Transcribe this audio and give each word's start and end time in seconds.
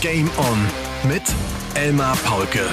Game 0.00 0.30
On 0.38 1.10
mit 1.10 1.22
Elmar 1.74 2.16
Paulke 2.24 2.66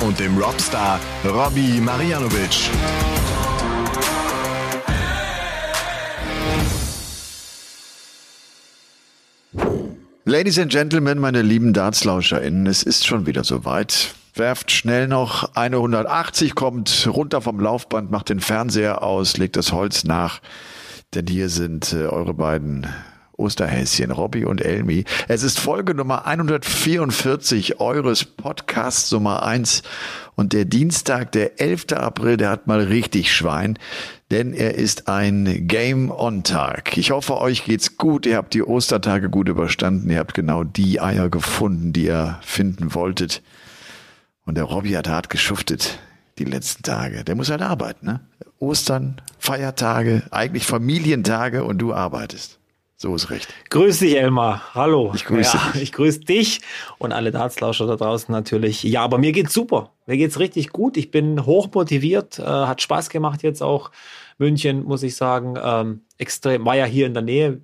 und 0.00 0.18
dem 0.18 0.38
Robstar 0.38 0.98
Robbie 1.22 1.80
Marianovic. 1.80 2.70
Ladies 10.24 10.58
and 10.58 10.72
Gentlemen, 10.72 11.18
meine 11.18 11.42
lieben 11.42 11.74
DartslauscherInnen, 11.74 12.66
es 12.66 12.82
ist 12.82 13.06
schon 13.06 13.26
wieder 13.26 13.44
soweit. 13.44 14.14
Werft 14.34 14.70
schnell 14.70 15.08
noch 15.08 15.54
eine 15.54 15.76
180, 15.76 16.54
kommt 16.54 17.06
runter 17.06 17.42
vom 17.42 17.60
Laufband, 17.60 18.10
macht 18.10 18.30
den 18.30 18.40
Fernseher 18.40 19.02
aus, 19.02 19.36
legt 19.36 19.56
das 19.56 19.72
Holz 19.72 20.04
nach, 20.04 20.40
denn 21.12 21.26
hier 21.26 21.50
sind 21.50 21.92
äh, 21.92 22.06
eure 22.06 22.32
beiden 22.32 22.86
Osterhäschen, 23.36 24.10
Robby 24.10 24.44
und 24.44 24.60
Elmi. 24.60 25.04
Es 25.28 25.42
ist 25.42 25.58
Folge 25.58 25.94
Nummer 25.94 26.26
144 26.26 27.80
eures 27.80 28.24
Podcasts 28.24 29.10
Nummer 29.12 29.42
1 29.42 29.82
und 30.34 30.52
der 30.52 30.64
Dienstag, 30.64 31.32
der 31.32 31.60
11. 31.60 31.92
April, 31.94 32.36
der 32.36 32.50
hat 32.50 32.66
mal 32.66 32.80
richtig 32.80 33.34
Schwein, 33.34 33.78
denn 34.30 34.52
er 34.54 34.74
ist 34.74 35.08
ein 35.08 35.66
Game-on-Tag. 35.66 36.96
Ich 36.96 37.10
hoffe, 37.10 37.38
euch 37.38 37.64
geht's 37.64 37.96
gut, 37.96 38.26
ihr 38.26 38.36
habt 38.36 38.54
die 38.54 38.62
Ostertage 38.62 39.28
gut 39.28 39.48
überstanden, 39.48 40.10
ihr 40.10 40.18
habt 40.18 40.34
genau 40.34 40.64
die 40.64 41.00
Eier 41.00 41.28
gefunden, 41.28 41.92
die 41.92 42.06
ihr 42.06 42.38
finden 42.42 42.94
wolltet. 42.94 43.42
Und 44.44 44.56
der 44.56 44.64
Robby 44.64 44.92
hat 44.92 45.08
hart 45.08 45.30
geschuftet 45.30 45.98
die 46.38 46.44
letzten 46.44 46.82
Tage. 46.82 47.24
Der 47.24 47.34
muss 47.34 47.50
halt 47.50 47.62
arbeiten, 47.62 48.06
ne? 48.06 48.20
Ostern, 48.58 49.20
Feiertage, 49.38 50.22
eigentlich 50.30 50.66
Familientage 50.66 51.64
und 51.64 51.78
du 51.78 51.92
arbeitest. 51.92 52.58
So 53.02 53.16
ist 53.16 53.30
recht. 53.30 53.52
Grüß 53.70 53.98
dich, 53.98 54.16
Elmar. 54.16 54.62
Hallo. 54.76 55.10
Ich 55.12 55.24
grüße 55.24 55.56
ja, 55.56 55.72
dich. 55.72 55.82
Ich 55.82 55.92
grüße 55.92 56.20
dich 56.20 56.60
und 56.98 57.10
alle 57.10 57.32
Dartslauscher 57.32 57.84
da 57.88 57.96
draußen 57.96 58.30
natürlich. 58.30 58.84
Ja, 58.84 59.02
aber 59.02 59.18
mir 59.18 59.32
geht's 59.32 59.52
super. 59.52 59.90
Mir 60.06 60.16
geht's 60.16 60.38
richtig 60.38 60.68
gut. 60.68 60.96
Ich 60.96 61.10
bin 61.10 61.44
hochmotiviert. 61.44 62.38
Äh, 62.38 62.44
hat 62.44 62.80
Spaß 62.80 63.10
gemacht 63.10 63.42
jetzt 63.42 63.60
auch. 63.60 63.90
München, 64.38 64.84
muss 64.84 65.02
ich 65.02 65.16
sagen. 65.16 65.58
Ähm, 65.60 66.02
extrem, 66.16 66.64
war 66.64 66.76
ja 66.76 66.84
hier 66.84 67.06
in 67.06 67.14
der 67.14 67.24
Nähe. 67.24 67.62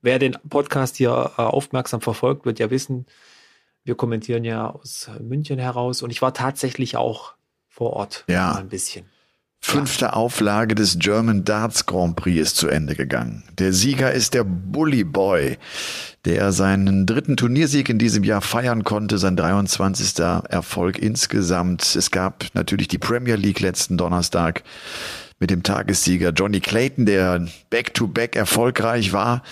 Wer 0.00 0.18
den 0.18 0.36
Podcast 0.48 0.96
hier 0.96 1.30
äh, 1.38 1.42
aufmerksam 1.42 2.00
verfolgt, 2.00 2.44
wird 2.44 2.58
ja 2.58 2.68
wissen, 2.70 3.06
wir 3.84 3.94
kommentieren 3.94 4.42
ja 4.42 4.68
aus 4.68 5.08
München 5.20 5.60
heraus 5.60 6.02
und 6.02 6.10
ich 6.10 6.22
war 6.22 6.34
tatsächlich 6.34 6.96
auch 6.96 7.34
vor 7.68 7.92
Ort. 7.92 8.24
Ja. 8.26 8.56
Ein 8.56 8.68
bisschen. 8.68 9.11
Fünfte 9.64 10.14
Auflage 10.14 10.74
des 10.74 10.98
German 10.98 11.44
Darts 11.44 11.86
Grand 11.86 12.16
Prix 12.16 12.40
ist 12.40 12.56
zu 12.56 12.68
Ende 12.68 12.94
gegangen. 12.94 13.44
Der 13.58 13.72
Sieger 13.72 14.12
ist 14.12 14.34
der 14.34 14.44
Bully 14.44 15.04
Boy, 15.04 15.56
der 16.24 16.52
seinen 16.52 17.06
dritten 17.06 17.36
Turniersieg 17.36 17.88
in 17.88 17.98
diesem 17.98 18.24
Jahr 18.24 18.42
feiern 18.42 18.82
konnte, 18.84 19.18
sein 19.18 19.36
23. 19.36 20.18
Erfolg 20.18 20.98
insgesamt. 20.98 21.96
Es 21.96 22.10
gab 22.10 22.46
natürlich 22.54 22.88
die 22.88 22.98
Premier 22.98 23.36
League 23.36 23.60
letzten 23.60 23.96
Donnerstag 23.96 24.64
mit 25.38 25.50
dem 25.50 25.62
Tagessieger 25.62 26.30
Johnny 26.30 26.60
Clayton, 26.60 27.06
der 27.06 27.46
back-to-back 27.70 28.32
-back 28.32 28.38
erfolgreich 28.38 29.12
war. 29.12 29.42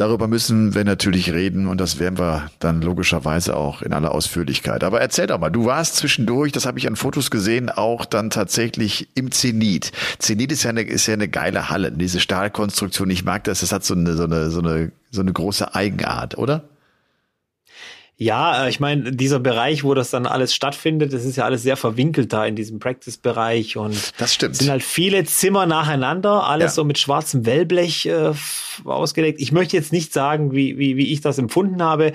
Darüber 0.00 0.28
müssen 0.28 0.74
wir 0.74 0.82
natürlich 0.84 1.30
reden 1.30 1.66
und 1.66 1.78
das 1.78 1.98
werden 1.98 2.18
wir 2.18 2.50
dann 2.58 2.80
logischerweise 2.80 3.54
auch 3.54 3.82
in 3.82 3.92
aller 3.92 4.12
Ausführlichkeit. 4.12 4.82
Aber 4.82 4.98
erzähl 4.98 5.26
doch 5.26 5.38
mal, 5.38 5.50
du 5.50 5.66
warst 5.66 5.96
zwischendurch, 5.96 6.52
das 6.52 6.64
habe 6.64 6.78
ich 6.78 6.86
an 6.86 6.96
Fotos 6.96 7.30
gesehen, 7.30 7.68
auch 7.68 8.06
dann 8.06 8.30
tatsächlich 8.30 9.08
im 9.14 9.30
Zenit. 9.30 9.92
Zenit 10.18 10.52
ist 10.52 10.62
ja 10.62 10.70
eine, 10.70 10.80
ist 10.80 11.06
ja 11.06 11.12
eine 11.12 11.28
geile 11.28 11.68
Halle, 11.68 11.92
diese 11.92 12.18
Stahlkonstruktion. 12.18 13.10
Ich 13.10 13.26
mag 13.26 13.44
das, 13.44 13.60
das 13.60 13.72
hat 13.72 13.84
so 13.84 13.92
eine, 13.92 14.14
so 14.14 14.24
eine, 14.24 14.48
so 14.48 14.60
eine, 14.60 14.90
so 15.10 15.20
eine 15.20 15.34
große 15.34 15.74
Eigenart, 15.74 16.38
oder? 16.38 16.64
Ja, 18.20 18.66
äh, 18.66 18.68
ich 18.68 18.80
meine, 18.80 19.12
dieser 19.12 19.40
Bereich, 19.40 19.82
wo 19.82 19.94
das 19.94 20.10
dann 20.10 20.26
alles 20.26 20.54
stattfindet, 20.54 21.14
das 21.14 21.24
ist 21.24 21.36
ja 21.36 21.46
alles 21.46 21.62
sehr 21.62 21.78
verwinkelt 21.78 22.34
da 22.34 22.44
in 22.44 22.54
diesem 22.54 22.78
Practice-Bereich 22.78 23.78
und 23.78 24.12
das 24.18 24.34
stimmt. 24.34 24.56
sind 24.56 24.68
halt 24.68 24.82
viele 24.82 25.24
Zimmer 25.24 25.64
nacheinander, 25.64 26.46
alles 26.46 26.64
ja. 26.64 26.70
so 26.70 26.84
mit 26.84 26.98
schwarzem 26.98 27.46
Wellblech 27.46 28.04
äh, 28.04 28.32
ausgelegt. 28.84 29.40
Ich 29.40 29.52
möchte 29.52 29.74
jetzt 29.74 29.90
nicht 29.90 30.12
sagen, 30.12 30.52
wie, 30.52 30.76
wie, 30.76 30.98
wie 30.98 31.10
ich 31.14 31.22
das 31.22 31.38
empfunden 31.38 31.82
habe, 31.82 32.12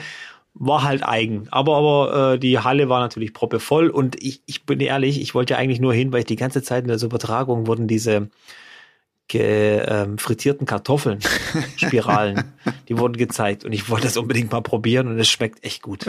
war 0.53 0.83
halt 0.83 1.03
eigen. 1.03 1.47
Aber, 1.49 1.75
aber 1.75 2.33
äh, 2.33 2.39
die 2.39 2.59
Halle 2.59 2.87
war 2.87 2.99
natürlich 2.99 3.33
proppevoll 3.33 3.89
und 3.89 4.23
ich, 4.23 4.43
ich 4.45 4.63
bin 4.63 4.79
ehrlich, 4.81 5.19
ich 5.19 5.33
wollte 5.33 5.53
ja 5.53 5.59
eigentlich 5.59 5.79
nur 5.79 5.95
hin, 5.95 6.11
weil 6.11 6.19
ich 6.19 6.25
die 6.25 6.35
ganze 6.35 6.61
Zeit 6.61 6.83
in 6.83 6.87
der 6.87 7.01
Übertragung 7.01 7.65
wurden 7.65 7.87
diese 7.87 8.29
ähm, 9.33 10.17
frittierten 10.17 10.67
Kartoffeln, 10.67 11.19
Spiralen, 11.77 12.43
die 12.89 12.97
wurden 12.97 13.17
gezeigt 13.17 13.65
und 13.65 13.73
ich 13.73 13.89
wollte 13.89 14.05
das 14.05 14.17
unbedingt 14.17 14.51
mal 14.51 14.61
probieren 14.61 15.07
und 15.07 15.19
es 15.19 15.27
schmeckt 15.27 15.63
echt 15.63 15.81
gut. 15.81 16.05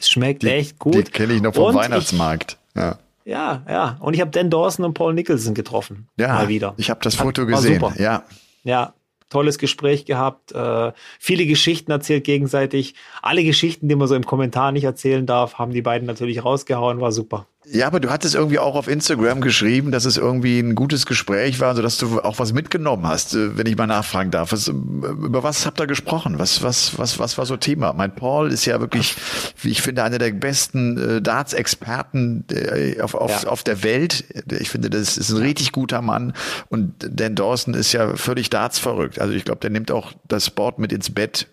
Es 0.00 0.10
schmeckt 0.10 0.42
die, 0.42 0.50
echt 0.50 0.78
gut. 0.78 0.94
Die 0.94 1.02
kenne 1.04 1.34
ich 1.34 1.42
noch 1.42 1.54
vom 1.54 1.66
und 1.66 1.74
Weihnachtsmarkt. 1.74 2.58
Ich, 2.74 2.80
ja. 2.80 2.98
ja, 3.24 3.62
ja. 3.68 3.96
Und 4.00 4.14
ich 4.14 4.20
habe 4.20 4.30
Dan 4.30 4.50
Dawson 4.50 4.84
und 4.84 4.94
Paul 4.94 5.14
Nicholson 5.14 5.54
getroffen. 5.54 6.08
Ja, 6.18 6.34
mal 6.34 6.48
wieder. 6.48 6.74
Ich 6.76 6.90
habe 6.90 7.00
das 7.02 7.14
Foto 7.14 7.42
Hat, 7.42 7.48
gesehen. 7.48 7.80
Super. 7.80 7.94
Ja. 8.00 8.24
Ja, 8.64 8.94
tolles 9.30 9.58
Gespräch 9.58 10.04
gehabt, 10.04 10.52
äh, 10.52 10.92
viele 11.18 11.46
Geschichten 11.46 11.90
erzählt 11.90 12.24
gegenseitig. 12.24 12.94
Alle 13.22 13.44
Geschichten, 13.44 13.88
die 13.88 13.94
man 13.94 14.08
so 14.08 14.14
im 14.14 14.24
Kommentar 14.24 14.72
nicht 14.72 14.84
erzählen 14.84 15.26
darf, 15.26 15.54
haben 15.54 15.72
die 15.72 15.82
beiden 15.82 16.06
natürlich 16.06 16.44
rausgehauen, 16.44 17.00
war 17.00 17.12
super. 17.12 17.46
Ja, 17.70 17.86
aber 17.86 18.00
du 18.00 18.10
hattest 18.10 18.34
irgendwie 18.34 18.58
auch 18.58 18.74
auf 18.74 18.88
Instagram 18.88 19.40
geschrieben, 19.40 19.90
dass 19.90 20.04
es 20.04 20.16
irgendwie 20.16 20.58
ein 20.58 20.74
gutes 20.74 21.04
Gespräch 21.06 21.60
war, 21.60 21.74
sodass 21.74 21.98
du 21.98 22.20
auch 22.20 22.38
was 22.38 22.52
mitgenommen 22.52 23.06
hast, 23.06 23.34
äh, 23.34 23.56
wenn 23.58 23.66
ich 23.66 23.76
mal 23.76 23.86
nachfragen 23.86 24.30
darf. 24.30 24.52
Was, 24.52 24.68
über 24.68 25.42
was 25.42 25.66
habt 25.66 25.80
ihr 25.80 25.86
gesprochen? 25.86 26.38
Was, 26.38 26.62
was, 26.62 26.98
was, 26.98 27.18
was 27.18 27.36
war 27.36 27.46
so 27.46 27.56
Thema? 27.56 27.92
Mein 27.92 28.14
Paul 28.14 28.52
ist 28.52 28.64
ja 28.64 28.80
wirklich, 28.80 29.16
wie 29.60 29.70
ich 29.70 29.82
finde, 29.82 30.02
einer 30.02 30.18
der 30.18 30.30
besten 30.32 30.96
äh, 31.16 31.22
Darts-Experten 31.22 32.44
äh, 32.50 33.00
auf, 33.00 33.14
auf, 33.14 33.42
ja. 33.42 33.48
auf 33.48 33.62
der 33.64 33.82
Welt. 33.82 34.24
Ich 34.50 34.70
finde, 34.70 34.88
das 34.88 35.18
ist 35.18 35.30
ein 35.30 35.38
richtig 35.38 35.72
guter 35.72 36.00
Mann. 36.00 36.32
Und 36.68 36.94
Dan 36.98 37.34
Dawson 37.34 37.74
ist 37.74 37.92
ja 37.92 38.16
völlig 38.16 38.48
Darts 38.50 38.78
verrückt. 38.78 39.20
Also 39.20 39.34
ich 39.34 39.44
glaube, 39.44 39.60
der 39.60 39.70
nimmt 39.70 39.90
auch 39.90 40.12
das 40.26 40.46
Sport 40.46 40.78
mit 40.78 40.92
ins 40.92 41.10
Bett 41.10 41.48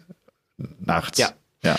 nachts. 0.80 1.18
Ja. 1.18 1.32
Ja. 1.64 1.76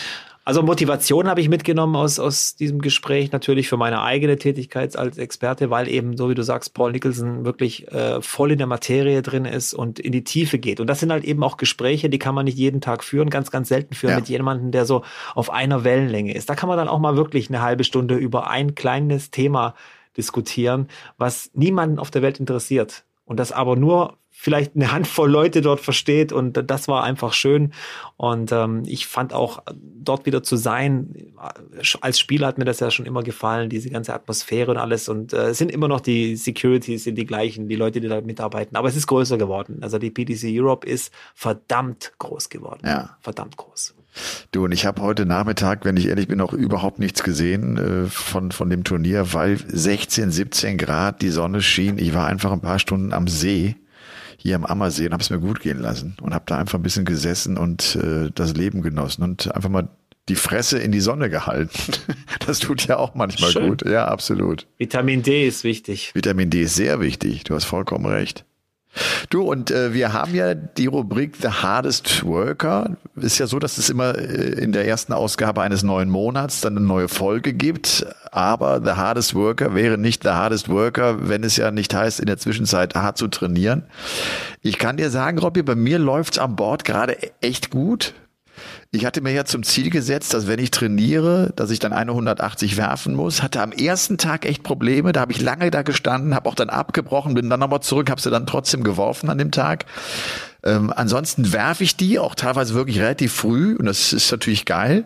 Also 0.47 0.63
Motivation 0.63 1.27
habe 1.27 1.41
ich 1.41 1.49
mitgenommen 1.49 1.97
aus, 1.97 2.21
aus 2.21 2.55
diesem 2.55 2.81
Gespräch 2.81 3.33
natürlich 3.33 3.69
für 3.69 3.77
meine 3.77 4.03
eigene 4.03 4.37
Tätigkeit 4.37 4.97
als 4.97 5.19
Experte, 5.19 5.71
weil 5.71 5.89
eben, 5.89 6.17
so 6.17 6.31
wie 6.31 6.37
du 6.37 6.45
sagst, 6.45 6.73
Paul 6.73 6.93
Nicholson 6.93 7.45
wirklich 7.45 7.91
äh, 7.91 8.23
voll 8.23 8.53
in 8.53 8.59
der 8.59 8.69
Materie 8.69 9.23
drin 9.23 9.45
ist 9.45 9.75
und 9.75 9.99
in 9.99 10.13
die 10.13 10.23
Tiefe 10.23 10.61
geht. 10.61 10.79
Und 10.79 10.87
das 10.87 11.01
sind 11.01 11.11
halt 11.11 11.25
eben 11.25 11.43
auch 11.43 11.57
Gespräche, 11.57 12.09
die 12.09 12.21
kann 12.21 12.33
man 12.37 12.45
nicht 12.45 12.57
jeden 12.57 12.81
Tag 12.81 13.03
führen, 13.03 13.29
ganz, 13.29 13.51
ganz 13.51 13.69
selten 13.69 13.93
führen 13.95 14.13
ja. 14.13 14.19
mit 14.19 14.29
jemandem, 14.29 14.71
der 14.71 14.85
so 14.85 15.03
auf 15.35 15.51
einer 15.51 15.83
Wellenlänge 15.83 16.33
ist. 16.33 16.49
Da 16.49 16.55
kann 16.55 16.69
man 16.69 16.79
dann 16.79 16.87
auch 16.87 17.01
mal 17.01 17.17
wirklich 17.17 17.49
eine 17.49 17.61
halbe 17.61 17.83
Stunde 17.83 18.15
über 18.15 18.49
ein 18.49 18.77
kleines 18.77 19.33
Thema 19.33 19.75
diskutieren, 20.17 20.87
was 21.19 21.51
niemanden 21.55 21.99
auf 21.99 22.13
der 22.13 22.23
Welt 22.23 22.39
interessiert. 22.39 23.03
Und 23.25 23.41
das 23.41 23.51
aber 23.51 23.75
nur 23.75 24.17
vielleicht 24.39 24.77
eine 24.77 24.93
Handvoll 24.93 25.31
Leute 25.31 25.63
dort 25.63 25.81
versteht 25.81 26.31
und 26.31 26.71
das 26.71 26.89
war 26.89 27.03
einfach 27.05 27.33
schön. 27.33 27.73
Und 28.17 28.53
ähm, 28.53 28.83
ich 28.87 29.07
fand 29.07 29.33
auch 29.33 29.63
dort 29.75 30.27
wieder 30.27 30.43
zu 30.43 30.57
sein 30.57 31.33
als 32.01 32.19
Spieler 32.19 32.47
hat 32.47 32.59
mir 32.59 32.65
das 32.65 32.81
ja 32.81 32.91
schon 32.91 33.07
immer 33.07 33.23
gefallen 33.23 33.69
diese 33.69 33.91
ganze 33.91 34.15
Atmosphäre 34.15 34.71
und 34.71 34.77
alles. 34.79 35.09
Und 35.09 35.33
äh, 35.33 35.49
es 35.49 35.59
sind 35.59 35.71
immer 35.71 35.89
noch 35.89 36.01
die 36.01 36.37
Securities 36.37 37.05
sind 37.05 37.17
die 37.17 37.27
gleichen 37.27 37.69
die 37.69 37.77
Leute 37.77 38.01
die 38.01 38.09
da 38.09 38.21
mitarbeiten. 38.21 38.77
Aber 38.77 38.89
es 38.89 38.97
ist 38.97 39.07
größer 39.07 39.39
geworden. 39.39 39.79
Also 39.83 39.99
die 39.99 40.11
PDC 40.11 40.45
Europe 40.49 40.87
ist 40.87 41.13
verdammt 41.35 42.13
groß 42.19 42.49
geworden. 42.49 42.83
Ja. 42.85 43.17
verdammt 43.21 43.57
groß. 43.57 43.95
Du, 44.51 44.65
und 44.65 44.73
ich 44.73 44.87
habe 44.87 45.03
heute 45.03 45.27
Nachmittag, 45.27 45.85
wenn 45.85 45.97
ich 45.97 46.07
ehrlich 46.09 46.27
bin, 46.27 46.39
noch 46.39 46.55
überhaupt 46.55 46.99
nichts 46.99 47.23
gesehen 47.23 47.77
äh, 47.77 48.09
von, 48.09 48.51
von 48.51 48.71
dem 48.71 48.83
Turnier, 48.85 49.35
weil 49.35 49.59
16, 49.59 50.31
17 50.31 50.79
Grad, 50.79 51.21
die 51.21 51.29
Sonne 51.29 51.61
schien. 51.61 51.99
Ich 51.99 52.15
war 52.15 52.27
einfach 52.27 52.53
ein 52.53 52.61
paar 52.61 52.79
Stunden 52.79 53.13
am 53.13 53.29
See 53.29 53.77
hier 54.37 54.57
am 54.57 54.65
Ammersee 54.65 55.07
und 55.07 55.13
habe 55.13 55.23
es 55.23 55.31
mir 55.31 55.39
gut 55.39 55.61
gehen 55.61 55.79
lassen 55.79 56.17
und 56.21 56.35
habe 56.35 56.45
da 56.47 56.59
einfach 56.59 56.79
ein 56.79 56.83
bisschen 56.83 57.05
gesessen 57.05 57.57
und 57.57 57.97
äh, 57.97 58.31
das 58.35 58.55
Leben 58.55 58.83
genossen 58.83 59.23
und 59.23 59.55
einfach 59.55 59.69
mal 59.69 59.89
die 60.29 60.35
Fresse 60.35 60.79
in 60.79 60.93
die 60.93 61.01
Sonne 61.01 61.31
gehalten. 61.31 61.73
Das 62.47 62.61
tut 62.61 62.87
ja 62.87 62.97
auch 62.97 63.17
manchmal 63.17 63.51
Schön. 63.51 63.69
gut. 63.71 63.85
Ja, 63.85 64.07
absolut. 64.07 64.69
Vitamin 64.79 65.23
D 65.23 65.49
ist 65.49 65.65
wichtig. 65.65 66.13
Vitamin 66.15 66.49
D 66.49 66.63
ist 66.63 66.77
sehr 66.77 67.01
wichtig. 67.01 67.43
Du 67.43 67.57
hast 67.57 67.65
vollkommen 67.65 68.07
recht. 68.07 68.45
Du, 69.31 69.43
und 69.43 69.71
äh, 69.71 69.93
wir 69.93 70.13
haben 70.13 70.35
ja 70.35 70.55
die 70.55 70.87
Rubrik 70.87 71.37
The 71.41 71.49
Hardest 71.49 72.25
Worker. 72.25 72.97
Ist 73.17 73.39
ja 73.39 73.47
so, 73.47 73.59
dass 73.59 73.79
es 73.79 73.91
immer 73.91 74.17
äh, 74.17 74.53
in 74.61 74.73
der 74.73 74.87
ersten 74.87 75.13
Ausgabe 75.13 75.63
eines 75.63 75.83
neuen 75.83 76.09
Monats 76.09 76.61
dann 76.61 76.77
eine 76.77 76.87
neue 76.87 77.09
Folge 77.09 77.53
gibt. 77.53 78.07
Aber 78.33 78.81
The 78.85 78.93
Hardest 78.93 79.35
Worker 79.35 79.75
wäre 79.75 79.99
nicht 79.99 80.23
The 80.23 80.31
Hardest 80.31 80.69
Worker, 80.69 81.29
wenn 81.29 81.45
es 81.45 81.57
ja 81.57 81.71
nicht 81.71 81.95
heißt, 81.95 82.21
in 82.21 82.27
der 82.27 82.39
Zwischenzeit 82.39 82.95
hart 82.95 83.19
zu 83.19 83.29
trainieren. 83.29 83.85
Ich 84.63 84.79
kann 84.79 84.97
dir 84.97 85.11
sagen, 85.11 85.39
Robby, 85.39 85.63
bei 85.63 85.75
mir 85.75 85.99
läuft's 85.99 86.39
am 86.39 86.57
Bord 86.57 86.85
gerade 86.85 87.17
echt 87.41 87.71
gut. 87.71 88.15
Ich 88.93 89.05
hatte 89.05 89.21
mir 89.21 89.33
ja 89.33 89.45
zum 89.45 89.63
Ziel 89.63 89.91
gesetzt, 89.91 90.33
dass 90.33 90.47
wenn 90.47 90.59
ich 90.59 90.71
trainiere, 90.71 91.53
dass 91.57 91.71
ich 91.71 91.79
dann 91.79 91.93
eine 91.93 92.13
180 92.13 92.77
werfen 92.77 93.15
muss. 93.15 93.43
Hatte 93.43 93.61
am 93.61 93.73
ersten 93.73 94.17
Tag 94.17 94.47
echt 94.47 94.63
Probleme. 94.63 95.13
Da 95.13 95.21
habe 95.21 95.33
ich 95.33 95.41
lange 95.41 95.71
da 95.71 95.83
gestanden, 95.83 96.35
habe 96.35 96.49
auch 96.49 96.55
dann 96.55 96.71
abgebrochen, 96.71 97.35
bin 97.35 97.51
dann 97.51 97.61
nochmal 97.61 97.81
zurück, 97.81 98.11
habe 98.11 98.21
sie 98.21 98.31
dann 98.31 98.47
trotzdem 98.47 98.85
geworfen 98.85 99.29
an 99.29 99.39
dem 99.39 99.51
Tag. 99.51 99.87
Ähm, 100.63 100.93
ansonsten 100.95 101.53
werfe 101.53 101.85
ich 101.85 101.97
die 101.97 102.19
auch 102.19 102.35
teilweise 102.35 102.75
wirklich 102.75 102.99
relativ 102.99 103.33
früh 103.33 103.77
und 103.77 103.87
das 103.87 104.13
ist 104.13 104.31
natürlich 104.31 104.65
geil. 104.65 105.05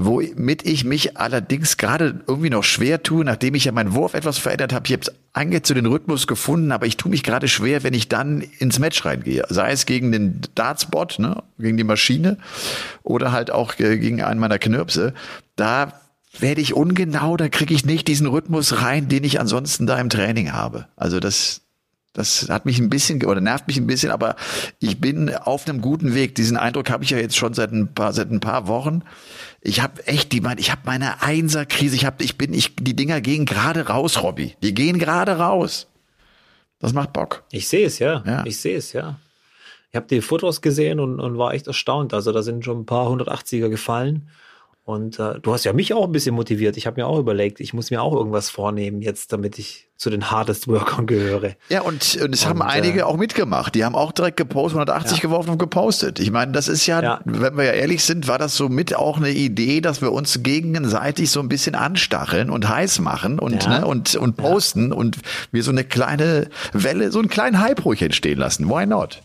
Womit 0.00 0.64
ich 0.64 0.84
mich 0.84 1.16
allerdings 1.16 1.76
gerade 1.76 2.20
irgendwie 2.28 2.50
noch 2.50 2.62
schwer 2.62 3.02
tue, 3.02 3.24
nachdem 3.24 3.56
ich 3.56 3.64
ja 3.64 3.72
meinen 3.72 3.94
Wurf 3.94 4.14
etwas 4.14 4.38
verändert 4.38 4.72
habe. 4.72 4.86
Ich 4.86 4.92
habe 4.92 5.12
eigentlich 5.32 5.64
zu 5.64 5.74
den 5.74 5.86
Rhythmus 5.86 6.28
gefunden, 6.28 6.70
aber 6.70 6.86
ich 6.86 6.96
tue 6.96 7.10
mich 7.10 7.24
gerade 7.24 7.48
schwer, 7.48 7.82
wenn 7.82 7.94
ich 7.94 8.08
dann 8.08 8.42
ins 8.58 8.78
Match 8.78 9.04
reingehe. 9.04 9.44
Sei 9.48 9.72
es 9.72 9.86
gegen 9.86 10.12
den 10.12 10.40
Dartsbot, 10.54 11.18
ne, 11.18 11.42
gegen 11.58 11.76
die 11.76 11.84
Maschine 11.84 12.38
oder 13.02 13.32
halt 13.32 13.50
auch 13.50 13.74
gegen 13.74 14.22
einen 14.22 14.38
meiner 14.38 14.60
Knirpse. 14.60 15.14
Da 15.56 16.00
werde 16.38 16.60
ich 16.60 16.74
ungenau, 16.74 17.36
da 17.36 17.48
kriege 17.48 17.74
ich 17.74 17.84
nicht 17.84 18.06
diesen 18.06 18.28
Rhythmus 18.28 18.80
rein, 18.80 19.08
den 19.08 19.24
ich 19.24 19.40
ansonsten 19.40 19.88
da 19.88 19.98
im 19.98 20.10
Training 20.10 20.52
habe. 20.52 20.86
Also 20.94 21.18
das, 21.18 21.62
das 22.12 22.48
hat 22.48 22.66
mich 22.66 22.78
ein 22.78 22.88
bisschen 22.88 23.24
oder 23.24 23.40
nervt 23.40 23.66
mich 23.66 23.78
ein 23.78 23.88
bisschen, 23.88 24.12
aber 24.12 24.36
ich 24.78 25.00
bin 25.00 25.34
auf 25.34 25.68
einem 25.68 25.80
guten 25.80 26.14
Weg. 26.14 26.36
Diesen 26.36 26.56
Eindruck 26.56 26.88
habe 26.88 27.02
ich 27.02 27.10
ja 27.10 27.18
jetzt 27.18 27.36
schon 27.36 27.54
seit 27.54 27.72
ein 27.72 27.92
paar 27.94 28.12
seit 28.12 28.30
ein 28.30 28.38
paar 28.38 28.68
Wochen. 28.68 29.02
Ich 29.60 29.80
habe 29.80 30.06
echt 30.06 30.32
die 30.32 30.42
ich 30.58 30.70
habe 30.70 30.82
meine 30.84 31.22
Einser-Krise. 31.22 31.96
Ich 31.96 32.04
habe 32.04 32.22
ich 32.22 32.38
bin 32.38 32.54
ich 32.54 32.76
die 32.76 32.94
Dinger 32.94 33.20
gehen 33.20 33.44
gerade 33.44 33.88
raus, 33.88 34.22
Robby. 34.22 34.56
Die 34.62 34.74
gehen 34.74 34.98
gerade 34.98 35.38
raus. 35.38 35.88
Das 36.78 36.92
macht 36.92 37.12
Bock. 37.12 37.42
Ich 37.50 37.68
sehe 37.68 37.86
es 37.86 37.98
ja. 37.98 38.22
ja. 38.24 38.46
Ich 38.46 38.58
sehe 38.58 38.76
es 38.76 38.92
ja. 38.92 39.18
Ich 39.90 39.96
habe 39.96 40.06
die 40.06 40.20
Fotos 40.20 40.60
gesehen 40.60 41.00
und, 41.00 41.18
und 41.18 41.38
war 41.38 41.54
echt 41.54 41.66
erstaunt. 41.66 42.14
Also 42.14 42.30
da 42.32 42.42
sind 42.42 42.64
schon 42.64 42.80
ein 42.80 42.86
paar 42.86 43.08
180er 43.08 43.68
gefallen. 43.68 44.28
Und 44.88 45.18
äh, 45.18 45.38
du 45.42 45.52
hast 45.52 45.64
ja 45.64 45.74
mich 45.74 45.92
auch 45.92 46.06
ein 46.06 46.12
bisschen 46.12 46.34
motiviert. 46.34 46.78
Ich 46.78 46.86
habe 46.86 46.98
mir 46.98 47.06
auch 47.06 47.18
überlegt, 47.18 47.60
ich 47.60 47.74
muss 47.74 47.90
mir 47.90 48.00
auch 48.00 48.14
irgendwas 48.14 48.48
vornehmen 48.48 49.02
jetzt, 49.02 49.34
damit 49.34 49.58
ich 49.58 49.90
zu 49.98 50.08
den 50.08 50.30
Hardest 50.30 50.66
Workern 50.66 51.06
gehöre. 51.06 51.56
Ja, 51.68 51.82
und, 51.82 52.16
und 52.16 52.34
es 52.34 52.44
und, 52.44 52.48
haben 52.48 52.62
einige 52.62 53.00
äh, 53.00 53.02
auch 53.02 53.18
mitgemacht. 53.18 53.74
Die 53.74 53.84
haben 53.84 53.94
auch 53.94 54.12
direkt 54.12 54.38
gepostet, 54.38 54.76
180 54.76 55.18
ja. 55.18 55.20
geworfen 55.20 55.50
und 55.50 55.58
gepostet. 55.58 56.20
Ich 56.20 56.30
meine, 56.30 56.52
das 56.52 56.68
ist 56.68 56.86
ja, 56.86 57.02
ja, 57.02 57.20
wenn 57.26 57.58
wir 57.58 57.64
ja 57.64 57.72
ehrlich 57.72 58.02
sind, 58.02 58.28
war 58.28 58.38
das 58.38 58.56
so 58.56 58.70
mit 58.70 58.96
auch 58.96 59.18
eine 59.18 59.28
Idee, 59.28 59.82
dass 59.82 60.00
wir 60.00 60.10
uns 60.10 60.42
gegenseitig 60.42 61.30
so 61.30 61.40
ein 61.40 61.50
bisschen 61.50 61.74
anstacheln 61.74 62.48
und 62.48 62.66
heiß 62.66 63.00
machen 63.00 63.38
und, 63.38 63.64
ja. 63.64 63.80
ne, 63.80 63.86
und, 63.86 64.16
und 64.16 64.38
posten 64.38 64.94
und 64.94 65.18
wir 65.52 65.62
so 65.64 65.70
eine 65.70 65.84
kleine 65.84 66.48
Welle, 66.72 67.12
so 67.12 67.18
einen 67.18 67.28
kleinen 67.28 67.60
Hype 67.60 67.84
ruhig 67.84 68.00
entstehen 68.00 68.38
lassen. 68.38 68.70
Why 68.70 68.86
not? 68.86 69.20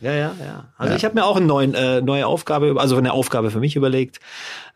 Ja, 0.00 0.12
ja, 0.12 0.32
ja. 0.38 0.64
Also 0.76 0.92
ja. 0.92 0.96
ich 0.96 1.04
habe 1.04 1.16
mir 1.16 1.24
auch 1.24 1.36
eine 1.36 1.46
neuen, 1.46 1.74
äh, 1.74 2.00
neue 2.00 2.26
Aufgabe, 2.26 2.76
also 2.78 2.96
eine 2.96 3.12
Aufgabe 3.12 3.50
für 3.50 3.58
mich 3.58 3.74
überlegt. 3.74 4.20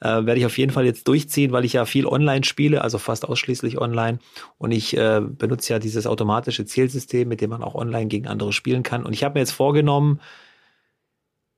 Äh, 0.00 0.08
Werde 0.08 0.36
ich 0.36 0.46
auf 0.46 0.58
jeden 0.58 0.72
Fall 0.72 0.84
jetzt 0.84 1.06
durchziehen, 1.06 1.52
weil 1.52 1.64
ich 1.64 1.74
ja 1.74 1.84
viel 1.84 2.06
online 2.06 2.44
spiele, 2.44 2.82
also 2.82 2.98
fast 2.98 3.28
ausschließlich 3.28 3.80
online. 3.80 4.18
Und 4.58 4.72
ich 4.72 4.96
äh, 4.96 5.20
benutze 5.20 5.72
ja 5.72 5.78
dieses 5.78 6.06
automatische 6.06 6.64
Zielsystem, 6.64 7.28
mit 7.28 7.40
dem 7.40 7.50
man 7.50 7.62
auch 7.62 7.76
online 7.76 8.06
gegen 8.06 8.26
andere 8.26 8.52
spielen 8.52 8.82
kann. 8.82 9.04
Und 9.04 9.12
ich 9.12 9.22
habe 9.22 9.34
mir 9.34 9.40
jetzt 9.40 9.52
vorgenommen, 9.52 10.20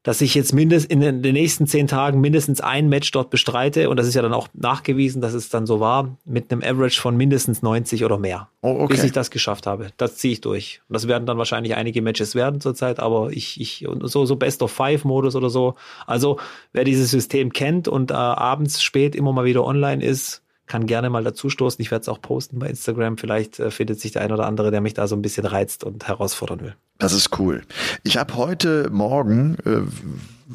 dass 0.04 0.20
ich 0.20 0.34
jetzt 0.34 0.52
mindestens 0.52 0.90
in 0.92 1.00
den 1.00 1.32
nächsten 1.32 1.66
zehn 1.66 1.86
Tagen 1.86 2.20
mindestens 2.20 2.60
ein 2.60 2.88
Match 2.88 3.10
dort 3.10 3.30
bestreite. 3.30 3.88
Und 3.88 3.96
das 3.96 4.06
ist 4.06 4.14
ja 4.14 4.22
dann 4.22 4.34
auch 4.34 4.48
nachgewiesen, 4.52 5.22
dass 5.22 5.32
es 5.32 5.48
dann 5.48 5.66
so 5.66 5.80
war, 5.80 6.16
mit 6.26 6.52
einem 6.52 6.62
Average 6.62 7.00
von 7.00 7.16
mindestens 7.16 7.62
90 7.62 8.04
oder 8.04 8.18
mehr. 8.18 8.48
Oh, 8.60 8.76
okay. 8.80 8.94
Bis 8.94 9.04
ich 9.04 9.12
das 9.12 9.30
geschafft 9.30 9.66
habe. 9.66 9.88
Das 9.96 10.16
ziehe 10.16 10.34
ich 10.34 10.42
durch. 10.42 10.82
Und 10.88 10.94
das 10.94 11.08
werden 11.08 11.24
dann 11.24 11.38
wahrscheinlich 11.38 11.74
einige 11.74 12.02
Matches 12.02 12.34
werden 12.34 12.60
zurzeit, 12.60 13.00
aber 13.00 13.30
ich, 13.32 13.58
ich, 13.60 13.86
so, 14.02 14.26
so 14.26 14.36
Best 14.36 14.62
of 14.62 14.70
Five 14.70 15.04
Modus 15.04 15.36
oder 15.36 15.48
so. 15.48 15.74
Also, 16.06 16.38
wer 16.74 16.84
dieses 16.84 17.10
System 17.10 17.52
kennt 17.52 17.88
und 17.88 18.10
äh, 18.10 18.14
abends 18.14 18.82
spät 18.82 19.16
immer 19.16 19.32
mal 19.32 19.46
wieder 19.46 19.64
online 19.64 20.04
ist, 20.04 20.43
kann 20.66 20.86
gerne 20.86 21.10
mal 21.10 21.24
dazustoßen. 21.24 21.80
Ich 21.82 21.90
werde 21.90 22.02
es 22.02 22.08
auch 22.08 22.20
posten 22.20 22.58
bei 22.58 22.68
Instagram. 22.68 23.18
Vielleicht 23.18 23.58
äh, 23.60 23.70
findet 23.70 24.00
sich 24.00 24.12
der 24.12 24.22
ein 24.22 24.32
oder 24.32 24.46
andere, 24.46 24.70
der 24.70 24.80
mich 24.80 24.94
da 24.94 25.06
so 25.06 25.14
ein 25.14 25.22
bisschen 25.22 25.46
reizt 25.46 25.84
und 25.84 26.08
herausfordern 26.08 26.60
will. 26.60 26.74
Das 26.98 27.12
ist 27.12 27.38
cool. 27.38 27.62
Ich 28.02 28.16
habe 28.16 28.36
heute 28.36 28.88
Morgen, 28.90 29.56
äh, 29.66 29.80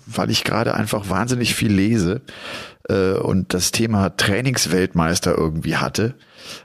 weil 0.05 0.29
ich 0.31 0.43
gerade 0.43 0.73
einfach 0.73 1.09
wahnsinnig 1.09 1.53
viel 1.53 1.71
lese 1.71 2.21
äh, 2.87 3.13
und 3.13 3.53
das 3.53 3.71
Thema 3.71 4.15
Trainingsweltmeister 4.15 5.37
irgendwie 5.37 5.75
hatte, 5.75 6.15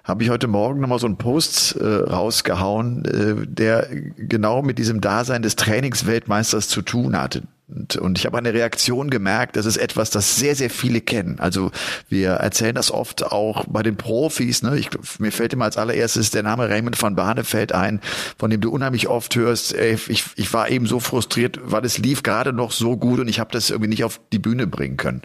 habe 0.05 0.23
ich 0.23 0.31
heute 0.31 0.47
Morgen 0.49 0.81
nochmal 0.81 0.99
so 0.99 1.07
einen 1.07 1.19
Post 1.19 1.77
rausgehauen, 1.79 3.47
der 3.47 3.89
genau 4.17 4.63
mit 4.63 4.79
diesem 4.79 5.03
Dasein 5.03 5.43
des 5.43 5.57
Trainingsweltmeisters 5.57 6.69
zu 6.69 6.81
tun 6.81 7.21
hatte. 7.21 7.43
Und, 7.75 7.97
und 7.97 8.19
ich 8.19 8.27
habe 8.27 8.39
eine 8.39 8.55
Reaktion 8.55 9.11
gemerkt, 9.11 9.57
das 9.57 9.67
ist 9.67 9.77
etwas, 9.77 10.11
das 10.11 10.37
sehr, 10.37 10.55
sehr 10.55 10.71
viele 10.71 11.01
kennen. 11.01 11.41
Also 11.41 11.73
wir 12.09 12.31
erzählen 12.31 12.75
das 12.75 12.93
oft 12.93 13.25
auch 13.25 13.65
bei 13.67 13.83
den 13.83 13.97
Profis. 13.97 14.63
Ne? 14.63 14.79
Ich, 14.79 14.91
mir 15.19 15.33
fällt 15.33 15.53
immer 15.53 15.65
als 15.65 15.77
allererstes 15.77 16.31
der 16.31 16.45
Name 16.45 16.69
Raymond 16.69 17.01
van 17.01 17.17
Barneveld 17.17 17.73
ein, 17.73 18.01
von 18.39 18.51
dem 18.51 18.61
du 18.61 18.71
unheimlich 18.71 19.09
oft 19.09 19.35
hörst, 19.35 19.75
ey, 19.75 19.99
ich, 20.07 20.25
ich 20.37 20.53
war 20.53 20.71
eben 20.71 20.87
so 20.87 21.01
frustriert, 21.01 21.59
weil 21.65 21.85
es 21.85 21.99
lief 21.99 22.23
gerade 22.23 22.53
noch 22.53 22.71
so 22.71 22.97
gut 22.97 23.19
und 23.19 23.29
ich 23.29 23.41
habe 23.41 23.51
das 23.51 23.71
irgendwie 23.71 23.91
nicht 23.91 24.05
auf 24.05 24.21
die 24.33 24.39
Bühne 24.39 24.67
bringen 24.67 24.97
können. 24.97 25.23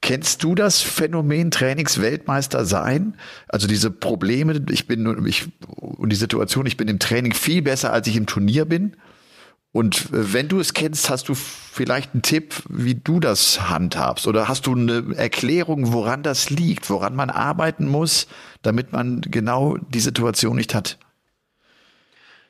Kennst 0.00 0.42
du 0.42 0.54
das 0.54 0.80
Phänomen 0.80 1.50
Trainingsweltmeister 1.50 2.64
sein? 2.64 3.16
Also 3.48 3.66
diese 3.66 3.90
Probleme, 3.90 4.62
ich 4.70 4.86
bin 4.86 5.26
ich 5.26 5.46
und 5.66 6.10
die 6.10 6.16
Situation, 6.16 6.66
ich 6.66 6.76
bin 6.76 6.88
im 6.88 6.98
Training 6.98 7.32
viel 7.32 7.62
besser, 7.62 7.92
als 7.92 8.06
ich 8.06 8.16
im 8.16 8.26
Turnier 8.26 8.64
bin. 8.66 8.96
Und 9.74 10.12
äh, 10.12 10.32
wenn 10.32 10.46
du 10.48 10.60
es 10.60 10.72
kennst, 10.72 11.10
hast 11.10 11.28
du 11.28 11.34
vielleicht 11.34 12.14
einen 12.14 12.22
Tipp, 12.22 12.62
wie 12.68 12.94
du 12.94 13.18
das 13.18 13.68
handhabst? 13.68 14.28
Oder 14.28 14.46
hast 14.46 14.68
du 14.68 14.74
eine 14.76 15.16
Erklärung, 15.16 15.92
woran 15.92 16.22
das 16.22 16.48
liegt, 16.48 16.88
woran 16.88 17.16
man 17.16 17.28
arbeiten 17.28 17.88
muss, 17.88 18.28
damit 18.62 18.92
man 18.92 19.20
genau 19.20 19.76
die 19.76 19.98
Situation 19.98 20.54
nicht 20.54 20.76
hat? 20.76 20.96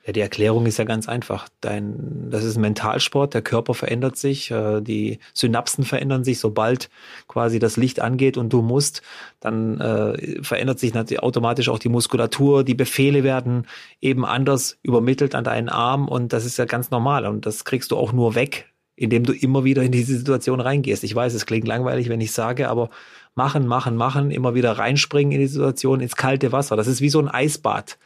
Ja, 0.07 0.13
die 0.13 0.21
Erklärung 0.21 0.67
ist 0.67 0.77
ja 0.77 0.85
ganz 0.85 1.09
einfach. 1.09 1.49
Dein, 1.63 2.29
das 2.29 2.45
ist 2.45 2.57
ein 2.57 2.61
Mentalsport, 2.61 3.33
der 3.33 3.41
Körper 3.41 3.73
verändert 3.73 4.19
sich, 4.19 4.51
äh, 4.51 4.83
die 4.83 5.19
Synapsen 5.33 5.83
verändern 5.85 6.25
sich, 6.25 6.41
sobald 6.41 6.91
quasi 7.27 7.59
das 7.59 7.79
Licht 7.79 8.01
angeht 8.01 8.37
und 8.37 8.53
du 8.53 8.61
musst, 8.61 9.01
dann 9.41 9.81
äh, 9.81 10.43
verändert 10.43 10.79
sich 10.79 10.93
natürlich 10.93 11.23
automatisch 11.23 11.71
auch 11.71 11.79
die 11.79 11.89
Muskulatur, 11.89 12.65
die 12.65 12.75
Befehle 12.75 13.25
werden 13.25 13.67
eben 14.03 14.27
anders 14.27 14.77
übermittelt 14.83 15.35
an 15.35 15.45
deinen 15.45 15.71
Arm 15.71 16.07
und 16.07 16.35
das 16.35 16.45
ist 16.45 16.59
ja 16.59 16.67
ganz 16.67 16.91
normal 16.91 17.25
und 17.25 17.47
das 17.47 17.65
kriegst 17.65 17.91
du 17.91 17.97
auch 17.97 18.13
nur 18.13 18.35
weg, 18.35 18.75
indem 18.97 19.25
du 19.25 19.33
immer 19.33 19.65
wieder 19.65 19.83
in 19.83 19.93
diese 19.93 20.19
Situation 20.19 20.61
reingehst. 20.61 21.03
Ich 21.03 21.15
weiß, 21.15 21.33
es 21.33 21.47
klingt 21.47 21.67
langweilig, 21.67 22.11
wenn 22.11 22.21
ich 22.21 22.33
sage, 22.33 22.69
aber 22.69 22.91
machen, 23.35 23.67
machen, 23.67 23.97
machen, 23.97 24.31
immer 24.31 24.55
wieder 24.55 24.73
reinspringen 24.73 25.33
in 25.33 25.41
die 25.41 25.47
Situation, 25.47 26.01
ins 26.01 26.15
kalte 26.15 26.53
Wasser. 26.53 26.77
Das 26.77 26.89
ist 26.89 27.01
wie 27.01 27.09
so 27.09 27.21
ein 27.21 27.29
Eisbad 27.29 27.97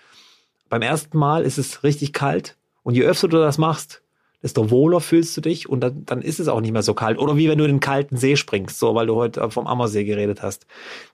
beim 0.69 0.83
ersten 0.83 1.19
Mal 1.19 1.43
ist 1.43 1.59
es 1.59 1.83
richtig 1.83 2.13
kalt 2.13 2.57
und 2.83 2.95
je 2.95 3.03
öfter 3.05 3.29
du 3.29 3.39
das 3.39 3.59
machst, 3.59 4.03
desto 4.43 4.71
wohler 4.71 5.01
fühlst 5.01 5.37
du 5.37 5.41
dich 5.41 5.69
und 5.69 5.81
dann, 5.81 6.05
dann 6.05 6.23
ist 6.23 6.39
es 6.39 6.49
auch 6.49 6.61
nicht 6.61 6.73
mehr 6.73 6.83
so 6.83 6.95
kalt. 6.95 7.19
Oder 7.19 7.37
wie 7.37 7.49
wenn 7.49 7.59
du 7.59 7.65
in 7.65 7.73
den 7.73 7.81
kalten 7.81 8.17
See 8.17 8.37
springst, 8.37 8.79
so 8.79 8.95
weil 8.95 9.07
du 9.07 9.17
heute 9.17 9.51
vom 9.51 9.67
Ammersee 9.67 10.05
geredet 10.05 10.43
hast. 10.43 10.67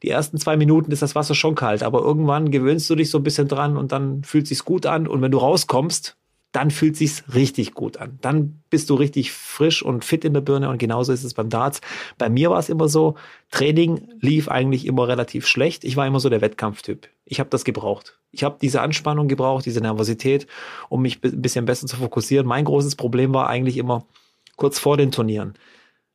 Die 0.03 0.11
ersten 0.11 0.39
zwei 0.39 0.57
Minuten 0.57 0.91
ist 0.93 1.03
das 1.03 1.15
Wasser 1.15 1.35
schon 1.35 1.55
kalt, 1.55 1.83
aber 1.83 2.01
irgendwann 2.01 2.51
gewöhnst 2.51 2.89
du 2.91 2.95
dich 2.95 3.11
so 3.11 3.19
ein 3.19 3.25
bisschen 3.25 3.49
dran 3.49 3.77
und 3.77 3.93
dann 3.93 4.25
fühlt 4.25 4.47
sich's 4.47 4.65
gut 4.65 4.87
an 4.87 5.07
und 5.07 5.23
wenn 5.23 5.31
du 5.31 5.39
rauskommst, 5.39 6.17
dann 6.55 6.71
fühlt 6.71 6.97
sich's 6.97 7.25
richtig 7.35 7.75
gut 7.75 7.97
an. 7.97 8.17
Dann 8.21 8.63
bist 8.71 8.89
du 8.89 8.95
richtig 8.95 9.33
frisch 9.33 9.83
und 9.83 10.05
fit 10.05 10.25
in 10.25 10.35
der 10.35 10.41
Birne 10.41 10.71
und 10.71 10.79
genauso 10.79 11.13
ist 11.13 11.25
es 11.25 11.35
beim 11.35 11.49
Darts. 11.49 11.81
Bei 12.17 12.29
mir 12.29 12.49
war 12.49 12.61
es 12.61 12.69
immer 12.69 12.87
so, 12.87 13.17
Training 13.51 14.09
lief 14.21 14.49
eigentlich 14.49 14.87
immer 14.87 15.09
relativ 15.09 15.49
schlecht. 15.49 15.83
Ich 15.83 15.97
war 15.97 16.07
immer 16.07 16.21
so 16.21 16.29
der 16.29 16.41
Wettkampftyp. 16.41 17.09
Ich 17.25 17.41
habe 17.41 17.51
das 17.51 17.65
gebraucht. 17.65 18.21
Ich 18.31 18.45
habe 18.45 18.57
diese 18.63 18.83
Anspannung 18.83 19.27
gebraucht, 19.27 19.67
diese 19.67 19.81
Nervosität, 19.81 20.47
um 20.89 21.03
mich 21.03 21.25
ein 21.25 21.43
bisschen 21.43 21.65
besser 21.65 21.89
zu 21.89 21.97
fokussieren. 21.97 22.47
Mein 22.47 22.65
großes 22.65 22.95
Problem 22.95 23.35
war 23.35 23.49
eigentlich 23.49 23.77
immer 23.77 24.07
kurz 24.55 24.79
vor 24.79 24.97
den 24.97 25.11
Turnieren. 25.11 25.55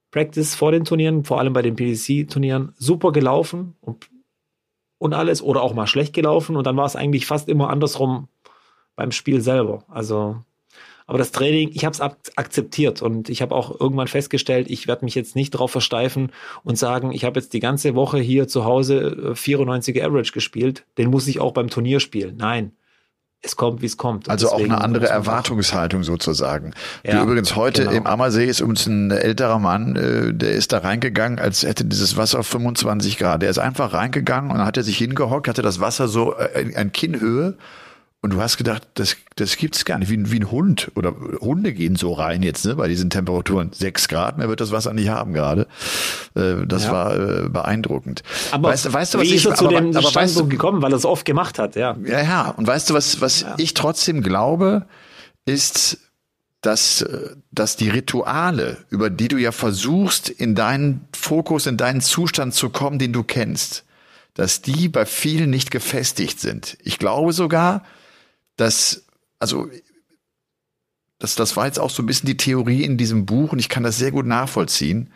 Practice 0.10 0.56
vor 0.56 0.72
den 0.72 0.86
Turnieren, 0.86 1.26
vor 1.26 1.40
allem 1.40 1.52
bei 1.52 1.62
den 1.62 1.76
PDC-Turnieren, 1.76 2.72
super 2.78 3.12
gelaufen 3.12 3.76
und, 3.82 4.10
und 5.00 5.14
alles 5.14 5.42
oder 5.42 5.64
auch 5.64 5.74
mal 5.74 5.86
schlecht 5.86 6.14
gelaufen 6.14 6.56
und 6.56 6.66
dann 6.66 6.78
war 6.78 6.86
es 6.86 6.96
eigentlich 6.96 7.26
fast 7.26 7.50
immer 7.50 7.70
andersrum 7.70 8.30
beim 9.00 9.14
Spiel 9.14 9.40
selber. 9.40 9.86
Also, 9.88 10.44
aber 11.08 11.18
das 11.18 11.32
Training, 11.32 11.72
ich 11.74 11.86
habe 11.86 11.94
es 11.94 12.02
akzeptiert 12.36 13.02
und 13.02 13.30
ich 13.30 13.42
habe 13.42 13.56
auch 13.56 13.80
irgendwann 13.80 14.10
festgestellt, 14.10 14.70
ich 14.70 14.90
werde 14.90 15.06
mich 15.06 15.16
jetzt 15.16 15.38
nicht 15.38 15.54
darauf 15.54 15.72
versteifen 15.72 16.34
und 16.66 16.78
sagen, 16.78 17.14
ich 17.14 17.24
habe 17.24 17.40
jetzt 17.40 17.54
die 17.54 17.62
ganze 17.62 17.96
Woche 17.96 18.20
hier 18.20 18.50
zu 18.50 18.66
Hause 18.66 19.34
94er 19.36 20.00
äh, 20.00 20.04
Average 20.04 20.34
gespielt, 20.34 20.84
den 20.98 21.10
muss 21.10 21.28
ich 21.28 21.40
auch 21.40 21.54
beim 21.54 21.70
Turnier 21.70 22.02
spielen. 22.02 22.36
Nein, 22.36 22.74
es 23.42 23.56
kommt, 23.56 23.82
wie 23.82 23.86
es 23.86 23.96
kommt. 23.96 24.30
also 24.30 24.52
auch 24.52 24.60
eine 24.60 24.82
andere 24.82 25.08
Erwartungshaltung 25.08 26.04
sozusagen. 26.04 26.74
Ja, 27.06 27.20
Wie 27.20 27.24
übrigens 27.24 27.56
heute 27.56 27.84
genau. 27.84 27.96
im 27.96 28.06
Ammersee 28.06 28.46
ist 28.46 28.62
uns 28.62 28.86
ein 28.86 29.12
älterer 29.12 29.60
Mann, 29.60 29.96
äh, 29.96 30.34
der 30.34 30.52
ist 30.52 30.74
da 30.74 30.80
reingegangen, 30.80 31.40
als 31.40 31.64
hätte 31.64 31.86
dieses 31.86 32.18
Wasser 32.18 32.44
25 32.44 33.18
Grad. 33.18 33.44
Der 33.44 33.50
ist 33.50 33.60
einfach 33.60 33.94
reingegangen 33.94 34.52
und 34.52 34.58
hat 34.58 34.76
er 34.76 34.84
sich 34.84 34.98
hingehockt, 34.98 35.48
hatte 35.48 35.62
das 35.62 35.80
Wasser 35.80 36.10
so 36.10 36.36
äh, 36.36 36.64
in 36.64 36.92
Kinnhöhe 36.92 37.56
und 38.22 38.34
du 38.34 38.42
hast 38.42 38.58
gedacht, 38.58 38.86
das, 38.96 39.16
das 39.38 39.56
gibt's 39.56 39.86
gar 39.86 39.98
nicht, 39.98 40.12
wie, 40.12 40.30
wie 40.30 40.40
ein 40.40 40.52
Hund. 40.52 40.92
Oder 40.96 41.16
Hunde 41.40 41.72
gehen 41.74 41.96
so 41.96 42.12
rein 42.12 42.44
jetzt, 42.44 42.66
ne, 42.66 42.76
bei 42.76 42.90
diesen 42.90 43.10
Temperaturen. 43.10 43.72
Sechs 43.72 44.10
Grad, 44.10 44.38
mehr 44.38 44.50
wird 44.50 44.60
das 44.60 44.72
Wasser 44.72 44.94
nicht 44.94 45.08
haben 45.08 45.34
gerade. 45.34 45.68
Äh, 46.36 46.66
das 46.68 46.86
ja. 46.86 46.92
war 46.92 47.16
äh, 47.16 47.50
beeindruckend. 47.50 48.24
Aber 48.52 48.70
weißt, 48.70 48.92
weißt 48.92 49.14
du, 49.14 49.20
was 49.20 49.26
wie 49.26 49.30
ich, 49.30 49.36
ist 49.38 49.46
er 49.46 49.56
zu 49.56 49.70
dem 49.70 49.96
aber 49.96 50.14
weißt 50.14 50.38
du, 50.38 50.50
gekommen, 50.50 50.82
weil 50.82 50.92
er 50.92 50.98
es 50.98 51.06
oft 51.06 51.24
gemacht 51.24 51.60
hat, 51.60 51.78
ja. 51.78 51.96
Ja, 52.04 52.22
ja. 52.22 52.50
Und 52.50 52.68
weißt 52.68 52.90
du, 52.90 52.94
was, 52.94 53.22
was 53.22 53.42
ja. 53.42 53.56
ich 53.58 53.74
trotzdem 53.74 54.22
glaube, 54.22 54.86
ist, 55.46 56.00
dass, 56.60 57.06
dass 57.52 57.78
die 57.78 57.88
Rituale, 57.88 58.80
über 58.90 59.10
die 59.10 59.30
du 59.30 59.38
ja 59.38 59.54
versuchst, 59.54 60.28
in 60.28 60.56
deinen 60.56 61.08
Fokus, 61.16 61.68
in 61.68 61.78
deinen 61.78 62.02
Zustand 62.02 62.54
zu 62.54 62.70
kommen, 62.70 63.00
den 63.00 63.14
du 63.14 63.24
kennst, 63.24 63.86
dass 64.34 64.62
die 64.62 64.90
bei 64.90 65.06
vielen 65.06 65.50
nicht 65.50 65.72
gefestigt 65.72 66.42
sind. 66.42 66.78
Ich 66.84 67.00
glaube 67.00 67.32
sogar, 67.32 67.84
dass, 68.60 69.06
also, 69.40 69.70
das, 71.18 71.36
das 71.36 71.56
war 71.56 71.66
jetzt 71.66 71.80
auch 71.80 71.90
so 71.90 72.04
ein 72.04 72.06
bisschen 72.06 72.28
die 72.28 72.38
Theorie 72.38 72.84
in 72.84 72.98
diesem 72.98 73.26
Buch 73.26 73.52
und 73.52 73.60
ich 73.60 73.70
kann 73.70 73.84
das 73.84 73.98
sehr 73.98 74.12
gut 74.12 74.26
nachvollziehen. 74.26 75.12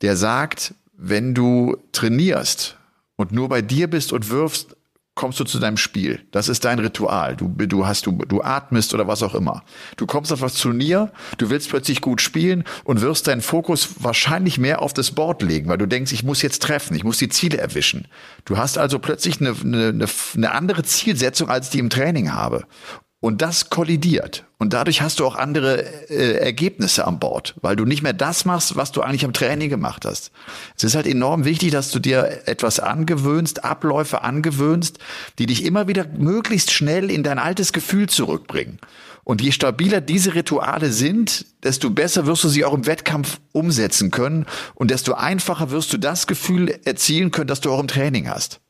Der 0.00 0.16
sagt, 0.16 0.74
wenn 0.92 1.34
du 1.34 1.76
trainierst 1.92 2.76
und 3.16 3.32
nur 3.32 3.48
bei 3.48 3.62
dir 3.62 3.88
bist 3.88 4.12
und 4.12 4.30
wirfst 4.30 4.76
kommst 5.14 5.38
du 5.38 5.44
zu 5.44 5.60
deinem 5.60 5.76
Spiel. 5.76 6.20
Das 6.32 6.48
ist 6.48 6.64
dein 6.64 6.78
Ritual. 6.78 7.36
Du, 7.36 7.48
du 7.48 7.86
hast, 7.86 8.06
du, 8.06 8.12
du 8.12 8.42
atmest 8.42 8.94
oder 8.94 9.06
was 9.06 9.22
auch 9.22 9.34
immer. 9.34 9.62
Du 9.96 10.06
kommst 10.06 10.32
auf 10.32 10.40
das 10.40 10.54
Turnier, 10.54 11.12
du 11.38 11.50
willst 11.50 11.68
plötzlich 11.68 12.00
gut 12.00 12.20
spielen 12.20 12.64
und 12.82 13.00
wirst 13.00 13.28
deinen 13.28 13.40
Fokus 13.40 14.02
wahrscheinlich 14.02 14.58
mehr 14.58 14.82
auf 14.82 14.92
das 14.92 15.12
Board 15.12 15.42
legen, 15.42 15.68
weil 15.68 15.78
du 15.78 15.86
denkst, 15.86 16.12
ich 16.12 16.24
muss 16.24 16.42
jetzt 16.42 16.62
treffen, 16.62 16.96
ich 16.96 17.04
muss 17.04 17.18
die 17.18 17.28
Ziele 17.28 17.58
erwischen. 17.58 18.08
Du 18.44 18.56
hast 18.56 18.76
also 18.76 18.98
plötzlich 18.98 19.40
eine, 19.40 19.54
eine, 19.62 20.06
eine 20.34 20.52
andere 20.52 20.82
Zielsetzung, 20.82 21.48
als 21.48 21.72
ich 21.72 21.78
im 21.78 21.90
Training 21.90 22.32
habe. 22.32 22.64
Und 23.24 23.40
das 23.40 23.70
kollidiert. 23.70 24.44
Und 24.58 24.74
dadurch 24.74 25.00
hast 25.00 25.18
du 25.18 25.24
auch 25.24 25.34
andere 25.34 25.82
äh, 26.10 26.36
Ergebnisse 26.44 27.06
an 27.06 27.18
Bord, 27.18 27.54
weil 27.62 27.74
du 27.74 27.86
nicht 27.86 28.02
mehr 28.02 28.12
das 28.12 28.44
machst, 28.44 28.76
was 28.76 28.92
du 28.92 29.00
eigentlich 29.00 29.22
im 29.22 29.32
Training 29.32 29.70
gemacht 29.70 30.04
hast. 30.04 30.30
Es 30.76 30.84
ist 30.84 30.94
halt 30.94 31.06
enorm 31.06 31.46
wichtig, 31.46 31.70
dass 31.70 31.90
du 31.90 32.00
dir 32.00 32.42
etwas 32.44 32.80
angewöhnst, 32.80 33.64
Abläufe 33.64 34.20
angewöhnst, 34.20 34.98
die 35.38 35.46
dich 35.46 35.64
immer 35.64 35.88
wieder 35.88 36.06
möglichst 36.06 36.70
schnell 36.70 37.10
in 37.10 37.22
dein 37.22 37.38
altes 37.38 37.72
Gefühl 37.72 38.10
zurückbringen. 38.10 38.78
Und 39.24 39.40
je 39.40 39.52
stabiler 39.52 40.02
diese 40.02 40.34
Rituale 40.34 40.92
sind, 40.92 41.46
desto 41.62 41.88
besser 41.88 42.26
wirst 42.26 42.44
du 42.44 42.50
sie 42.50 42.66
auch 42.66 42.74
im 42.74 42.84
Wettkampf 42.84 43.40
umsetzen 43.52 44.10
können 44.10 44.44
und 44.74 44.90
desto 44.90 45.14
einfacher 45.14 45.70
wirst 45.70 45.94
du 45.94 45.96
das 45.96 46.26
Gefühl 46.26 46.78
erzielen 46.84 47.30
können, 47.30 47.48
das 47.48 47.62
du 47.62 47.72
auch 47.72 47.80
im 47.80 47.88
Training 47.88 48.28
hast. 48.28 48.60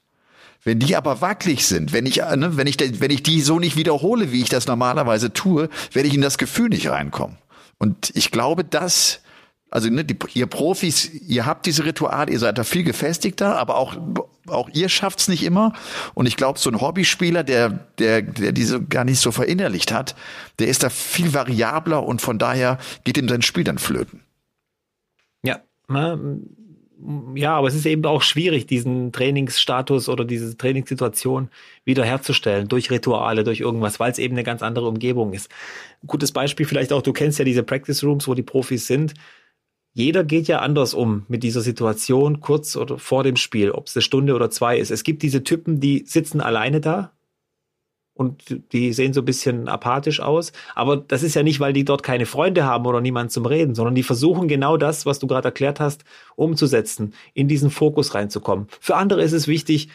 Wenn 0.65 0.79
die 0.79 0.97
aber 0.97 1.21
wackelig 1.21 1.67
sind, 1.67 1.93
wenn 1.93 2.07
ich, 2.07 2.17
ne, 2.17 2.57
wenn 2.57 2.67
ich, 2.67 2.79
wenn 3.01 3.11
ich 3.11 3.23
die 3.23 3.43
so 3.43 3.59
nicht 3.59 3.77
wiederhole, 3.77 4.33
wie 4.33 4.41
ich 4.41 4.49
das 4.49 4.67
normalerweise 4.67 5.33
tue, 5.33 5.69
werde 5.93 6.09
ich 6.09 6.15
in 6.15 6.23
das 6.23 6.39
Gefühl 6.39 6.71
nicht 6.71 6.89
reinkommen. 6.89 7.37
Und 7.79 8.11
ich 8.15 8.31
glaube, 8.31 8.65
dass, 8.65 9.21
also 9.71 9.91
ne, 9.91 10.07
die, 10.07 10.17
ihr 10.33 10.47
Profis, 10.47 11.11
ihr 11.13 11.45
habt 11.45 11.67
diese 11.67 11.85
Rituale, 11.85 12.33
ihr 12.33 12.39
seid 12.39 12.57
da 12.57 12.65
viel 12.65 12.83
gefestigter, 12.83 13.59
aber 13.59 13.77
auch, 13.77 13.95
auch 14.47 14.71
ihr 14.73 14.89
schafft's 14.89 15.29
nicht 15.29 15.43
immer. 15.43 15.75
Und 16.15 16.25
ich 16.27 16.37
glaube, 16.37 16.59
so 16.59 16.71
ein 16.71 16.81
Hobbyspieler, 16.81 17.45
der, 17.45 17.69
der, 17.99 18.23
der 18.23 18.53
diese 18.53 18.83
gar 18.83 19.05
nicht 19.05 19.21
so 19.21 19.33
verinnerlicht 19.33 19.93
hat, 19.93 20.17
der 20.59 20.69
ist 20.69 20.83
da 20.83 20.89
viel 20.89 21.35
variabler 21.35 22.03
und 22.05 22.23
von 22.23 22.39
daher 22.39 22.79
geht 23.05 23.19
ihm 23.19 23.29
sein 23.29 23.43
Spiel 23.43 23.65
dann 23.65 23.79
flöten. 23.79 24.23
Ja, 25.43 25.61
ja, 27.35 27.57
aber 27.57 27.69
es 27.69 27.75
ist 27.75 27.87
eben 27.87 28.05
auch 28.07 28.23
schwierig, 28.23 28.67
diesen 28.67 29.13
Trainingsstatus 29.13 30.09
oder 30.09 30.25
diese 30.25 30.57
Trainingssituation 30.57 31.51
wiederherzustellen 31.85 32.69
durch 32.69 32.91
Rituale, 32.91 33.45
durch 33.45 33.61
irgendwas, 33.61 34.01
weil 34.01 34.11
es 34.11 34.19
eben 34.19 34.35
eine 34.35 34.45
ganz 34.45 34.63
andere 34.63 34.89
Umgebung 34.89 35.33
ist. 35.35 35.51
Gutes 36.07 36.33
Beispiel 36.33 36.65
vielleicht 36.67 36.93
auch, 36.93 37.03
du 37.03 37.13
kennst 37.13 37.39
ja 37.39 37.45
diese 37.45 37.63
Practice 37.63 38.03
Rooms, 38.05 38.27
wo 38.27 38.35
die 38.35 38.43
Profis 38.43 38.87
sind. 38.87 39.15
Jeder 39.93 40.25
geht 40.25 40.49
ja 40.49 40.61
anders 40.61 40.95
um 40.95 41.25
mit 41.29 41.43
dieser 41.43 41.61
Situation 41.61 42.41
kurz 42.41 42.77
oder 42.77 42.99
vor 42.99 43.23
dem 43.23 43.37
Spiel, 43.37 43.71
ob 43.71 43.87
es 43.87 43.97
eine 43.97 44.03
Stunde 44.03 44.35
oder 44.35 44.51
zwei 44.51 44.79
ist. 44.79 44.91
Es 44.91 45.05
gibt 45.05 45.23
diese 45.23 45.45
Typen, 45.45 45.81
die 45.81 46.05
sitzen 46.07 46.41
alleine 46.41 46.81
da, 46.81 47.14
und 48.15 48.63
die 48.73 48.93
sehen 48.93 49.13
so 49.13 49.21
ein 49.23 49.25
bisschen 49.25 49.69
apathisch 49.69 50.21
aus. 50.21 50.53
Aber 50.75 50.97
das 50.97 51.23
ist 51.23 51.35
ja 51.35 51.43
nicht, 51.43 51.61
weil 51.61 51.73
die 51.73 51.85
dort 51.85 52.03
keine 52.03 52.27
Freunde 52.27 52.65
haben 52.65 52.87
oder 52.87 53.01
niemand 53.01 53.33
zum 53.33 53.45
Reden, 53.45 53.75
sondern 53.75 53.95
die 53.95 54.05
versuchen 54.05 54.47
genau 54.49 54.77
das, 54.77 55.05
was 55.05 55.19
du 55.19 55.27
gerade 55.27 55.49
erklärt 55.49 55.81
hast, 55.81 56.05
umzusetzen, 56.37 57.15
in 57.35 57.49
diesen 57.49 57.71
Fokus 57.71 58.15
reinzukommen. 58.15 58.69
Für 58.81 58.97
andere 58.97 59.23
ist 59.23 59.33
es 59.33 59.49
wichtig, 59.49 59.89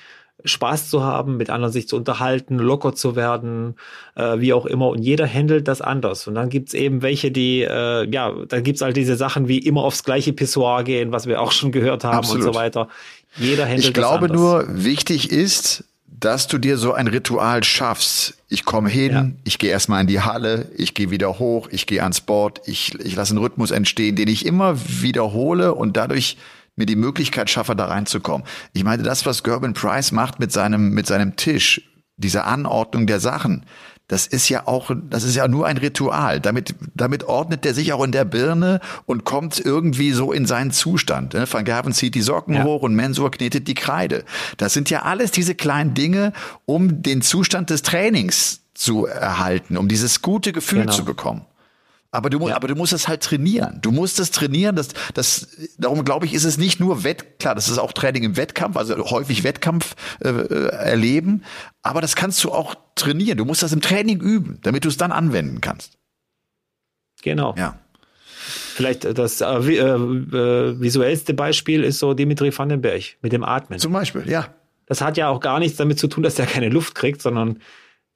Spaß 0.46 0.90
zu 0.90 1.04
haben, 1.04 1.38
mit 1.38 1.50
anderen 1.50 1.74
sich 1.74 1.88
zu 1.88 1.98
unterhalten, 1.98 2.58
locker 2.60 2.94
zu 2.96 3.16
werden, 3.16 3.76
äh, 4.16 4.40
wie 4.40 4.54
auch 4.54 4.66
immer. 4.66 4.90
Und 4.90 5.00
jeder 5.00 5.28
handelt 5.28 5.68
das 5.68 5.82
anders. 5.82 6.28
Und 6.28 6.36
dann 6.36 6.50
gibt's 6.50 6.74
eben 6.74 7.02
welche, 7.02 7.32
die, 7.32 7.62
äh, 7.62 8.10
ja, 8.10 8.34
dann 8.48 8.64
gibt's 8.64 8.82
halt 8.82 8.96
diese 8.96 9.18
Sachen 9.18 9.48
wie 9.48 9.60
immer 9.60 9.84
aufs 9.84 10.04
gleiche 10.04 10.32
Pissoir 10.32 10.84
gehen, 10.84 11.12
was 11.12 11.28
wir 11.28 11.42
auch 11.42 11.52
schon 11.52 11.72
gehört 11.72 12.04
haben 12.04 12.20
Absolut. 12.20 12.46
und 12.46 12.54
so 12.54 12.60
weiter. 12.60 12.88
Jeder 13.36 13.66
handelt 13.66 13.86
Ich 13.86 13.94
glaube 13.94 14.30
nur, 14.30 14.66
wichtig 14.70 15.30
ist, 15.32 15.84
dass 16.12 16.48
du 16.48 16.58
dir 16.58 16.78
so 16.78 16.94
ein 16.94 17.08
Ritual 17.08 17.64
schaffst. 17.64 18.36
Ich 18.50 18.66
komme 18.66 18.90
hin, 18.90 19.12
ja. 19.12 19.32
ich 19.44 19.60
gehe 19.60 19.70
erstmal 19.70 20.02
in 20.02 20.08
die 20.08 20.22
Halle, 20.22 20.70
ich 20.76 20.94
gehe 20.94 21.12
wieder 21.12 21.40
hoch, 21.40 21.68
ich 21.72 21.86
gehe 21.86 22.02
ans 22.02 22.22
Board, 22.22 22.62
ich, 22.66 22.96
ich 23.00 23.16
lasse 23.16 23.34
einen 23.34 23.44
Rhythmus 23.44 23.72
entstehen, 23.72 24.16
den 24.16 24.28
ich 24.28 24.46
immer 24.46 24.76
wiederhole 25.02 25.74
und 25.74 25.96
dadurch 25.96 26.38
mir 26.76 26.86
die 26.86 26.96
Möglichkeit 26.96 27.50
schaffe, 27.50 27.76
da 27.76 27.86
reinzukommen. 27.86 28.48
Ich 28.74 28.84
meine, 28.84 29.04
das, 29.04 29.26
was 29.26 29.44
Gerben 29.44 29.74
Price 29.74 30.12
macht 30.12 30.40
mit 30.40 30.52
seinem, 30.52 30.92
mit 30.92 31.08
seinem 31.08 31.36
Tisch, 31.36 31.82
diese 32.18 32.46
Anordnung 32.46 33.06
der 33.06 33.20
Sachen, 33.20 33.66
das 34.10 34.26
ist 34.26 34.50
ja 34.50 34.68
auch, 34.68 34.92
das 35.10 35.24
ist 35.24 35.36
ja 35.36 35.48
nur 35.48 35.68
ein 35.68 35.78
Ritual. 35.78 36.40
Damit, 36.42 36.74
damit 36.96 37.24
ordnet 37.24 37.64
er 37.66 37.76
sich 37.76 37.94
auch 37.94 38.04
in 38.04 38.12
der 38.12 38.26
Birne 38.26 38.82
und 39.06 39.24
kommt 39.24 39.60
irgendwie 39.64 40.12
so 40.12 40.34
in 40.34 40.48
seinen 40.48 40.72
Zustand. 40.72 41.36
Ne? 41.36 41.46
Van 41.50 41.64
Gerven 41.64 41.94
zieht 41.94 42.16
die 42.16 42.22
Socken 42.22 42.56
ja. 42.56 42.64
hoch 42.64 42.82
und 42.82 42.96
Mensur 42.96 43.30
knetet 43.30 43.68
die 43.68 43.76
Kreide. 43.76 44.26
Das 44.58 44.74
sind 44.74 44.90
ja 44.90 45.04
alles 45.04 45.30
diese 45.30 45.54
kleinen 45.54 45.94
Dinge, 45.94 46.34
um 46.66 47.04
den 47.04 47.22
Zustand 47.22 47.70
des 47.70 47.84
Trainings 47.84 48.62
zu 48.74 49.06
erhalten, 49.06 49.78
um 49.78 49.88
dieses 49.88 50.24
gute 50.24 50.54
Gefühl 50.54 50.82
genau. 50.82 50.92
zu 50.92 51.06
bekommen. 51.06 51.46
Aber 52.12 52.32
du, 52.32 52.48
ja. 52.48 52.56
aber 52.56 52.68
du 52.68 52.76
musst 52.76 52.92
es 52.92 53.08
halt 53.08 53.22
trainieren. 53.22 53.80
Du 53.82 53.92
musst 53.92 54.20
es 54.20 54.32
trainieren. 54.32 54.76
Das, 54.76 54.90
das, 55.14 55.48
darum 55.78 56.04
glaube 56.04 56.26
ich, 56.26 56.34
ist 56.34 56.44
es 56.44 56.58
nicht 56.58 56.80
nur 56.80 57.04
Wett, 57.04 57.40
klar, 57.40 57.54
das 57.54 57.70
ist 57.70 57.78
auch 57.78 57.94
Training 57.94 58.24
im 58.24 58.38
Wettkampf, 58.38 58.78
also 58.78 58.96
häufig 59.12 59.44
Wettkampf 59.44 59.96
äh, 60.24 60.30
äh, 60.30 60.68
erleben. 60.70 61.44
Aber 61.84 62.02
das 62.02 62.16
kannst 62.16 62.44
du 62.44 62.52
auch 62.52 62.76
trainieren. 62.96 63.38
Du 63.38 63.46
musst 63.46 63.62
das 63.62 63.74
im 63.74 63.82
Training 63.82 64.22
üben, 64.22 64.60
damit 64.64 64.86
du 64.86 64.90
es 64.90 64.98
dann 64.98 65.12
anwenden 65.12 65.62
kannst. 65.62 65.98
Genau. 67.22 67.54
Ja. 67.58 67.78
Vielleicht 68.40 69.06
das 69.18 69.42
äh, 69.42 69.46
äh, 69.46 69.82
äh, 69.82 70.82
visuellste 70.82 71.36
Beispiel 71.36 71.84
ist 71.84 72.00
so 72.00 72.16
Dimitri 72.16 72.58
Vandenberg 72.58 73.18
mit 73.22 73.34
dem 73.34 73.44
Atmen. 73.44 73.78
Zum 73.78 73.94
Beispiel, 73.94 74.28
ja. 74.28 74.48
Das 74.88 75.02
hat 75.02 75.18
ja 75.18 75.30
auch 75.30 75.42
gar 75.42 75.60
nichts 75.60 75.78
damit 75.78 76.00
zu 76.00 76.08
tun, 76.08 76.24
dass 76.24 76.40
er 76.40 76.48
keine 76.48 76.70
Luft 76.70 76.96
kriegt, 76.96 77.22
sondern 77.22 77.60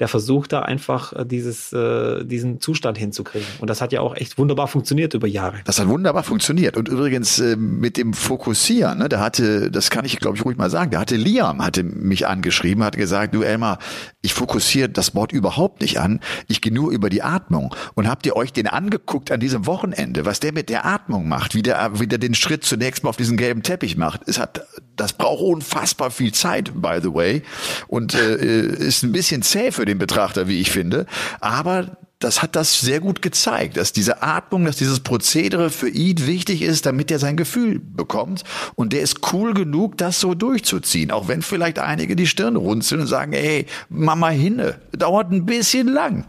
der 0.04 0.10
versucht 0.10 0.52
da 0.52 0.64
einfach 0.64 1.14
äh, 1.14 1.26
dieses, 1.26 1.72
äh, 1.72 2.26
diesen 2.26 2.60
Zustand 2.60 2.98
hinzukriegen. 2.98 3.48
Und 3.62 3.70
das 3.70 3.80
hat 3.80 3.94
ja 3.94 4.02
auch 4.02 4.18
echt 4.18 4.38
wunderbar 4.38 4.68
funktioniert 4.68 5.14
über 5.14 5.28
Jahre. 5.28 5.62
Das 5.64 5.80
hat 5.80 5.88
wunderbar 5.88 6.24
funktioniert. 6.24 6.76
Und 6.76 6.90
übrigens 6.90 7.40
äh, 7.40 7.56
mit 7.56 7.96
dem 7.96 8.14
Fokussieren, 8.14 8.98
ne, 8.98 9.08
da 9.08 9.22
hatte, 9.22 9.72
das 9.72 9.90
kann 9.90 10.04
ich 10.04 10.20
glaube 10.20 10.36
ich 10.36 10.44
ruhig 10.44 10.58
mal 10.58 10.70
sagen, 10.70 10.92
da 10.92 11.00
hatte 11.00 11.16
Liam, 11.16 11.64
hatte 11.64 11.84
mich 11.84 12.28
angeschrieben, 12.28 12.84
hat 12.84 12.98
gesagt, 12.98 13.34
du 13.34 13.44
Elmar, 13.44 13.80
ich 14.22 14.34
fokussiere 14.34 14.90
das 14.90 15.16
Wort 15.16 15.32
überhaupt 15.32 15.80
nicht 15.80 16.02
an, 16.02 16.20
ich 16.50 16.60
gehe 16.60 16.74
nur 16.74 16.92
über 16.92 17.10
die 17.10 17.22
Atmung. 17.22 17.74
Und 17.94 18.10
habt 18.10 18.26
ihr 18.26 18.36
euch 18.36 18.52
den 18.52 18.68
angeguckt 18.68 19.32
an 19.32 19.40
diesem 19.40 19.66
Wochenende, 19.68 20.26
was 20.26 20.42
der 20.42 20.52
mit 20.52 20.68
der 20.68 20.86
Atmung 20.86 21.30
macht, 21.30 21.56
wie 21.56 21.62
der, 21.62 21.98
wie 21.98 22.08
der 22.08 22.18
den 22.18 22.34
Schritt 22.34 22.66
zunächst 22.66 23.06
mal 23.06 23.12
auf 23.12 23.16
diesen 23.16 23.38
gelben 23.38 23.64
Teppich 23.64 23.96
macht. 23.96 24.20
Es 24.28 24.38
hat, 24.38 24.66
das 24.98 25.14
braucht 25.14 25.42
unfassbar 25.42 26.12
viel 26.12 26.34
Zeit, 26.34 26.74
by 26.82 27.00
the 27.02 27.14
way. 27.14 27.42
Und 27.88 28.16
äh, 28.16 28.66
ist 28.66 29.04
ein 29.04 29.14
bisschen 29.14 29.44
zäh 29.44 29.72
für 29.72 29.84
für 29.84 29.86
den 29.94 30.00
Betrachter, 30.00 30.48
wie 30.48 30.60
ich 30.60 30.72
finde. 30.72 31.06
Aber 31.40 31.98
das 32.24 32.42
hat 32.42 32.56
das 32.56 32.80
sehr 32.80 33.00
gut 33.00 33.22
gezeigt, 33.22 33.78
dass 33.78 33.92
diese 33.92 34.24
Atmung, 34.24 34.66
dass 34.66 34.78
dieses 34.78 35.02
Prozedere 35.02 35.70
für 35.70 35.90
ihn 35.90 36.26
wichtig 36.26 36.62
ist, 36.62 36.86
damit 36.86 37.12
er 37.12 37.20
sein 37.20 37.36
Gefühl 37.36 37.80
bekommt. 37.80 38.44
Und 38.76 38.94
der 38.94 39.02
ist 39.02 39.34
cool 39.34 39.54
genug, 39.54 39.98
das 39.98 40.20
so 40.20 40.34
durchzuziehen. 40.34 41.12
Auch 41.12 41.28
wenn 41.28 41.42
vielleicht 41.42 41.80
einige 41.80 42.16
die 42.16 42.28
Stirn 42.28 42.56
runzeln 42.56 43.02
und 43.02 43.08
sagen, 43.08 43.34
ey, 43.34 43.66
Mama 43.90 44.30
hinne, 44.30 44.76
dauert 44.92 45.32
ein 45.32 45.46
bisschen 45.46 45.88
lang. 45.88 46.26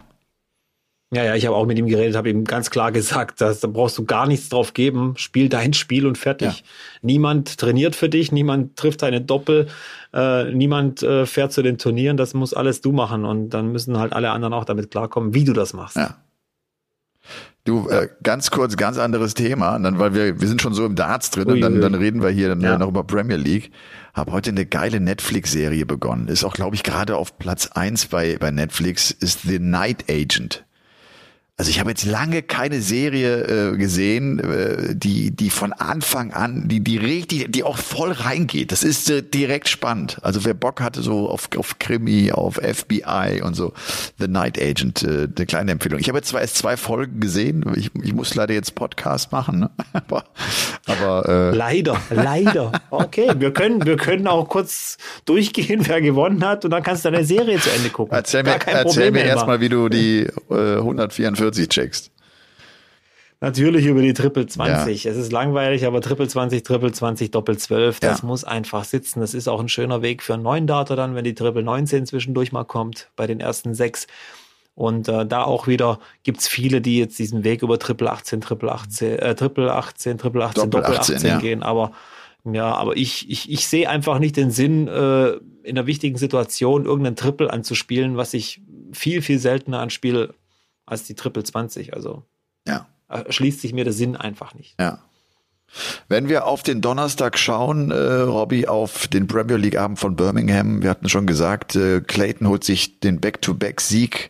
Ja, 1.13 1.23
ja, 1.23 1.35
ich 1.35 1.45
habe 1.45 1.55
auch 1.55 1.67
mit 1.67 1.77
ihm 1.77 1.85
geredet, 1.85 2.15
habe 2.15 2.29
ihm 2.29 2.45
ganz 2.45 2.71
klar 2.71 2.91
gesagt, 2.91 3.39
dass, 3.39 3.59
da 3.59 3.67
brauchst 3.67 3.97
du 3.97 4.05
gar 4.05 4.27
nichts 4.27 4.49
drauf 4.49 4.73
geben, 4.73 5.13
spiel 5.17 5.49
dein 5.49 5.73
Spiel 5.73 6.07
und 6.07 6.17
fertig. 6.17 6.47
Ja. 6.47 6.65
Niemand 7.03 7.57
trainiert 7.59 7.95
für 7.95 8.09
dich, 8.09 8.31
niemand 8.31 8.75
trifft 8.75 9.03
deine 9.03 9.21
Doppel, 9.21 9.67
äh, 10.13 10.51
niemand 10.51 11.03
äh, 11.03 11.25
fährt 11.27 11.53
zu 11.53 11.61
den 11.61 11.77
Turnieren, 11.77 12.17
das 12.17 12.33
muss 12.33 12.53
alles 12.53 12.81
du 12.81 12.91
machen 12.91 13.23
und 13.23 13.49
dann 13.49 13.71
müssen 13.71 13.99
halt 13.99 14.13
alle 14.13 14.31
anderen 14.31 14.53
auch 14.53 14.65
damit 14.65 14.89
klarkommen, 14.89 15.33
wie 15.35 15.43
du 15.43 15.53
das 15.53 15.73
machst. 15.73 15.95
Ja. 15.95 16.17
Du, 17.65 17.87
äh, 17.89 18.09
ganz 18.21 18.51
kurz, 18.51 18.75
ganz 18.75 18.97
anderes 18.97 19.33
Thema, 19.33 19.79
dann, 19.79 19.97
weil 19.97 20.13
wir, 20.13 20.39
wir 20.39 20.47
sind 20.47 20.61
schon 20.61 20.73
so 20.73 20.85
im 20.85 20.95
Darts 20.95 21.31
drin 21.31 21.47
ui, 21.47 21.53
und 21.53 21.61
dann, 21.61 21.81
dann 21.81 21.95
reden 21.95 22.21
wir 22.21 22.29
hier 22.29 22.49
dann 22.49 22.61
ja. 22.61 22.77
noch 22.77 22.89
über 22.89 23.03
Premier 23.03 23.37
League. 23.37 23.71
Hab 24.13 24.31
heute 24.31 24.51
eine 24.51 24.65
geile 24.65 24.99
Netflix-Serie 24.99 25.85
begonnen. 25.85 26.27
Ist 26.27 26.43
auch, 26.43 26.53
glaube 26.53 26.75
ich, 26.75 26.83
gerade 26.83 27.15
auf 27.15 27.39
Platz 27.39 27.67
eins 27.73 28.07
bei, 28.07 28.37
bei 28.37 28.51
Netflix, 28.51 29.11
ist 29.11 29.41
The 29.43 29.59
Night 29.59 30.05
Agent. 30.09 30.64
Also 31.57 31.71
ich 31.71 31.79
habe 31.79 31.89
jetzt 31.89 32.03
lange 32.03 32.41
keine 32.41 32.81
Serie 32.81 33.71
äh, 33.71 33.77
gesehen, 33.77 34.39
äh, 34.39 34.93
die 34.93 35.31
die 35.31 35.49
von 35.49 35.71
Anfang 35.71 36.33
an, 36.33 36.67
die 36.67 36.81
die 36.81 36.97
richtig, 36.97 37.49
die 37.49 37.63
auch 37.63 37.77
voll 37.77 38.11
reingeht. 38.11 38.73
Das 38.73 38.83
ist 38.83 39.09
äh, 39.09 39.23
direkt 39.23 39.69
spannend. 39.69 40.17
Also 40.21 40.43
wer 40.43 40.53
Bock 40.53 40.81
hatte 40.81 41.01
so 41.01 41.29
auf 41.29 41.47
auf 41.55 41.79
Krimi, 41.79 42.33
auf 42.33 42.55
FBI 42.55 43.41
und 43.41 43.53
so, 43.53 43.71
The 44.19 44.27
Night 44.27 44.61
Agent, 44.61 45.03
äh, 45.03 45.29
eine 45.33 45.45
kleine 45.45 45.71
Empfehlung. 45.71 46.01
Ich 46.01 46.09
habe 46.09 46.17
jetzt 46.17 46.27
zwar 46.27 46.41
erst 46.41 46.57
zwei 46.57 46.75
Folgen 46.75 47.21
gesehen. 47.21 47.63
Ich, 47.77 47.89
ich 48.03 48.13
muss 48.13 48.35
leider 48.35 48.53
jetzt 48.53 48.75
Podcast 48.75 49.31
machen, 49.31 49.59
ne? 49.59 49.69
aber 49.93 50.25
aber 50.85 51.27
äh, 51.27 51.55
leider, 51.55 52.01
leider. 52.09 52.71
Okay, 52.89 53.31
wir 53.37 53.51
können 53.51 53.85
wir 53.85 53.97
können 53.97 54.27
auch 54.27 54.47
kurz 54.47 54.97
durchgehen, 55.25 55.87
wer 55.87 56.01
gewonnen 56.01 56.45
hat 56.45 56.65
und 56.65 56.71
dann 56.71 56.83
kannst 56.83 57.05
du 57.05 57.11
deine 57.11 57.25
Serie 57.25 57.59
zu 57.59 57.69
Ende 57.71 57.89
gucken. 57.89 58.15
Erzähl 58.15 58.43
mir, 58.43 58.57
erzähl 58.65 59.11
mir 59.11 59.23
erstmal, 59.23 59.59
wie 59.61 59.69
du 59.69 59.89
die 59.89 60.27
äh, 60.49 60.77
144 60.77 61.55
40 61.55 61.69
checkst. 61.69 62.11
Natürlich 63.41 63.85
über 63.85 64.01
die 64.01 64.13
Triple 64.13 64.47
20. 64.47 65.03
Ja. 65.03 65.11
Es 65.11 65.17
ist 65.17 65.31
langweilig, 65.31 65.85
aber 65.85 66.01
Triple 66.01 66.27
20, 66.27 66.63
Triple 66.63 66.91
20, 66.91 67.31
Doppel 67.31 67.57
12, 67.57 67.99
das 67.99 68.21
ja. 68.21 68.27
muss 68.27 68.43
einfach 68.43 68.85
sitzen. 68.85 69.19
Das 69.19 69.33
ist 69.33 69.47
auch 69.47 69.59
ein 69.59 69.67
schöner 69.67 70.01
Weg 70.01 70.23
für 70.23 70.33
einen 70.33 70.43
neuen 70.43 70.67
Data 70.67 70.95
dann, 70.95 71.15
wenn 71.15 71.25
die 71.25 71.35
Triple 71.35 71.61
19 71.61 72.05
zwischendurch 72.05 72.51
mal 72.51 72.63
kommt, 72.63 73.09
bei 73.15 73.27
den 73.27 73.39
ersten 73.39 73.73
sechs. 73.73 74.07
Und 74.75 75.07
äh, 75.07 75.25
da 75.25 75.43
auch 75.43 75.67
wieder 75.67 75.99
gibt's 76.23 76.47
viele, 76.47 76.81
die 76.81 76.99
jetzt 76.99 77.17
diesen 77.17 77.45
Weg 77.45 77.63
über 77.63 77.79
Triple 77.79 78.11
18, 78.11 78.41
Triple 78.41 78.71
18, 78.71 79.19
äh, 79.19 79.35
Triple 79.35 79.73
18, 79.73 80.17
Triple 80.17 80.43
18, 80.43 80.69
Doppel, 80.69 80.81
Doppel 80.81 80.99
18, 80.99 81.15
18 81.15 81.29
ja. 81.29 81.39
gehen. 81.39 81.63
Aber 81.63 81.93
ja, 82.43 82.75
aber 82.75 82.95
ich, 82.95 83.29
ich, 83.29 83.49
ich 83.49 83.67
sehe 83.67 83.89
einfach 83.89 84.19
nicht 84.19 84.37
den 84.37 84.51
Sinn, 84.51 84.87
äh, 84.87 85.31
in 85.63 85.77
einer 85.77 85.87
wichtigen 85.87 86.17
Situation 86.17 86.85
irgendeinen 86.85 87.15
Triple 87.15 87.51
anzuspielen, 87.51 88.17
was 88.17 88.33
ich 88.33 88.61
viel, 88.91 89.21
viel 89.21 89.39
seltener 89.39 89.79
anspiele 89.79 90.35
als 90.85 91.05
die 91.05 91.15
Triple 91.15 91.43
20. 91.43 91.93
Also 91.93 92.23
ja. 92.67 92.85
schließt 93.29 93.61
sich 93.61 93.73
mir 93.73 93.83
der 93.83 93.93
Sinn 93.93 94.15
einfach 94.15 94.53
nicht. 94.53 94.75
Ja. 94.79 94.99
Wenn 96.07 96.29
wir 96.29 96.45
auf 96.45 96.63
den 96.63 96.81
Donnerstag 96.81 97.37
schauen, 97.37 97.91
äh, 97.91 97.95
Robbie, 97.95 98.67
auf 98.67 99.07
den 99.07 99.27
Premier 99.27 99.57
League 99.57 99.77
Abend 99.77 99.99
von 99.99 100.15
Birmingham, 100.15 100.81
wir 100.81 100.89
hatten 100.89 101.09
schon 101.09 101.25
gesagt, 101.25 101.75
äh, 101.75 102.01
Clayton 102.01 102.47
holt 102.47 102.63
sich 102.63 102.99
den 102.99 103.19
Back-to-Back-Sieg. 103.19 104.29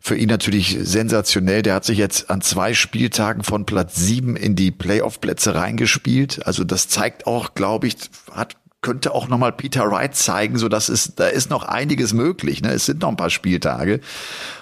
Für 0.00 0.16
ihn 0.16 0.28
natürlich 0.28 0.78
sensationell. 0.80 1.62
Der 1.62 1.74
hat 1.74 1.84
sich 1.84 1.98
jetzt 1.98 2.30
an 2.30 2.40
zwei 2.40 2.72
Spieltagen 2.72 3.42
von 3.42 3.66
Platz 3.66 3.96
sieben 3.96 4.36
in 4.36 4.54
die 4.54 4.70
Playoff-Plätze 4.70 5.54
reingespielt. 5.54 6.46
Also 6.46 6.64
das 6.64 6.88
zeigt 6.88 7.26
auch, 7.26 7.54
glaube 7.54 7.88
ich, 7.88 7.96
hat 8.30 8.56
könnte 8.80 9.12
auch 9.12 9.28
nochmal 9.28 9.52
Peter 9.52 9.90
Wright 9.90 10.14
zeigen, 10.14 10.56
so 10.56 10.68
dass 10.68 10.88
es, 10.88 11.14
da 11.16 11.26
ist 11.26 11.50
noch 11.50 11.64
einiges 11.64 12.12
möglich. 12.12 12.62
Ne? 12.62 12.70
Es 12.70 12.86
sind 12.86 13.02
noch 13.02 13.08
ein 13.08 13.16
paar 13.16 13.30
Spieltage. 13.30 14.00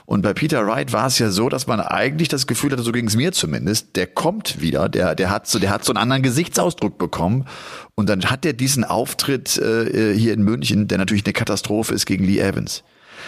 Und 0.06 0.23
bei 0.23 0.32
Peter 0.32 0.66
Wright 0.66 0.92
war 0.92 1.06
es 1.06 1.18
ja 1.18 1.30
so, 1.30 1.50
dass 1.50 1.66
man 1.66 1.80
eigentlich 1.80 2.28
das 2.28 2.46
Gefühl 2.46 2.73
hatte, 2.73 2.82
so 2.82 2.92
ging 2.92 3.06
es 3.06 3.16
mir 3.16 3.32
zumindest, 3.32 3.94
der 3.96 4.06
kommt 4.06 4.61
wieder, 4.61 4.88
der, 4.88 5.14
der 5.14 5.30
hat 5.30 5.46
so, 5.46 5.58
der 5.58 5.70
hat 5.70 5.85
so 5.85 5.92
einen 5.92 5.99
anderen 5.99 6.23
Gesichtsausdruck 6.23 6.96
bekommen. 6.96 7.46
Und 7.94 8.08
dann 8.08 8.25
hat 8.25 8.46
er 8.46 8.54
diesen 8.54 8.85
Auftritt 8.85 9.58
äh, 9.58 10.14
hier 10.14 10.32
in 10.32 10.42
München, 10.42 10.88
der 10.88 10.96
natürlich 10.96 11.26
eine 11.26 11.35
Katastrophe 11.35 11.92
ist 11.92 12.06
gegen 12.06 12.25
Lee 12.25 12.40
Evans. 12.40 12.85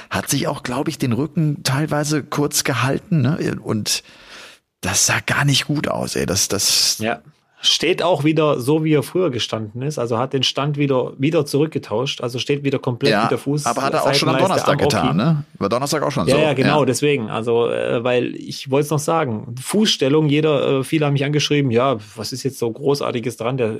Hat 0.09 0.31
sich 0.31 0.47
auch, 0.47 0.63
glaube 0.63 0.89
ich, 0.89 0.97
den 0.97 1.13
Rücken 1.13 1.63
teilweise 1.65 2.23
kurz 2.23 2.65
gehalten, 2.65 3.21
ne? 3.21 3.59
Und 3.61 4.03
das 4.81 5.07
sah 5.07 5.19
gar 5.27 5.45
nicht 5.45 5.67
gut 5.67 5.89
aus, 5.89 6.15
ey. 6.15 6.25
Das, 6.25 6.49
das, 6.49 6.99
ja 6.99 7.21
steht 7.61 8.03
auch 8.03 8.25
wieder 8.25 8.61
so, 8.61 8.85
wie 8.85 8.95
er 8.95 9.03
früher 9.03 9.31
gestanden 9.31 9.83
ist. 9.83 9.99
Also 9.99 10.19
hat 10.19 10.33
den 10.33 10.43
Stand 10.43 10.77
wieder, 10.77 11.13
wieder 11.19 11.45
zurückgetauscht. 11.45 12.21
Also 12.21 12.39
steht 12.39 12.65
wieder 12.65 12.79
komplett 12.79 13.13
ja, 13.13 13.27
wieder 13.27 13.39
Fuß. 13.39 13.67
Aber 13.67 13.83
hat 13.83 13.95
er 13.95 14.05
auch 14.05 14.15
schon 14.15 14.29
am 14.29 14.39
Donnerstag 14.39 14.79
getan, 14.79 15.17
ne? 15.17 15.45
War 15.59 15.69
Donnerstag 15.69 16.03
auch 16.03 16.11
schon 16.11 16.27
ja, 16.29 16.37
so. 16.37 16.41
Ja, 16.41 16.53
genau, 16.53 16.81
ja. 16.81 16.87
deswegen. 16.87 17.31
Also, 17.31 17.69
äh, 17.69 18.03
weil 18.05 18.35
ich 18.37 18.71
wollte 18.71 18.85
es 18.85 18.91
noch 18.91 18.99
sagen. 18.99 19.55
Fußstellung, 19.61 20.29
jeder, 20.29 20.81
äh, 20.81 20.85
viele 20.85 21.07
haben 21.07 21.15
mich 21.15 21.25
angeschrieben, 21.25 21.71
ja, 21.71 21.97
was 22.17 22.33
ist 22.33 22.45
jetzt 22.45 22.59
so 22.59 22.71
Großartiges 22.71 23.37
dran? 23.37 23.57
Der 23.57 23.79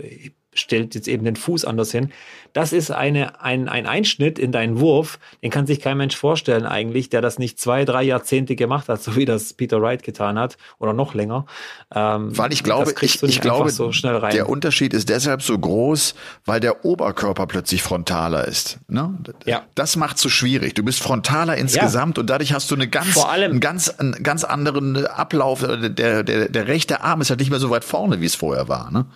stellt 0.55 0.95
jetzt 0.95 1.09
eben 1.09 1.25
den 1.25 1.37
Fuß 1.37 1.65
anders 1.65 1.93
hin. 1.93 2.11
Das 2.53 2.73
ist 2.73 2.91
eine, 2.91 3.41
ein, 3.43 3.69
ein 3.69 3.87
Einschnitt 3.87 4.39
in 4.39 4.51
deinen 4.53 4.81
Wurf, 4.81 5.19
den 5.43 5.51
kann 5.51 5.67
sich 5.67 5.81
kein 5.81 5.97
Mensch 5.99 6.17
vorstellen 6.17 6.67
eigentlich, 6.67 7.11
der 7.11 7.21
das 7.21 7.39
nicht 7.39 7.61
zwei, 7.61 7.85
drei 7.85 8.03
Jahrzehnte 8.03 8.57
gemacht 8.57 8.89
hat, 8.89 9.03
so 9.09 9.17
wie 9.17 9.25
das 9.25 9.53
Peter 9.53 9.81
Wright 9.81 10.03
getan 10.03 10.39
hat 10.39 10.57
oder 10.79 10.93
noch 10.93 11.15
länger. 11.15 11.47
Ähm, 11.95 12.37
weil 12.37 12.53
ich 12.53 12.65
glaube, 12.65 12.95
ich, 13.01 13.23
ich 13.23 13.41
glaube, 13.41 13.71
so 13.71 13.91
der 13.91 14.49
Unterschied 14.49 14.95
ist 14.95 15.09
deshalb 15.09 15.43
so 15.43 15.59
groß, 15.59 16.15
weil 16.45 16.61
der 16.61 16.85
Oberkörper 16.85 17.47
plötzlich 17.47 17.83
frontaler 17.83 18.47
ist. 18.47 18.79
Ne? 18.89 19.17
Ja. 19.45 19.63
Das 19.75 19.97
macht 19.97 20.19
so 20.19 20.29
schwierig. 20.29 20.75
Du 20.75 20.83
bist 20.83 21.01
frontaler 21.01 21.57
insgesamt 21.57 22.17
ja. 22.17 22.23
und 22.23 22.31
dadurch 22.31 22.53
hast 22.53 22.71
du 22.71 22.75
eine 22.75 22.89
ganz, 22.89 23.13
Vor 23.13 23.31
allem, 23.31 23.53
einen 23.53 23.61
ganz, 23.61 23.89
einen 23.89 24.23
ganz 24.23 24.45
anderen 24.45 25.07
Ablauf. 25.07 25.61
Der, 25.61 26.23
der, 26.23 26.49
der 26.49 26.67
rechte 26.67 27.03
Arm 27.03 27.21
ist 27.21 27.31
halt 27.31 27.41
nicht 27.41 27.51
mehr 27.51 27.61
so 27.61 27.71
weit 27.71 27.85
vorne, 27.85 28.21
wie 28.21 28.27
es 28.27 28.35
vorher 28.35 28.69
war. 28.69 28.91
Ne? 28.91 29.07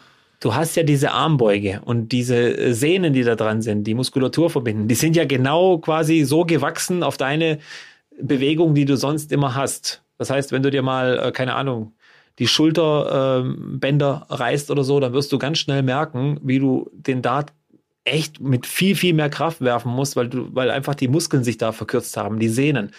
Du 0.43 0.55
hast 0.55 0.75
ja 0.75 0.83
diese 0.83 1.13
Armbeuge 1.13 1.81
und 1.85 2.11
diese 2.11 2.37
äh, 2.37 2.75
Sehnen, 2.75 3.13
die 3.13 3.23
da 3.23 3.37
dran 3.37 3.63
sind, 3.63 3.85
die 3.85 3.95
Muskulatur 3.95 4.51
verbinden, 4.51 4.89
die 4.89 4.95
sind 4.95 5.17
ja 5.17 5.25
genau 5.25 5.79
quasi 5.79 6.25
so 6.25 6.45
gewachsen 6.45 7.03
auf 7.03 7.17
deine 7.17 7.59
Bewegung, 8.21 8.75
die 8.75 8.85
du 8.85 8.97
sonst 8.97 9.33
immer 9.33 9.55
hast. 9.55 10.03
Das 10.19 10.31
heißt, 10.31 10.53
wenn 10.53 10.63
du 10.63 10.71
dir 10.71 10.83
mal, 10.83 11.19
äh, 11.19 11.33
keine 11.33 11.55
Ahnung, 11.55 11.95
die 12.39 12.49
Schulterbänder 12.49 14.27
ähm, 14.29 14.37
reißt 14.37 14.71
oder 14.71 14.85
so, 14.85 14.99
dann 15.01 15.13
wirst 15.13 15.33
du 15.33 15.39
ganz 15.39 15.59
schnell 15.59 15.83
merken, 15.83 16.41
wie 16.43 16.59
du 16.59 16.91
den 16.93 17.23
Dart 17.23 17.53
echt 18.05 18.41
mit 18.41 18.67
viel, 18.67 18.97
viel 18.97 19.15
mehr 19.15 19.31
Kraft 19.31 19.61
werfen 19.61 19.93
musst, 19.93 20.17
weil 20.17 20.29
du, 20.29 20.49
weil 20.55 20.71
einfach 20.71 20.97
die 20.97 21.09
Muskeln 21.09 21.45
sich 21.45 21.59
da 21.59 21.71
verkürzt 21.71 22.17
haben, 22.17 22.41
die 22.41 22.49
Sehnen. 22.49 22.91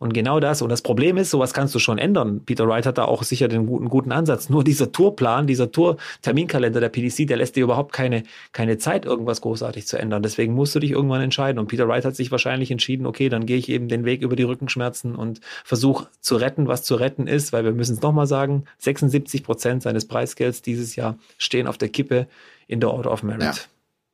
Und 0.00 0.12
genau 0.12 0.40
das. 0.40 0.60
Und 0.60 0.70
das 0.70 0.82
Problem 0.82 1.16
ist, 1.16 1.30
sowas 1.30 1.54
kannst 1.54 1.74
du 1.74 1.78
schon 1.78 1.98
ändern. 1.98 2.44
Peter 2.44 2.66
Wright 2.66 2.84
hat 2.84 2.98
da 2.98 3.04
auch 3.04 3.22
sicher 3.22 3.46
den 3.46 3.66
guten, 3.66 3.88
guten 3.88 4.10
Ansatz. 4.10 4.48
Nur 4.48 4.64
dieser 4.64 4.90
Tourplan, 4.90 5.46
dieser 5.46 5.70
Tour-Terminkalender 5.70 6.80
der 6.80 6.88
PDC, 6.88 7.28
der 7.28 7.36
lässt 7.36 7.54
dir 7.54 7.62
überhaupt 7.62 7.92
keine, 7.92 8.24
keine 8.52 8.76
Zeit, 8.76 9.04
irgendwas 9.04 9.40
großartig 9.40 9.86
zu 9.86 9.96
ändern. 9.96 10.22
Deswegen 10.22 10.52
musst 10.52 10.74
du 10.74 10.80
dich 10.80 10.90
irgendwann 10.90 11.20
entscheiden. 11.20 11.60
Und 11.60 11.68
Peter 11.68 11.86
Wright 11.86 12.04
hat 12.04 12.16
sich 12.16 12.32
wahrscheinlich 12.32 12.72
entschieden, 12.72 13.06
okay, 13.06 13.28
dann 13.28 13.46
gehe 13.46 13.56
ich 13.56 13.68
eben 13.68 13.88
den 13.88 14.04
Weg 14.04 14.22
über 14.22 14.34
die 14.34 14.42
Rückenschmerzen 14.42 15.14
und 15.14 15.40
versuche 15.64 16.08
zu 16.20 16.36
retten, 16.36 16.66
was 16.66 16.82
zu 16.82 16.96
retten 16.96 17.28
ist, 17.28 17.52
weil 17.52 17.64
wir 17.64 17.72
müssen 17.72 17.94
es 17.94 18.02
nochmal 18.02 18.26
sagen, 18.26 18.64
76 18.78 19.44
Prozent 19.44 19.84
seines 19.84 20.08
Preisgelds 20.08 20.60
dieses 20.60 20.96
Jahr 20.96 21.16
stehen 21.38 21.68
auf 21.68 21.78
der 21.78 21.88
Kippe 21.88 22.26
in 22.66 22.80
der 22.80 22.90
Order 22.90 23.12
of 23.12 23.22
Merit. 23.22 23.42
Ja. 23.42 23.54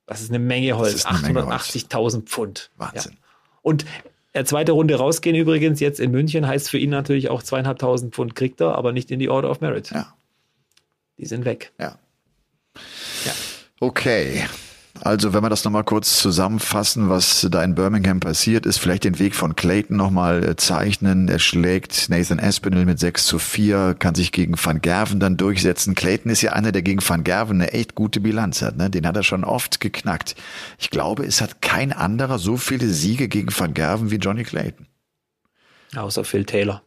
Das 0.06 0.20
ist 0.20 0.30
eine 0.30 0.40
Menge 0.40 0.76
Holz. 0.76 1.06
880.000 1.06 2.24
Pfund. 2.24 2.70
Wahnsinn. 2.76 3.12
Ja. 3.12 3.18
Und 3.62 3.86
der 4.34 4.44
zweite 4.44 4.72
Runde 4.72 4.94
rausgehen 4.94 5.36
übrigens 5.36 5.80
jetzt 5.80 6.00
in 6.00 6.10
München 6.10 6.46
heißt 6.46 6.70
für 6.70 6.78
ihn 6.78 6.90
natürlich 6.90 7.30
auch 7.30 7.42
zweieinhalbtausend 7.42 8.14
Pfund 8.14 8.34
kriegt 8.34 8.60
er, 8.60 8.76
aber 8.76 8.92
nicht 8.92 9.10
in 9.10 9.18
die 9.18 9.28
Order 9.28 9.50
of 9.50 9.60
Merit. 9.60 9.90
Ja. 9.90 10.14
Die 11.18 11.26
sind 11.26 11.44
weg. 11.44 11.72
Ja. 11.78 11.98
ja. 13.24 13.32
Okay. 13.80 14.44
Also, 15.02 15.32
wenn 15.32 15.42
wir 15.42 15.48
das 15.48 15.64
nochmal 15.64 15.84
kurz 15.84 16.18
zusammenfassen, 16.18 17.08
was 17.08 17.46
da 17.50 17.64
in 17.64 17.74
Birmingham 17.74 18.20
passiert 18.20 18.66
ist, 18.66 18.76
vielleicht 18.76 19.04
den 19.04 19.18
Weg 19.18 19.34
von 19.34 19.56
Clayton 19.56 19.96
nochmal 19.96 20.44
äh, 20.44 20.56
zeichnen. 20.56 21.26
Er 21.28 21.38
schlägt 21.38 22.10
Nathan 22.10 22.38
Aspinall 22.38 22.84
mit 22.84 22.98
6 22.98 23.24
zu 23.24 23.38
4, 23.38 23.96
kann 23.98 24.14
sich 24.14 24.30
gegen 24.30 24.54
Van 24.62 24.82
Gerven 24.82 25.18
dann 25.18 25.38
durchsetzen. 25.38 25.94
Clayton 25.94 26.30
ist 26.30 26.42
ja 26.42 26.52
einer, 26.52 26.70
der 26.70 26.82
gegen 26.82 27.00
Van 27.06 27.24
Gerven 27.24 27.62
eine 27.62 27.72
echt 27.72 27.94
gute 27.94 28.20
Bilanz 28.20 28.60
hat. 28.60 28.76
Ne? 28.76 28.90
Den 28.90 29.06
hat 29.06 29.16
er 29.16 29.22
schon 29.22 29.42
oft 29.42 29.80
geknackt. 29.80 30.34
Ich 30.78 30.90
glaube, 30.90 31.24
es 31.24 31.40
hat 31.40 31.62
kein 31.62 31.92
anderer 31.94 32.38
so 32.38 32.58
viele 32.58 32.88
Siege 32.88 33.28
gegen 33.28 33.48
Van 33.56 33.72
Gerven 33.72 34.10
wie 34.10 34.16
Johnny 34.16 34.44
Clayton. 34.44 34.86
Außer 35.96 36.24
Phil 36.24 36.44
Taylor 36.44 36.82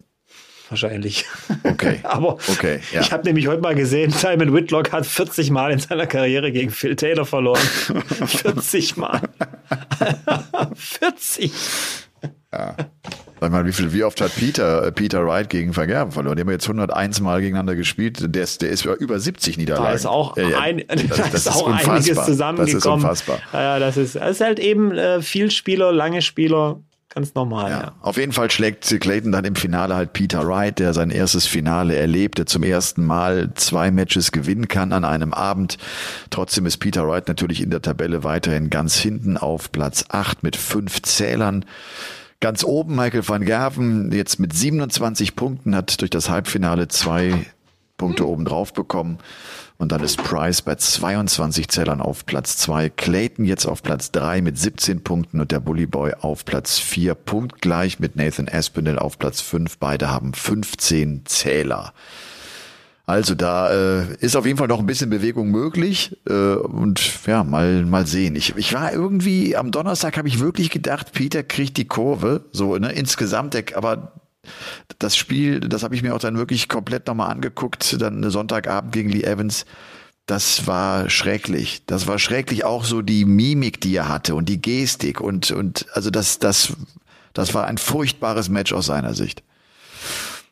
wahrscheinlich. 0.69 1.26
Okay. 1.63 1.99
Aber 2.04 2.38
okay, 2.47 2.80
ja. 2.91 3.02
ich 3.02 3.12
habe 3.12 3.23
nämlich 3.23 3.47
heute 3.47 3.62
mal 3.62 3.76
gesehen, 3.76 4.12
Simon 4.12 4.54
Whitlock 4.54 4.91
hat 4.91 5.06
40 5.06 5.52
Mal 5.52 5.71
in 5.71 5.80
seiner 5.80 6.08
Karriere 6.08 6.52
gegen 6.52 6.71
Phil 6.71 6.95
Taylor 6.95 7.26
verloren. 7.26 7.62
40 8.26 8.97
Mal. 8.97 9.21
40. 10.76 11.52
Ja. 12.52 12.76
Sag 13.39 13.52
mal, 13.52 13.65
wie 13.65 13.73
viel, 13.73 13.91
wie 13.91 14.04
oft 14.06 14.21
hat 14.21 14.34
Peter, 14.36 14.89
Peter 14.91 15.26
Wright 15.26 15.49
gegen 15.49 15.73
Vergerben 15.73 16.13
verloren? 16.13 16.38
Die 16.38 16.41
haben 16.41 16.52
jetzt 16.52 16.65
101 16.65 17.19
Mal 17.19 17.41
gegeneinander 17.41 17.76
gespielt. 17.76 18.34
Der 18.34 18.43
ist, 18.43 18.62
der 18.62 18.69
ist 18.69 18.86
über 18.86 19.19
70 19.19 19.58
Niederlagen. 19.58 19.88
Da 19.88 19.93
ist 19.93 20.06
auch, 20.06 20.38
ja, 20.38 20.47
ja. 20.47 20.60
Ein, 20.60 20.84
das, 20.88 21.08
da 21.08 21.26
ist, 21.26 21.34
ist 21.34 21.47
auch 21.49 21.67
einiges 21.67 22.23
zusammengekommen. 22.23 23.02
Das 23.02 23.19
ist 23.19 23.26
unfassbar. 23.26 23.39
Ja, 23.52 23.80
das 23.80 23.97
ist, 23.97 24.15
das 24.15 24.32
ist 24.32 24.41
halt 24.41 24.60
eben 24.60 24.93
äh, 24.97 25.21
viel 25.21 25.52
Spieler, 25.52 25.91
lange 25.91 26.21
Spieler, 26.21 26.80
Ganz 27.13 27.36
normal. 27.36 27.69
Ja. 27.69 27.80
ja. 27.80 27.91
Auf 28.02 28.17
jeden 28.17 28.32
Fall 28.32 28.49
schlägt 28.49 28.86
Clayton 28.99 29.32
dann 29.32 29.45
im 29.45 29.56
Finale 29.56 29.95
halt 29.95 30.13
Peter 30.13 30.47
Wright, 30.47 30.80
der 30.80 30.93
sein 30.93 31.12
erstes 31.12 31.45
Finale 31.45 31.95
erlebte, 31.95 32.45
zum 32.45 32.63
ersten 32.63 33.06
Mal 33.06 33.52
zwei 33.54 33.91
Matches 33.91 34.32
gewinnen 34.32 34.67
kann 34.67 34.93
an 34.93 35.06
einem 35.06 35.32
Abend. 35.32 35.78
Trotzdem 36.32 36.65
ist 36.65 36.78
Peter 36.78 37.08
Wright 37.08 37.28
natürlich 37.28 37.62
in 37.62 37.69
der 37.69 37.84
Tabelle 37.84 38.23
weiterhin 38.23 38.71
ganz 38.71 38.97
hinten 38.97 39.38
auf 39.38 39.71
Platz 39.71 40.06
acht 40.10 40.41
mit 40.41 40.56
fünf 40.56 41.04
Zählern. 41.04 41.65
Ganz 42.39 42.63
oben 42.63 42.95
Michael 42.95 43.28
van 43.28 43.45
Gerven 43.45 44.12
jetzt 44.12 44.39
mit 44.39 44.52
27 44.54 45.36
Punkten 45.36 45.76
hat 45.76 46.02
durch 46.02 46.10
das 46.10 46.30
Halbfinale 46.30 46.88
zwei 46.88 47.45
Punkte 47.97 48.27
obendrauf 48.27 48.73
bekommen. 48.73 49.19
Und 49.77 49.91
dann 49.91 50.01
ist 50.01 50.17
Price 50.17 50.62
bei 50.62 50.75
22 50.75 51.67
Zählern 51.67 51.99
auf 52.01 52.25
Platz 52.25 52.58
2, 52.58 52.89
Clayton 52.89 53.45
jetzt 53.45 53.65
auf 53.65 53.84
Platz 53.84 54.12
3 54.12 54.41
mit 54.41 54.58
17 54.58 55.03
Punkten 55.03 55.39
und 55.39 55.51
der 55.51 55.60
Bully 55.60 55.86
Boy 55.86 56.13
auf 56.19 56.45
Platz 56.45 56.79
4, 56.79 57.15
punktgleich 57.15 57.99
mit 57.99 58.15
Nathan 58.15 58.47
Aspinall 58.47 58.99
auf 58.99 59.19
Platz 59.19 59.41
5. 59.41 59.77
Beide 59.79 60.10
haben 60.10 60.34
15 60.34 61.25
Zähler. 61.25 61.93
Also 63.06 63.36
da 63.36 63.69
äh, 63.71 64.15
ist 64.21 64.38
auf 64.38 64.45
jeden 64.45 64.58
Fall 64.58 64.69
noch 64.69 64.79
ein 64.79 64.86
bisschen 64.86 65.10
Bewegung 65.10 65.51
möglich 65.51 66.17
äh, 66.29 66.53
und 66.53 67.01
ja, 67.27 67.43
mal 67.43 67.84
mal 67.86 68.08
sehen. 68.08 68.38
Ich, 68.38 68.56
ich 68.56 68.73
war 68.73 68.93
irgendwie 68.93 69.58
am 69.58 69.71
Donnerstag 69.71 70.17
habe 70.17 70.29
ich 70.29 70.39
wirklich 70.39 70.69
gedacht, 70.69 71.12
Peter 71.12 71.43
kriegt 71.43 71.75
die 71.75 71.86
Kurve, 71.86 72.45
so 72.53 72.77
ne, 72.77 72.93
insgesamt, 72.93 73.75
aber 73.75 74.13
das 74.99 75.15
Spiel, 75.15 75.60
das 75.60 75.84
habe 75.84 75.95
ich 75.95 76.03
mir 76.03 76.15
auch 76.15 76.19
dann 76.19 76.38
wirklich 76.38 76.67
komplett 76.69 77.08
nochmal 77.08 77.32
angeguckt, 77.32 78.01
dann 78.01 78.29
Sonntagabend 78.29 78.93
gegen 78.93 79.10
Lee 79.10 79.23
Evans. 79.23 79.65
Das 80.25 80.67
war 80.67 81.10
schrecklich. 81.10 81.84
Das 81.86 82.08
war 82.08 82.17
schrecklich 82.17 82.63
auch 82.63 82.86
so 82.86 83.01
die 83.01 83.25
Mimik, 83.25 83.82
die 83.82 83.95
er 83.95 84.08
hatte 84.08 84.36
und 84.36 84.47
die 84.47 84.62
Gestik 84.62 85.19
und 85.19 85.51
und 85.51 85.86
also 85.93 86.10
das 86.10 86.39
das 86.39 86.73
das 87.34 87.53
war 87.53 87.67
ein 87.67 87.77
furchtbares 87.77 88.47
Match 88.47 88.71
aus 88.71 88.86
seiner 88.86 89.13
Sicht. 89.13 89.43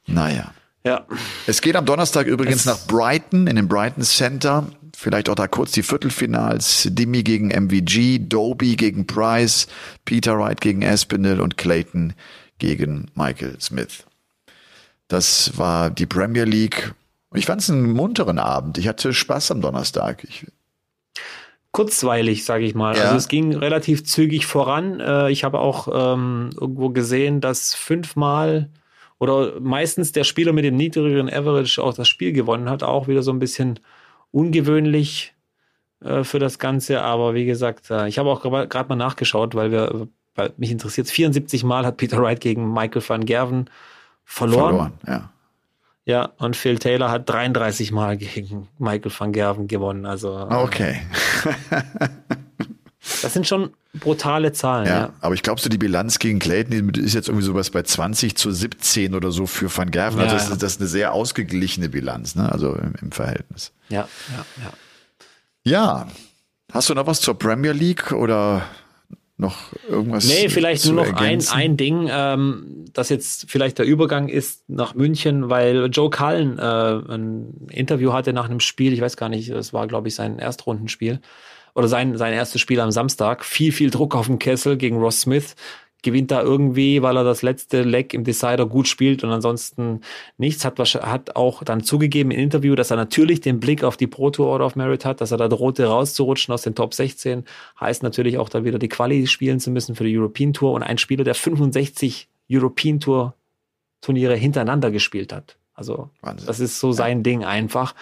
Naja. 0.08 0.52
Ja. 0.84 1.06
Es 1.46 1.62
geht 1.62 1.76
am 1.76 1.86
Donnerstag 1.86 2.28
übrigens 2.28 2.62
es 2.62 2.66
nach 2.66 2.88
Brighton 2.88 3.48
in 3.48 3.56
den 3.56 3.68
Brighton 3.68 4.04
Center. 4.04 4.68
Vielleicht 4.96 5.30
auch 5.30 5.36
da 5.36 5.48
kurz 5.48 5.72
die 5.72 5.84
Viertelfinals. 5.84 6.88
Dimi 6.92 7.24
gegen 7.24 7.50
MVG, 7.50 8.20
Doby 8.28 8.76
gegen 8.76 9.08
Price, 9.08 9.68
Peter 10.06 10.38
Wright 10.38 10.60
gegen 10.60 10.84
Aspinall 10.84 11.40
und 11.40 11.58
Clayton 11.58 12.14
gegen 12.62 13.08
Michael 13.16 13.60
Smith. 13.60 14.06
Das 15.08 15.58
war 15.58 15.90
die 15.90 16.06
Premier 16.06 16.46
League. 16.46 16.94
Ich 17.34 17.48
fand 17.48 17.62
es 17.62 17.70
einen 17.70 17.92
munteren 17.92 18.40
Abend. 18.40 18.78
Ich 18.78 18.88
hatte 18.88 19.14
Spaß 19.14 19.52
am 19.52 19.62
Donnerstag. 19.62 20.24
Ich 20.24 20.46
kurzweilig, 21.72 22.46
sage 22.46 22.66
ich 22.66 22.76
mal. 22.76 22.96
Ja. 22.96 23.04
Also 23.04 23.16
es 23.16 23.28
ging 23.28 23.56
relativ 23.56 24.06
zügig 24.06 24.46
voran. 24.46 25.00
Äh, 25.00 25.32
ich 25.32 25.44
habe 25.44 25.60
auch 25.60 25.88
ähm, 25.88 26.52
irgendwo 26.60 26.90
gesehen, 26.90 27.42
dass 27.42 27.74
fünfmal 27.74 28.70
oder 29.20 29.60
meistens 29.60 30.12
der 30.12 30.24
Spieler 30.24 30.54
mit 30.54 30.66
dem 30.66 30.76
niedrigeren 30.76 31.30
Average 31.30 31.82
auch 31.82 31.94
das 31.94 32.08
Spiel 32.10 32.34
gewonnen 32.34 32.70
hat, 32.70 32.84
auch 32.84 33.08
wieder 33.08 33.24
so 33.24 33.32
ein 33.32 33.40
bisschen 33.40 33.80
ungewöhnlich 34.32 35.34
äh, 36.04 36.24
für 36.24 36.40
das 36.40 36.60
Ganze. 36.60 37.02
Aber 37.02 37.34
wie 37.34 37.46
gesagt, 37.46 37.90
äh, 37.90 38.08
ich 38.08 38.20
habe 38.20 38.30
auch 38.30 38.42
gerade 38.42 38.90
mal 38.90 38.96
nachgeschaut, 38.96 39.56
weil 39.56 39.72
wir, 39.72 40.08
weil 40.36 40.54
mich 40.58 40.72
interessiert, 40.72 41.10
74 41.10 41.64
Mal 41.64 41.86
hat 41.86 41.98
Peter 41.98 42.22
Wright 42.22 42.40
gegen 42.40 42.74
Michael 42.74 43.04
van 43.08 43.26
Gerven 43.26 43.70
verloren. 44.24 44.70
Verloren, 44.70 44.94
ja. 45.08 45.30
Ja, 46.04 46.32
und 46.40 46.56
Phil 46.56 46.80
Taylor 46.80 47.12
hat 47.12 47.30
33 47.30 47.92
Mal 47.92 48.18
gegen 48.18 48.68
Michael 48.80 49.12
van 49.18 49.32
Gerven 49.32 49.68
gewonnen. 49.68 50.06
Also 50.06 50.48
okay. 50.50 51.02
Das 53.24 53.34
sind 53.34 53.48
schon 53.48 53.72
brutale 53.94 54.52
Zahlen. 54.52 54.86
Ja, 54.86 55.00
ja. 55.00 55.14
aber 55.22 55.34
ich 55.34 55.42
glaube, 55.42 55.60
so 55.60 55.70
die 55.70 55.80
Bilanz 55.80 56.20
gegen 56.20 56.38
Clayton 56.38 56.90
ist 56.90 57.16
jetzt 57.16 57.30
irgendwie 57.30 57.46
sowas 57.46 57.72
bei 57.72 57.82
20 57.82 58.36
zu 58.36 58.52
17 58.52 59.16
oder 59.16 59.32
so 59.32 59.48
für 59.48 59.76
Van 59.76 59.90
Gerven. 59.90 60.20
Ja, 60.20 60.26
also 60.26 60.36
das, 60.36 60.48
ja. 60.48 60.54
ist, 60.54 60.64
das 60.64 60.72
ist 60.74 60.82
eine 60.82 60.88
sehr 60.88 61.14
ausgeglichene 61.14 61.90
Bilanz, 61.90 62.36
ne? 62.36 62.52
also 62.52 62.76
im, 62.76 62.94
im 63.02 63.12
Verhältnis. 63.12 63.72
Ja, 63.90 64.08
ja, 64.30 64.46
ja. 64.64 64.74
Ja, 65.64 66.08
hast 66.72 66.90
du 66.90 66.94
noch 66.94 67.08
was 67.08 67.22
zur 67.22 67.38
Premier 67.38 67.72
League 67.72 68.12
oder 68.12 68.64
noch 69.42 69.58
irgendwas? 69.90 70.26
Nee, 70.28 70.48
vielleicht 70.48 70.86
nur 70.86 71.06
noch 71.06 71.14
ein, 71.14 71.44
ein 71.52 71.76
Ding, 71.76 72.08
ähm, 72.10 72.86
das 72.94 73.10
jetzt 73.10 73.50
vielleicht 73.50 73.80
der 73.80 73.86
Übergang 73.86 74.30
ist 74.30 74.70
nach 74.70 74.94
München, 74.96 75.50
weil 75.50 75.88
Joe 75.92 76.10
Cullen 76.10 76.60
äh, 76.60 76.62
ein 76.62 77.68
Interview 77.70 78.14
hatte 78.14 78.32
nach 78.32 78.46
einem 78.46 78.60
Spiel, 78.60 78.94
ich 78.94 79.02
weiß 79.02 79.18
gar 79.18 79.30
nicht, 79.30 79.50
es 79.50 79.74
war, 79.74 79.88
glaube 79.88 80.08
ich, 80.08 80.16
sein 80.16 80.40
Erstrundenspiel 80.40 81.20
oder 81.74 81.88
sein, 81.88 82.18
sein 82.18 82.34
erstes 82.34 82.62
Spiel 82.62 82.80
am 82.80 82.92
Samstag. 82.92 83.44
Viel, 83.44 83.72
viel 83.72 83.90
Druck 83.90 84.16
auf 84.16 84.28
dem 84.28 84.40
Kessel 84.40 84.78
gegen 84.78 84.98
Ross 84.98 85.22
Smith. 85.22 85.56
Gewinnt 86.04 86.32
da 86.32 86.42
irgendwie, 86.42 87.02
weil 87.02 87.16
er 87.16 87.24
das 87.24 87.44
letzte 87.44 87.84
Leg 87.84 88.14
im 88.14 88.24
Decider 88.24 88.66
gut 88.66 88.88
spielt 88.88 89.24
und 89.24 89.32
ansonsten 89.32 90.02
nichts. 90.38 90.66
Hat, 90.66 90.80
hat 90.80 91.36
auch 91.36 91.64
dann 91.64 91.84
zugegeben 91.84 92.32
im 92.32 92.40
Interview, 92.40 92.76
dass 92.76 92.92
er 92.92 92.98
natürlich 92.98 93.42
den 93.42 93.60
Blick 93.60 93.84
auf 93.84 93.98
die 93.98 94.08
Pro 94.08 94.32
Tour 94.32 94.48
Order 94.48 94.66
of 94.66 94.76
Merit 94.76 95.06
hat, 95.06 95.22
dass 95.22 95.32
er 95.32 95.38
da 95.38 95.48
drohte 95.48 95.86
rauszurutschen 95.86 96.54
aus 96.54 96.64
den 96.64 96.74
Top 96.74 96.94
16. 96.94 97.46
Heißt 97.80 98.02
natürlich 98.04 98.38
auch 98.38 98.50
da 98.50 98.64
wieder 98.64 98.80
die 98.80 98.90
Quali 98.90 99.28
spielen 99.28 99.60
zu 99.60 99.70
müssen 99.70 99.96
für 99.96 100.04
die 100.04 100.18
European 100.18 100.54
Tour 100.54 100.74
und 100.74 100.84
ein 100.84 100.98
Spieler, 100.98 101.24
der 101.24 101.36
65 101.36 102.28
European 102.52 103.00
Tour 103.00 103.36
Turniere 104.02 104.36
hintereinander 104.36 104.90
gespielt 104.92 105.32
hat. 105.32 105.58
Also 105.74 106.10
Wahnsinn. 106.22 106.48
das 106.48 106.60
ist 106.60 106.80
so 106.80 106.92
sein 106.92 107.20
ja. 107.20 107.24
Ding 107.24 107.46
einfach. 107.46 107.96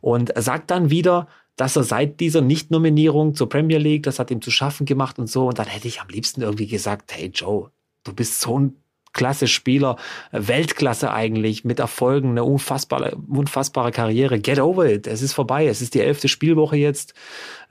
Und 0.00 0.30
er 0.30 0.42
sagt 0.42 0.70
dann 0.70 0.90
wieder, 0.90 1.28
dass 1.56 1.76
er 1.76 1.84
seit 1.84 2.20
dieser 2.20 2.40
Nicht-Nominierung 2.40 3.34
zur 3.34 3.48
Premier 3.48 3.78
League, 3.78 4.04
das 4.04 4.18
hat 4.18 4.30
ihm 4.30 4.42
zu 4.42 4.50
schaffen 4.50 4.86
gemacht 4.86 5.18
und 5.18 5.28
so. 5.28 5.48
Und 5.48 5.58
dann 5.58 5.66
hätte 5.66 5.88
ich 5.88 6.00
am 6.00 6.08
liebsten 6.08 6.42
irgendwie 6.42 6.66
gesagt, 6.66 7.12
hey 7.14 7.30
Joe, 7.32 7.70
du 8.04 8.14
bist 8.14 8.40
so 8.40 8.58
ein 8.58 8.76
klasse 9.12 9.46
Spieler, 9.46 9.96
Weltklasse 10.32 11.12
eigentlich, 11.12 11.64
mit 11.64 11.78
Erfolgen, 11.78 12.30
eine 12.30 12.44
unfassbare, 12.44 13.16
unfassbare 13.28 13.90
Karriere. 13.92 14.40
Get 14.40 14.58
over 14.58 14.86
it. 14.86 15.06
Es 15.06 15.22
ist 15.22 15.34
vorbei. 15.34 15.66
Es 15.66 15.82
ist 15.82 15.94
die 15.94 16.00
elfte 16.00 16.28
Spielwoche 16.28 16.76
jetzt 16.76 17.14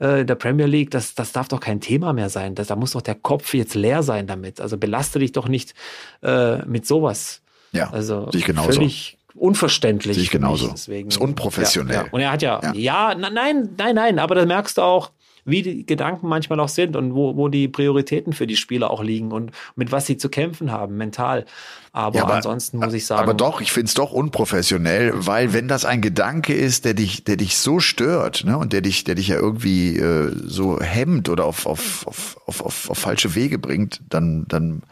äh, 0.00 0.20
in 0.20 0.26
der 0.26 0.36
Premier 0.36 0.66
League. 0.66 0.90
Das, 0.90 1.14
das 1.14 1.32
darf 1.32 1.48
doch 1.48 1.60
kein 1.60 1.80
Thema 1.80 2.12
mehr 2.12 2.30
sein. 2.30 2.54
Das, 2.54 2.68
da 2.68 2.76
muss 2.76 2.92
doch 2.92 3.02
der 3.02 3.16
Kopf 3.16 3.54
jetzt 3.54 3.74
leer 3.74 4.02
sein 4.02 4.26
damit. 4.26 4.60
Also 4.60 4.78
belaste 4.78 5.18
dich 5.18 5.32
doch 5.32 5.48
nicht 5.48 5.74
äh, 6.22 6.64
mit 6.64 6.86
sowas. 6.86 7.42
Ja, 7.72 7.90
also 7.90 8.28
völlig 8.30 9.18
unverständlich. 9.34 10.14
Sehe 10.14 10.24
ich 10.24 10.30
genauso. 10.30 10.68
Deswegen, 10.68 11.08
ist 11.08 11.18
unprofessionell. 11.18 11.94
Ja, 11.94 12.02
ja. 12.04 12.08
Und 12.10 12.20
er 12.20 12.32
hat 12.32 12.42
ja, 12.42 12.60
ja, 12.62 12.72
ja, 12.74 13.14
nein, 13.14 13.70
nein, 13.76 13.94
nein, 13.94 14.18
aber 14.18 14.34
da 14.34 14.46
merkst 14.46 14.78
du 14.78 14.82
auch, 14.82 15.10
wie 15.44 15.62
die 15.62 15.86
Gedanken 15.86 16.28
manchmal 16.28 16.60
auch 16.60 16.68
sind 16.68 16.94
und 16.94 17.14
wo, 17.14 17.36
wo 17.36 17.48
die 17.48 17.66
Prioritäten 17.68 18.32
für 18.32 18.46
die 18.46 18.56
Spieler 18.56 18.90
auch 18.90 19.02
liegen 19.02 19.32
und 19.32 19.50
mit 19.74 19.90
was 19.90 20.06
sie 20.06 20.16
zu 20.16 20.28
kämpfen 20.28 20.70
haben, 20.70 20.96
mental. 20.96 21.46
Aber, 21.92 22.16
ja, 22.16 22.24
aber 22.24 22.34
ansonsten 22.34 22.78
muss 22.78 22.94
ich 22.94 23.04
sagen. 23.04 23.22
Aber 23.22 23.34
doch, 23.34 23.60
ich 23.60 23.72
finde 23.72 23.88
es 23.88 23.94
doch 23.94 24.12
unprofessionell, 24.12 25.12
weil 25.14 25.52
wenn 25.52 25.68
das 25.68 25.84
ein 25.84 26.00
Gedanke 26.00 26.54
ist, 26.54 26.84
der 26.84 26.94
dich, 26.94 27.24
der 27.24 27.36
dich 27.36 27.58
so 27.58 27.80
stört, 27.80 28.44
ne, 28.44 28.56
und 28.56 28.72
der 28.72 28.82
dich, 28.82 29.04
der 29.04 29.16
dich 29.16 29.28
ja 29.28 29.36
irgendwie 29.36 29.96
äh, 29.98 30.32
so 30.44 30.80
hemmt 30.80 31.28
oder 31.28 31.44
auf, 31.44 31.66
auf, 31.66 32.06
auf, 32.06 32.36
auf, 32.46 32.64
auf, 32.64 32.90
auf 32.90 32.98
falsche 32.98 33.34
Wege 33.34 33.58
bringt, 33.58 34.00
dann, 34.08 34.46
dann 34.48 34.82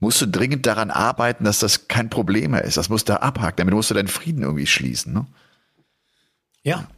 musst 0.00 0.20
du 0.20 0.26
dringend 0.26 0.66
daran 0.66 0.90
arbeiten, 0.90 1.44
dass 1.44 1.60
das 1.60 1.86
kein 1.86 2.10
Problem 2.10 2.52
mehr 2.52 2.64
ist. 2.64 2.76
Das 2.76 2.88
musst 2.88 3.08
du 3.08 3.22
abhaken. 3.22 3.56
Damit 3.58 3.74
musst 3.74 3.90
du 3.90 3.94
deinen 3.94 4.08
Frieden 4.08 4.42
irgendwie 4.42 4.66
schließen. 4.66 5.12
Ne? 5.12 5.26
Ja. 6.62 6.88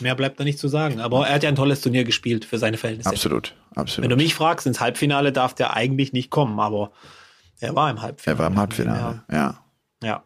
Mehr 0.00 0.14
bleibt 0.14 0.40
da 0.40 0.44
nicht 0.44 0.58
zu 0.58 0.68
sagen. 0.68 1.00
Aber 1.00 1.26
er 1.26 1.34
hat 1.34 1.42
ja 1.42 1.48
ein 1.48 1.56
tolles 1.56 1.80
Turnier 1.80 2.04
gespielt 2.04 2.44
für 2.44 2.58
seine 2.58 2.76
Verhältnisse. 2.76 3.10
Absolut, 3.10 3.54
absolut. 3.74 4.02
Wenn 4.02 4.10
du 4.10 4.22
mich 4.22 4.34
fragst, 4.34 4.66
ins 4.66 4.80
Halbfinale 4.80 5.32
darf 5.32 5.54
der 5.54 5.74
eigentlich 5.74 6.12
nicht 6.12 6.30
kommen, 6.30 6.58
aber 6.60 6.92
er 7.60 7.74
war 7.74 7.90
im 7.90 8.02
Halbfinale. 8.02 8.36
Er 8.36 8.38
war 8.38 8.46
im 8.46 8.58
Halbfinale, 8.58 9.22
ja. 9.30 9.36
Ja. 9.36 9.64
ja. 10.02 10.24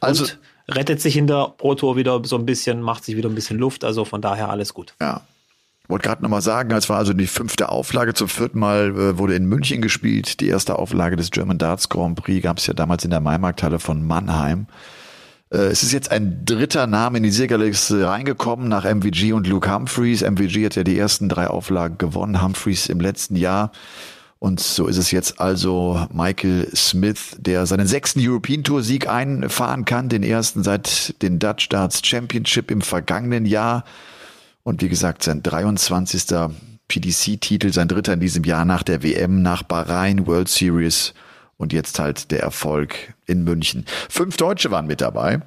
Also 0.00 0.24
Und 0.24 0.38
rettet 0.68 1.00
sich 1.00 1.16
in 1.16 1.26
der 1.26 1.54
Pro 1.56 1.74
Tour 1.74 1.96
wieder 1.96 2.20
so 2.24 2.36
ein 2.36 2.44
bisschen, 2.46 2.82
macht 2.82 3.04
sich 3.04 3.16
wieder 3.16 3.28
ein 3.28 3.34
bisschen 3.34 3.58
Luft, 3.58 3.84
also 3.84 4.04
von 4.04 4.20
daher 4.20 4.50
alles 4.50 4.74
gut. 4.74 4.94
Ja. 5.00 5.22
Wollte 5.90 6.06
gerade 6.06 6.22
nochmal 6.22 6.40
sagen, 6.40 6.70
es 6.70 6.88
war 6.88 6.98
also 6.98 7.12
die 7.12 7.26
fünfte 7.26 7.68
Auflage. 7.68 8.14
Zum 8.14 8.28
vierten 8.28 8.60
Mal 8.60 8.90
äh, 8.90 9.18
wurde 9.18 9.34
in 9.34 9.46
München 9.46 9.82
gespielt. 9.82 10.40
Die 10.40 10.46
erste 10.46 10.78
Auflage 10.78 11.16
des 11.16 11.32
German 11.32 11.58
Darts 11.58 11.88
Grand 11.88 12.14
Prix 12.14 12.44
gab 12.44 12.58
es 12.58 12.68
ja 12.68 12.74
damals 12.74 13.04
in 13.04 13.10
der 13.10 13.18
Maimarkthalle 13.18 13.80
von 13.80 14.06
Mannheim. 14.06 14.66
Äh, 15.52 15.58
es 15.58 15.82
ist 15.82 15.92
jetzt 15.92 16.12
ein 16.12 16.44
dritter 16.44 16.86
Name 16.86 17.18
in 17.18 17.24
die 17.24 17.32
Siegerliste 17.32 18.06
reingekommen 18.06 18.68
nach 18.68 18.84
MVG 18.84 19.32
und 19.32 19.48
Luke 19.48 19.68
Humphreys. 19.68 20.22
MVG 20.22 20.66
hat 20.66 20.76
ja 20.76 20.84
die 20.84 20.96
ersten 20.96 21.28
drei 21.28 21.48
Auflagen 21.48 21.98
gewonnen, 21.98 22.40
Humphreys 22.40 22.86
im 22.86 23.00
letzten 23.00 23.34
Jahr. 23.34 23.72
Und 24.38 24.60
so 24.60 24.86
ist 24.86 24.96
es 24.96 25.10
jetzt 25.10 25.40
also 25.40 26.06
Michael 26.12 26.68
Smith, 26.74 27.36
der 27.38 27.66
seinen 27.66 27.88
sechsten 27.88 28.20
European 28.22 28.62
Tour 28.62 28.82
Sieg 28.82 29.08
einfahren 29.08 29.84
kann, 29.84 30.08
den 30.08 30.22
ersten 30.22 30.62
seit 30.62 31.20
den 31.20 31.40
Dutch 31.40 31.68
Darts 31.68 32.00
Championship 32.06 32.70
im 32.70 32.80
vergangenen 32.80 33.44
Jahr. 33.44 33.84
Und 34.62 34.82
wie 34.82 34.88
gesagt, 34.88 35.22
sein 35.22 35.42
23. 35.42 36.50
PDC-Titel, 36.88 37.72
sein 37.72 37.88
dritter 37.88 38.12
in 38.12 38.20
diesem 38.20 38.44
Jahr 38.44 38.64
nach 38.64 38.82
der 38.82 39.02
WM, 39.02 39.42
nach 39.42 39.62
Bahrain, 39.62 40.26
World 40.26 40.48
Series 40.48 41.14
und 41.56 41.72
jetzt 41.72 41.98
halt 41.98 42.30
der 42.30 42.40
Erfolg 42.40 43.14
in 43.26 43.44
München. 43.44 43.86
Fünf 44.08 44.36
Deutsche 44.36 44.70
waren 44.70 44.86
mit 44.86 45.00
dabei. 45.00 45.40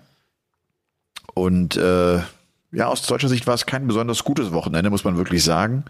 Und 1.34 1.76
äh, 1.76 2.20
ja, 2.72 2.88
aus 2.88 3.06
deutscher 3.06 3.30
Sicht 3.30 3.46
war 3.46 3.56
es 3.56 3.66
kein 3.66 3.88
besonders 3.88 4.24
gutes 4.24 4.52
Wochenende, 4.52 4.90
muss 4.90 5.04
man 5.04 5.18
wirklich 5.18 5.44
sagen. 5.44 5.84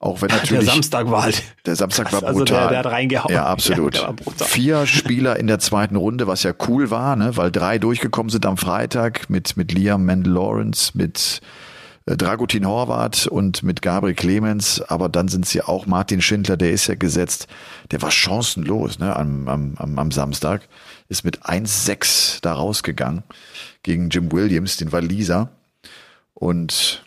Auch 0.00 0.20
wenn 0.20 0.28
natürlich. 0.30 0.64
Der 0.64 0.72
Samstag 0.74 1.10
war 1.10 1.22
halt. 1.22 1.42
Der 1.64 1.76
Samstag 1.76 2.12
war 2.12 2.20
brutal. 2.20 2.32
Also 2.34 2.44
der, 2.44 2.68
der 2.68 2.78
hat 2.78 2.86
reingehauen. 2.86 3.32
Ja, 3.32 3.46
absolut. 3.46 3.94
Ja, 4.38 4.46
Vier 4.46 4.86
Spieler 4.86 5.38
in 5.38 5.46
der 5.46 5.60
zweiten 5.60 5.96
Runde, 5.96 6.26
was 6.26 6.42
ja 6.42 6.52
cool 6.66 6.90
war, 6.90 7.14
ne, 7.14 7.36
weil 7.36 7.52
drei 7.52 7.78
durchgekommen 7.78 8.30
sind 8.30 8.46
am 8.46 8.56
Freitag 8.56 9.30
mit, 9.30 9.56
mit 9.56 9.72
Liam 9.72 10.04
Mandel 10.04 10.32
Lawrence, 10.32 10.92
mit 10.94 11.40
Dragutin 12.06 12.66
Horvath 12.66 13.26
und 13.26 13.62
mit 13.62 13.80
Gabriel 13.80 14.14
Clemens, 14.14 14.80
aber 14.82 15.08
dann 15.08 15.28
sind 15.28 15.46
sie 15.46 15.62
auch 15.62 15.86
Martin 15.86 16.20
Schindler, 16.20 16.56
der 16.56 16.72
ist 16.72 16.88
ja 16.88 16.94
gesetzt, 16.94 17.46
der 17.90 18.02
war 18.02 18.10
chancenlos 18.10 18.98
ne, 18.98 19.14
am, 19.14 19.48
am, 19.48 19.98
am 19.98 20.10
Samstag, 20.10 20.68
ist 21.08 21.24
mit 21.24 21.44
1-6 21.44 22.40
da 22.42 22.54
rausgegangen 22.54 23.22
gegen 23.82 24.10
Jim 24.10 24.32
Williams, 24.32 24.76
den 24.76 24.92
Waliser. 24.92 25.50
Und 26.34 27.04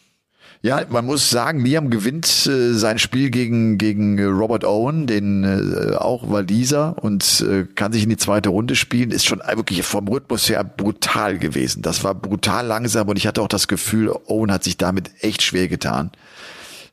ja, 0.66 0.84
man 0.90 1.06
muss 1.06 1.30
sagen, 1.30 1.64
Liam 1.64 1.92
gewinnt 1.92 2.26
äh, 2.48 2.74
sein 2.74 2.98
Spiel 2.98 3.30
gegen, 3.30 3.78
gegen 3.78 4.20
Robert 4.26 4.66
Owen, 4.66 5.06
den 5.06 5.44
äh, 5.44 5.94
auch 5.96 6.32
Waliser, 6.32 6.96
und 7.04 7.46
äh, 7.48 7.66
kann 7.76 7.94
sich 7.94 8.02
in 8.02 8.10
die 8.10 8.18
zweite 8.18 8.50
Runde 8.50 8.76
spielen. 8.76 9.12
Ist 9.12 9.28
schon 9.28 9.44
wirklich 9.48 9.84
vom 9.84 10.08
Rhythmus 10.08 10.50
her 10.50 10.64
brutal 10.64 11.38
gewesen. 11.38 11.84
Das 11.84 12.04
war 12.04 12.16
brutal 12.16 12.66
langsam 12.66 13.08
und 13.08 13.16
ich 13.16 13.28
hatte 13.28 13.44
auch 13.44 13.48
das 13.48 13.68
Gefühl, 13.68 14.12
Owen 14.26 14.52
hat 14.52 14.64
sich 14.64 14.76
damit 14.76 15.12
echt 15.20 15.44
schwer 15.44 15.68
getan. 15.68 16.10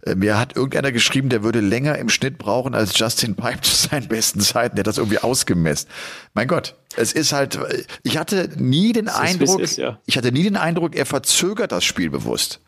Äh, 0.05 0.17
mir 0.17 0.39
hat 0.39 0.55
irgendeiner 0.55 0.93
geschrieben, 0.93 1.31
der 1.31 1.43
würde 1.43 1.61
länger 1.61 1.97
im 1.97 2.11
Schnitt 2.11 2.37
brauchen 2.37 2.75
als 2.75 2.99
Justin 2.99 3.37
Pipe 3.37 3.63
zu 3.63 3.89
seinen 3.89 4.07
besten 4.07 4.41
Zeiten. 4.41 4.77
Der 4.77 4.83
hat 4.83 4.87
das 4.87 4.99
irgendwie 4.99 5.21
ausgemessen. 5.21 5.89
Mein 6.35 6.47
Gott, 6.47 6.77
es 6.95 7.15
ist 7.15 7.33
halt, 7.33 7.59
ich 8.03 8.19
hatte 8.19 8.51
nie 8.59 8.93
den 8.93 9.09
Eindruck, 9.09 9.61
ist, 9.61 9.79
ja. 9.79 9.99
ich 10.05 10.19
hatte 10.19 10.31
nie 10.31 10.43
den 10.43 10.59
Eindruck, 10.59 10.95
er 10.95 11.07
verzögert 11.07 11.73
das 11.73 11.85
Spiel 11.85 12.11
bewusst. 12.11 12.61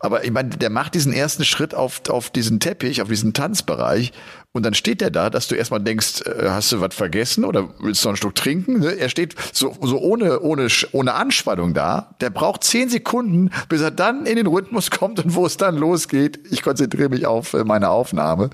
Aber 0.00 0.24
ich 0.24 0.30
meine, 0.30 0.50
der 0.50 0.70
macht 0.70 0.94
diesen 0.94 1.12
ersten 1.12 1.44
Schritt 1.44 1.74
auf, 1.74 2.02
auf 2.08 2.30
diesen 2.30 2.60
Teppich, 2.60 3.02
auf 3.02 3.08
diesen 3.08 3.32
Tanzbereich 3.32 4.12
und 4.52 4.64
dann 4.64 4.74
steht 4.74 5.02
er 5.02 5.10
da, 5.10 5.30
dass 5.30 5.46
du 5.46 5.54
erstmal 5.54 5.80
denkst, 5.80 6.22
äh, 6.22 6.48
hast 6.48 6.72
du 6.72 6.80
was 6.80 6.94
vergessen 6.94 7.44
oder 7.44 7.68
willst 7.80 8.02
du 8.02 8.08
noch 8.08 8.12
einen 8.12 8.16
Schluck 8.16 8.34
trinken? 8.34 8.80
Ne? 8.80 8.92
Er 8.98 9.08
steht 9.08 9.34
so, 9.52 9.76
so 9.80 9.98
ohne, 9.98 10.40
ohne, 10.40 10.68
ohne 10.92 11.14
Anspannung 11.14 11.74
da. 11.74 12.14
Der 12.20 12.30
braucht 12.30 12.64
zehn 12.64 12.88
Sekunden, 12.88 13.50
bis 13.68 13.82
er 13.82 13.90
dann 13.90 14.26
in 14.26 14.36
den 14.36 14.46
Rhythmus 14.46 14.90
kommt 14.90 15.22
und 15.24 15.34
wo 15.34 15.44
es 15.46 15.58
dann 15.58 15.76
losgeht. 15.76 16.40
Ich 16.50 16.62
konzentriere 16.62 17.08
mich 17.10 17.26
auf 17.26 17.54
äh, 17.54 17.64
meine 17.64 17.90
Aufnahme. 17.90 18.50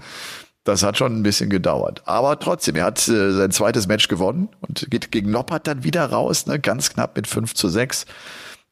Das 0.65 0.83
hat 0.83 0.99
schon 0.99 1.15
ein 1.17 1.23
bisschen 1.23 1.49
gedauert. 1.49 2.03
Aber 2.07 2.39
trotzdem, 2.39 2.77
er 2.77 2.85
hat 2.85 3.07
äh, 3.09 3.33
sein 3.33 3.51
zweites 3.51 3.87
Match 3.87 4.09
gewonnen 4.09 4.49
und 4.61 4.87
geht 4.91 5.13
gegen 5.13 5.31
Noppert 5.31 5.67
dann 5.67 5.85
wieder 5.85 6.05
raus, 6.07 6.47
ne? 6.47 6.59
ganz 6.59 6.93
knapp 6.93 7.17
mit 7.17 7.27
5 7.29 7.55
zu 7.55 7.69
6. 7.69 8.07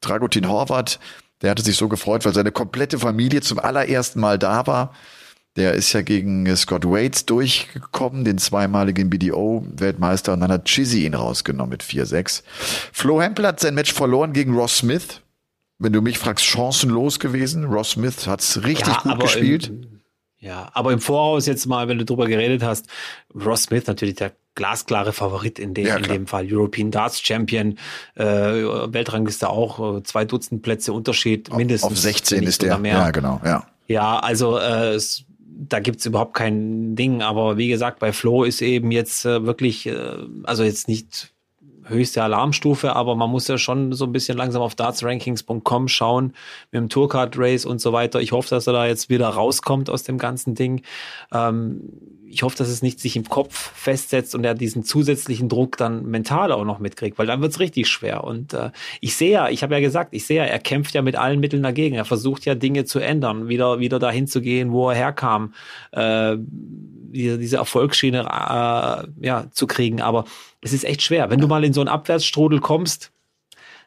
Dragutin 0.00 0.48
Horvath 0.48 0.98
der 1.42 1.50
hatte 1.50 1.62
sich 1.62 1.76
so 1.76 1.88
gefreut, 1.88 2.24
weil 2.24 2.34
seine 2.34 2.52
komplette 2.52 2.98
Familie 2.98 3.40
zum 3.40 3.58
allerersten 3.58 4.20
Mal 4.20 4.38
da 4.38 4.66
war. 4.66 4.94
Der 5.56 5.74
ist 5.74 5.92
ja 5.92 6.00
gegen 6.00 6.56
Scott 6.56 6.86
Waits 6.86 7.26
durchgekommen, 7.26 8.24
den 8.24 8.38
zweimaligen 8.38 9.10
BDO-Weltmeister, 9.10 10.32
und 10.32 10.40
dann 10.40 10.50
hat 10.50 10.64
Chizzy 10.64 11.04
ihn 11.04 11.12
rausgenommen 11.12 11.70
mit 11.70 11.82
4-6. 11.82 12.42
Flo 12.92 13.20
Hempel 13.20 13.46
hat 13.46 13.60
sein 13.60 13.74
Match 13.74 13.92
verloren 13.92 14.32
gegen 14.32 14.54
Ross 14.54 14.78
Smith. 14.78 15.20
Wenn 15.78 15.92
du 15.92 16.00
mich 16.00 16.16
fragst, 16.16 16.46
chancenlos 16.46 17.18
gewesen. 17.18 17.64
Ross 17.64 17.90
Smith 17.90 18.26
hat's 18.26 18.62
richtig 18.62 18.94
ja, 18.94 19.02
gut 19.02 19.20
gespielt. 19.20 19.68
Im, 19.68 20.00
ja, 20.38 20.70
aber 20.72 20.92
im 20.92 21.00
Voraus 21.00 21.46
jetzt 21.46 21.66
mal, 21.66 21.86
wenn 21.88 21.98
du 21.98 22.04
drüber 22.04 22.28
geredet 22.28 22.62
hast, 22.62 22.86
Ross 23.34 23.64
Smith 23.64 23.86
natürlich 23.86 24.14
der 24.14 24.32
glasklare 24.54 25.12
Favorit 25.12 25.58
in 25.58 25.74
dem, 25.74 25.86
ja, 25.86 25.96
in 25.96 26.04
dem 26.04 26.26
Fall. 26.26 26.46
European 26.50 26.90
Darts 26.90 27.20
Champion, 27.20 27.78
äh, 28.14 28.24
Weltrangliste 28.24 29.48
auch, 29.48 29.98
äh, 29.98 30.02
zwei 30.02 30.24
Dutzend 30.24 30.62
Plätze 30.62 30.92
Unterschied, 30.92 31.54
mindestens. 31.54 31.92
Auf 31.92 31.98
16 31.98 32.42
ist 32.42 32.62
der, 32.62 32.78
mehr. 32.78 32.94
ja 32.94 33.10
genau, 33.10 33.40
ja. 33.44 33.66
Ja, 33.88 34.18
also 34.20 34.58
äh, 34.58 34.94
es, 34.94 35.24
da 35.68 35.80
gibt's 35.80 36.06
überhaupt 36.06 36.34
kein 36.34 36.96
Ding, 36.96 37.22
aber 37.22 37.56
wie 37.56 37.68
gesagt, 37.68 37.98
bei 37.98 38.12
Flo 38.12 38.44
ist 38.44 38.62
eben 38.62 38.90
jetzt 38.90 39.24
äh, 39.24 39.44
wirklich, 39.44 39.86
äh, 39.86 40.16
also 40.44 40.62
jetzt 40.64 40.88
nicht 40.88 41.32
höchste 41.84 42.22
Alarmstufe, 42.22 42.94
aber 42.94 43.16
man 43.16 43.30
muss 43.30 43.48
ja 43.48 43.58
schon 43.58 43.92
so 43.92 44.04
ein 44.04 44.12
bisschen 44.12 44.38
langsam 44.38 44.62
auf 44.62 44.74
dartsrankings.com 44.74 45.88
schauen 45.88 46.34
mit 46.70 46.80
dem 46.80 46.88
Tourcard 46.88 47.36
Race 47.36 47.64
und 47.64 47.80
so 47.80 47.92
weiter. 47.92 48.20
Ich 48.20 48.32
hoffe, 48.32 48.50
dass 48.50 48.66
er 48.66 48.72
da 48.72 48.86
jetzt 48.86 49.08
wieder 49.08 49.28
rauskommt 49.28 49.90
aus 49.90 50.04
dem 50.04 50.18
ganzen 50.18 50.54
Ding. 50.54 50.82
Ähm, 51.32 51.82
ich 52.32 52.42
hoffe, 52.42 52.56
dass 52.56 52.68
es 52.68 52.82
nicht 52.82 52.98
sich 52.98 53.16
im 53.16 53.28
Kopf 53.28 53.72
festsetzt 53.74 54.34
und 54.34 54.44
er 54.44 54.54
diesen 54.54 54.84
zusätzlichen 54.84 55.48
Druck 55.48 55.76
dann 55.76 56.06
mental 56.06 56.50
auch 56.50 56.64
noch 56.64 56.78
mitkriegt, 56.78 57.18
weil 57.18 57.26
dann 57.26 57.42
wird's 57.42 57.60
richtig 57.60 57.88
schwer. 57.88 58.24
Und 58.24 58.54
äh, 58.54 58.70
ich 59.00 59.14
sehe 59.14 59.30
ja, 59.30 59.48
ich 59.48 59.62
habe 59.62 59.74
ja 59.74 59.80
gesagt, 59.80 60.14
ich 60.14 60.26
sehe 60.26 60.38
ja, 60.38 60.44
er 60.44 60.58
kämpft 60.58 60.94
ja 60.94 61.02
mit 61.02 61.16
allen 61.16 61.40
Mitteln 61.40 61.62
dagegen. 61.62 61.94
Er 61.94 62.04
versucht 62.04 62.44
ja 62.44 62.54
Dinge 62.54 62.84
zu 62.84 62.98
ändern, 62.98 63.48
wieder 63.48 63.78
wieder 63.78 63.98
dahin 63.98 64.26
zu 64.26 64.40
gehen, 64.40 64.72
wo 64.72 64.88
er 64.88 64.96
herkam, 64.96 65.52
äh, 65.92 66.36
diese, 66.38 67.38
diese 67.38 67.56
Erfolgsschiene 67.56 68.20
äh, 68.20 69.26
ja 69.26 69.46
zu 69.52 69.66
kriegen. 69.66 70.00
Aber 70.00 70.24
es 70.62 70.72
ist 70.72 70.84
echt 70.84 71.02
schwer. 71.02 71.30
Wenn 71.30 71.40
du 71.40 71.48
mal 71.48 71.64
in 71.64 71.72
so 71.72 71.80
einen 71.80 71.88
Abwärtsstrudel 71.88 72.60
kommst, 72.60 73.12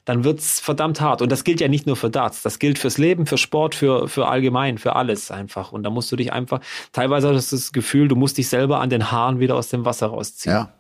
dann 0.06 0.24
wird's 0.24 0.60
verdammt 0.60 1.02
hart. 1.02 1.22
Und 1.22 1.32
das 1.32 1.44
gilt 1.44 1.60
ja 1.60 1.68
nicht 1.68 1.88
nur 1.88 1.96
für 1.96 2.10
Darts, 2.10 2.44
das 2.44 2.60
gilt 2.60 2.80
fürs 2.80 2.98
Leben, 2.98 3.26
für 3.26 3.38
Sport, 3.38 3.76
für, 3.76 4.08
für 4.08 4.28
allgemein, 4.28 4.78
für 4.78 4.96
alles 4.96 5.32
einfach. 5.32 5.72
Und 5.72 5.84
da 5.84 5.90
musst 5.90 6.12
du 6.12 6.16
dich 6.16 6.32
einfach, 6.32 6.62
teilweise 6.94 7.34
hast 7.34 7.52
du 7.52 7.56
das 7.56 7.74
Gefühl, 7.74 8.08
du 8.08 8.16
musst 8.16 8.38
dich 8.38 8.48
selber 8.48 8.80
an 8.80 8.90
den 8.90 9.12
Haaren 9.12 9.40
wieder 9.40 9.56
aus 9.56 9.70
dem 9.70 9.84
Wasser 9.84 10.08
rausziehen. 10.08 10.56
Ja. 10.56 10.74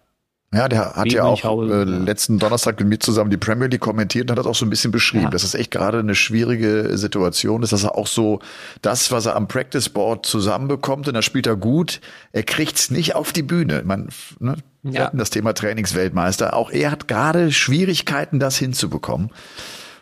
Ja, 0.53 0.69
der 0.69 0.93
hat 0.95 1.05
Wie 1.05 1.15
ja 1.15 1.23
auch 1.23 1.43
äh, 1.43 1.83
letzten 1.83 2.39
Donnerstag 2.39 2.79
mit 2.79 2.87
mir 2.87 2.99
zusammen 2.99 3.29
die 3.29 3.37
Premier 3.37 3.67
League 3.67 3.81
kommentiert 3.81 4.29
und 4.29 4.31
hat 4.31 4.37
das 4.37 4.45
auch 4.45 4.55
so 4.55 4.65
ein 4.65 4.69
bisschen 4.69 4.91
beschrieben, 4.91 5.25
ja. 5.25 5.29
dass 5.29 5.43
es 5.43 5.53
echt 5.53 5.71
gerade 5.71 5.99
eine 5.99 6.15
schwierige 6.15 6.97
Situation 6.97 7.61
ist, 7.61 7.73
dass 7.73 7.83
er 7.83 7.97
auch 7.97 8.07
so 8.07 8.39
das, 8.81 9.11
was 9.11 9.25
er 9.25 9.35
am 9.35 9.47
Practice 9.47 9.89
Board 9.89 10.25
zusammenbekommt 10.25 11.07
und 11.07 11.13
da 11.13 11.21
spielt 11.21 11.47
er 11.47 11.57
gut, 11.57 11.99
er 12.31 12.43
kriegt's 12.43 12.89
nicht 12.89 13.15
auf 13.15 13.33
die 13.33 13.43
Bühne. 13.43 13.81
Man, 13.83 14.09
ne, 14.39 14.55
wir 14.83 14.93
ja. 14.93 15.05
hatten 15.05 15.17
das 15.17 15.29
Thema 15.31 15.53
Trainingsweltmeister. 15.53 16.53
Auch 16.53 16.71
er 16.71 16.91
hat 16.91 17.07
gerade 17.07 17.51
Schwierigkeiten, 17.51 18.39
das 18.39 18.57
hinzubekommen. 18.57 19.31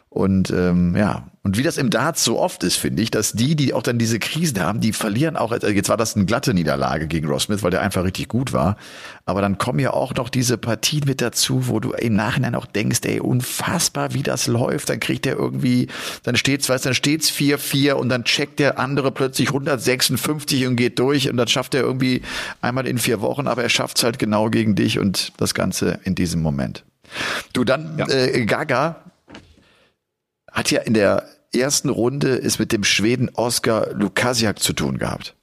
Und 0.09 0.51
ähm, 0.51 0.95
ja, 0.95 1.31
und 1.45 1.57
wie 1.57 1.63
das 1.63 1.75
im 1.75 1.89
Darts 1.89 2.23
so 2.23 2.39
oft 2.39 2.63
ist, 2.63 2.77
finde 2.77 3.03
ich, 3.03 3.11
dass 3.11 3.33
die, 3.33 3.57
die 3.57 3.73
auch 3.73 3.83
dann 3.83 3.99
diese 3.99 4.17
Krisen 4.17 4.61
haben, 4.61 4.79
die 4.79 4.93
verlieren 4.93 5.35
auch, 5.35 5.51
also 5.51 5.67
jetzt 5.67 5.89
war 5.89 5.97
das 5.97 6.15
eine 6.15 6.23
glatte 6.23 6.53
Niederlage 6.53 7.05
gegen 7.05 7.27
Ross 7.27 7.43
Smith, 7.43 7.63
weil 7.63 7.71
der 7.71 7.81
einfach 7.81 8.05
richtig 8.05 8.29
gut 8.29 8.53
war. 8.53 8.77
Aber 9.25 9.41
dann 9.41 9.57
kommen 9.57 9.79
ja 9.79 9.91
auch 9.91 10.13
noch 10.15 10.29
diese 10.29 10.57
Partien 10.57 11.03
mit 11.05 11.19
dazu, 11.19 11.67
wo 11.67 11.81
du 11.81 11.91
im 11.91 12.15
Nachhinein 12.15 12.55
auch 12.55 12.65
denkst, 12.65 13.01
ey, 13.03 13.19
unfassbar, 13.19 14.13
wie 14.13 14.23
das 14.23 14.47
läuft. 14.47 14.89
Dann 14.89 15.01
kriegt 15.01 15.25
er 15.25 15.35
irgendwie, 15.35 15.89
dann 16.23 16.37
steht's, 16.37 16.69
weißt, 16.69 16.85
dann 16.85 16.93
steht's 16.93 17.29
4-4 17.29 17.91
und 17.93 18.07
dann 18.07 18.23
checkt 18.23 18.59
der 18.59 18.79
andere 18.79 19.11
plötzlich 19.11 19.49
156 19.49 20.65
und 20.65 20.77
geht 20.77 20.97
durch 20.97 21.29
und 21.29 21.35
dann 21.35 21.49
schafft 21.49 21.75
er 21.75 21.81
irgendwie 21.81 22.21
einmal 22.61 22.87
in 22.87 22.97
vier 22.97 23.19
Wochen, 23.19 23.47
aber 23.47 23.63
er 23.63 23.69
schafft's 23.69 24.03
halt 24.03 24.17
genau 24.17 24.49
gegen 24.49 24.75
dich 24.75 24.97
und 24.97 25.33
das 25.35 25.53
Ganze 25.53 25.99
in 26.05 26.15
diesem 26.15 26.41
Moment. 26.41 26.85
Du 27.51 27.65
dann 27.65 27.97
ja. 27.97 28.07
äh, 28.07 28.45
Gaga 28.45 29.03
hat 30.53 30.71
ja 30.71 30.79
in 30.81 30.93
der 30.93 31.27
ersten 31.55 31.89
Runde 31.89 32.35
es 32.41 32.59
mit 32.59 32.71
dem 32.71 32.83
Schweden 32.83 33.29
Oskar 33.33 33.93
Lukasiak 33.93 34.59
zu 34.59 34.73
tun 34.73 34.97
gehabt. 34.97 35.35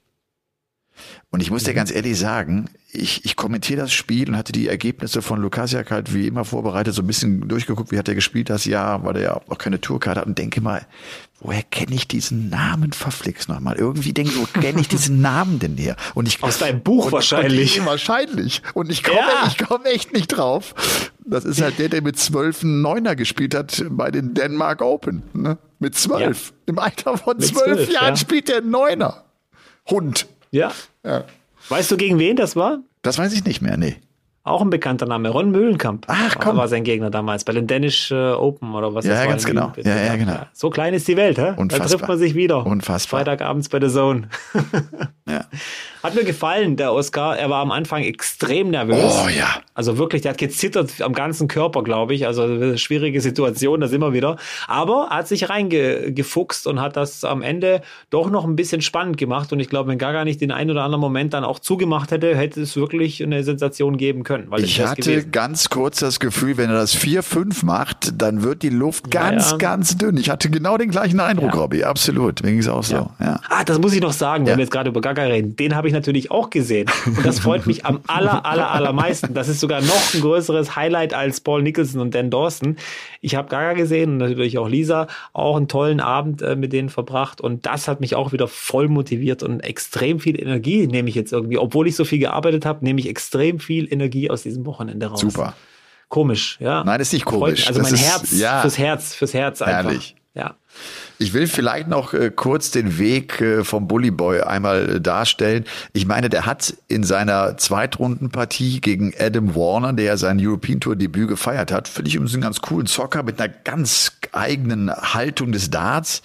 Und 1.31 1.39
ich 1.41 1.49
muss 1.49 1.63
dir 1.63 1.71
mhm. 1.71 1.75
ganz 1.75 1.91
ehrlich 1.91 2.19
sagen, 2.19 2.69
ich, 2.91 3.23
ich 3.23 3.37
kommentiere 3.37 3.79
das 3.79 3.93
Spiel 3.93 4.27
und 4.27 4.35
hatte 4.35 4.51
die 4.51 4.67
Ergebnisse 4.67 5.21
von 5.21 5.41
Lukasiak 5.41 5.89
halt 5.89 6.13
wie 6.13 6.27
immer 6.27 6.43
vorbereitet, 6.43 6.93
so 6.93 7.01
ein 7.01 7.07
bisschen 7.07 7.47
durchgeguckt, 7.47 7.89
wie 7.91 7.97
hat 7.97 8.09
er 8.09 8.15
gespielt 8.15 8.49
das 8.49 8.65
Jahr, 8.65 9.05
weil 9.05 9.15
er 9.15 9.21
ja 9.21 9.41
auch 9.47 9.57
keine 9.57 9.79
Tourkarte 9.79 10.19
hat 10.19 10.27
und 10.27 10.37
denke 10.37 10.59
mal, 10.59 10.85
woher 11.39 11.63
kenne 11.63 11.95
ich 11.95 12.05
diesen 12.05 12.49
Namen 12.49 12.91
verflixt 12.91 13.47
nochmal? 13.47 13.77
Irgendwie 13.77 14.11
denke 14.11 14.31
ich, 14.31 14.37
wo 14.37 14.59
kenne 14.59 14.81
ich 14.81 14.89
diesen 14.89 15.21
Namen 15.21 15.59
denn 15.59 15.77
her? 15.77 15.95
Und 16.15 16.27
ich, 16.27 16.43
Aus 16.43 16.59
deinem 16.59 16.81
Buch 16.81 17.05
und, 17.05 17.11
wahrscheinlich. 17.13 17.79
Und 17.79 17.85
wahrscheinlich. 17.87 18.61
Und 18.73 18.91
ich 18.91 19.01
komme 19.01 19.19
ja. 19.19 19.47
ich 19.47 19.57
komme 19.57 19.85
echt 19.85 20.11
nicht 20.11 20.27
drauf. 20.27 20.75
Das 21.25 21.45
ist 21.45 21.61
halt 21.61 21.79
der, 21.79 21.87
der 21.87 22.01
mit 22.01 22.19
zwölf 22.19 22.61
Neuner 22.63 23.15
gespielt 23.15 23.55
hat 23.55 23.85
bei 23.91 24.11
den 24.11 24.33
Denmark 24.33 24.81
Open. 24.81 25.23
Ne? 25.31 25.57
Mit 25.79 25.95
zwölf. 25.95 26.49
Ja. 26.49 26.55
Im 26.65 26.79
Alter 26.79 27.17
von 27.17 27.39
zwölf 27.39 27.89
Jahren 27.89 28.09
ja. 28.09 28.17
spielt 28.17 28.49
der 28.49 28.59
Neuner. 28.59 29.23
Hund. 29.89 30.27
Ja. 30.51 30.71
ja. 31.03 31.25
Weißt 31.69 31.89
du, 31.91 31.97
gegen 31.97 32.19
wen 32.19 32.35
das 32.35 32.55
war? 32.55 32.79
Das 33.01 33.17
weiß 33.17 33.33
ich 33.33 33.45
nicht 33.45 33.61
mehr, 33.61 33.77
nee. 33.77 33.95
Auch 34.43 34.61
ein 34.61 34.71
bekannter 34.71 35.05
Name, 35.05 35.29
Ron 35.29 35.51
Mühlenkamp. 35.51 36.05
Ach, 36.07 36.35
komm. 36.39 36.57
War 36.57 36.67
sein 36.67 36.83
Gegner 36.83 37.11
damals 37.11 37.43
bei 37.43 37.53
den 37.53 37.67
Danish 37.67 38.09
äh, 38.09 38.31
Open 38.31 38.73
oder 38.73 38.95
was 38.95 39.05
ja, 39.05 39.11
das 39.11 39.19
ja, 39.23 39.29
ganz 39.29 39.45
genau. 39.45 39.71
Ja, 39.77 40.03
ja, 40.03 40.15
genau. 40.15 40.39
So 40.51 40.71
klein 40.71 40.95
ist 40.95 41.07
die 41.07 41.15
Welt, 41.15 41.37
hä? 41.37 41.53
Unfassbar. 41.57 41.77
Da 41.77 41.85
trifft 41.85 42.07
man 42.07 42.17
sich 42.17 42.33
wieder. 42.33 42.65
Unfassbar. 42.65 43.19
Freitagabends 43.19 43.69
bei 43.69 43.77
der 43.77 43.89
Zone. 43.89 44.29
ja. 45.29 45.45
Hat 46.01 46.15
mir 46.15 46.23
gefallen, 46.23 46.75
der 46.75 46.91
Oscar. 46.91 47.37
Er 47.37 47.51
war 47.51 47.61
am 47.61 47.69
Anfang 47.69 48.01
extrem 48.01 48.71
nervös. 48.71 49.21
Oh 49.23 49.29
ja. 49.29 49.61
Also 49.75 49.99
wirklich, 49.99 50.23
der 50.23 50.31
hat 50.31 50.39
gezittert 50.39 51.03
am 51.03 51.13
ganzen 51.13 51.47
Körper, 51.47 51.83
glaube 51.83 52.15
ich. 52.15 52.25
Also 52.25 52.75
schwierige 52.77 53.21
Situation, 53.21 53.79
das 53.79 53.91
immer 53.91 54.11
wieder. 54.11 54.37
Aber 54.67 55.09
er 55.11 55.17
hat 55.17 55.27
sich 55.27 55.51
reingefuchst 55.51 56.65
und 56.65 56.81
hat 56.81 56.97
das 56.97 57.23
am 57.23 57.43
Ende 57.43 57.81
doch 58.09 58.31
noch 58.31 58.45
ein 58.45 58.55
bisschen 58.55 58.81
spannend 58.81 59.17
gemacht. 59.17 59.53
Und 59.53 59.59
ich 59.59 59.69
glaube, 59.69 59.89
wenn 59.89 59.99
Gaga 59.99 60.25
nicht 60.25 60.41
den 60.41 60.51
einen 60.51 60.71
oder 60.71 60.81
anderen 60.81 61.01
Moment 61.01 61.35
dann 61.35 61.43
auch 61.43 61.59
zugemacht 61.59 62.09
hätte, 62.09 62.35
hätte 62.35 62.59
es 62.59 62.75
wirklich 62.75 63.21
eine 63.21 63.43
Sensation 63.43 63.97
geben 63.97 64.23
können 64.23 64.30
können. 64.31 64.47
ich 64.57 64.81
hatte 64.81 65.25
ganz 65.25 65.69
kurz 65.69 65.99
das 65.99 66.19
Gefühl, 66.19 66.57
wenn 66.57 66.69
er 66.69 66.75
das 66.75 66.95
4-5 66.95 67.65
macht, 67.65 68.21
dann 68.21 68.43
wird 68.43 68.63
die 68.63 68.69
Luft 68.69 69.11
ganz, 69.11 69.45
ja, 69.45 69.51
ja. 69.51 69.57
ganz 69.57 69.97
dünn. 69.97 70.17
Ich 70.17 70.29
hatte 70.29 70.49
genau 70.49 70.77
den 70.77 70.91
gleichen 70.91 71.19
Eindruck, 71.19 71.53
ja. 71.53 71.59
Robbie, 71.59 71.83
absolut. 71.83 72.43
Mir 72.43 72.51
ging 72.51 72.59
es 72.59 72.67
auch 72.67 72.83
so. 72.83 73.09
Ah, 73.19 73.63
das 73.65 73.79
muss 73.79 73.93
ich 73.93 74.01
noch 74.01 74.13
sagen, 74.13 74.45
wenn 74.45 74.57
wir 74.57 74.63
jetzt 74.63 74.71
gerade 74.71 74.89
über 74.89 75.01
Gaga 75.01 75.23
reden. 75.23 75.55
Den 75.55 75.75
habe 75.75 75.87
ich 75.87 75.93
natürlich 75.93 76.31
auch 76.31 76.49
gesehen. 76.49 76.89
Und 77.05 77.25
das 77.25 77.39
freut 77.39 77.67
mich 77.67 77.85
am 77.85 78.01
aller, 78.07 78.45
aller, 78.45 78.71
allermeisten. 78.71 79.33
Das 79.33 79.47
ist 79.47 79.59
sogar 79.59 79.81
noch 79.81 80.13
ein 80.13 80.21
größeres 80.21 80.75
Highlight 80.75 81.13
als 81.13 81.41
Paul 81.41 81.63
Nicholson 81.63 82.01
und 82.01 82.15
Dan 82.15 82.29
Dawson. 82.29 82.77
Ich 83.21 83.35
habe 83.35 83.49
Gaga 83.49 83.73
gesehen 83.73 84.11
und 84.11 84.17
natürlich 84.17 84.57
auch 84.57 84.67
Lisa, 84.67 85.07
auch 85.33 85.57
einen 85.57 85.67
tollen 85.67 85.99
Abend 85.99 86.41
äh, 86.41 86.55
mit 86.55 86.73
denen 86.73 86.89
verbracht. 86.89 87.41
Und 87.41 87.65
das 87.65 87.87
hat 87.87 88.01
mich 88.01 88.15
auch 88.15 88.31
wieder 88.31 88.47
voll 88.47 88.87
motiviert 88.87 89.43
und 89.43 89.59
extrem 89.61 90.19
viel 90.19 90.39
Energie 90.39 90.87
nehme 90.87 91.09
ich 91.09 91.15
jetzt 91.15 91.33
irgendwie, 91.33 91.57
obwohl 91.57 91.87
ich 91.87 91.95
so 91.95 92.05
viel 92.05 92.19
gearbeitet 92.19 92.65
habe, 92.65 92.83
nehme 92.83 92.99
ich 92.99 93.09
extrem 93.09 93.59
viel 93.59 93.91
Energie 93.91 94.20
aus 94.29 94.43
diesem 94.43 94.65
Wochenende 94.65 95.07
raus. 95.07 95.21
Super. 95.21 95.55
Komisch, 96.09 96.57
ja. 96.59 96.83
Nein, 96.83 96.99
ist 96.99 97.13
nicht 97.13 97.25
komisch. 97.25 97.67
Also 97.67 97.79
das 97.79 97.89
mein 97.89 97.99
ist, 97.99 98.05
Herz, 98.05 98.31
ja, 98.31 98.61
fürs 98.61 98.77
Herz, 98.77 99.15
fürs 99.15 99.33
Herz 99.33 99.61
einfach. 99.61 99.85
Herrlich. 99.85 100.15
Ja. 100.33 100.55
Ich 101.21 101.33
will 101.33 101.45
vielleicht 101.45 101.87
noch 101.87 102.15
äh, 102.15 102.31
kurz 102.35 102.71
den 102.71 102.97
Weg 102.97 103.41
äh, 103.41 103.63
vom 103.63 103.87
Bully 103.87 104.09
Boy 104.09 104.41
einmal 104.41 104.95
äh, 104.95 105.01
darstellen. 105.01 105.65
Ich 105.93 106.07
meine, 106.07 106.29
der 106.29 106.47
hat 106.47 106.75
in 106.87 107.03
seiner 107.03 107.57
Zweitrundenpartie 107.57 108.81
gegen 108.81 109.13
Adam 109.19 109.53
Warner, 109.53 109.93
der 109.93 110.05
ja 110.05 110.17
sein 110.17 110.39
European 110.41 110.79
Tour 110.79 110.95
Debüt 110.95 111.27
gefeiert 111.27 111.71
hat, 111.71 111.87
finde 111.87 112.09
ich 112.09 112.15
übrigens 112.15 112.33
einen 112.33 112.41
ganz 112.41 112.61
coolen 112.61 112.87
Zocker 112.87 113.21
mit 113.21 113.39
einer 113.39 113.53
ganz 113.53 114.13
eigenen 114.31 114.91
Haltung 114.91 115.51
des 115.51 115.69
Darts. 115.69 116.23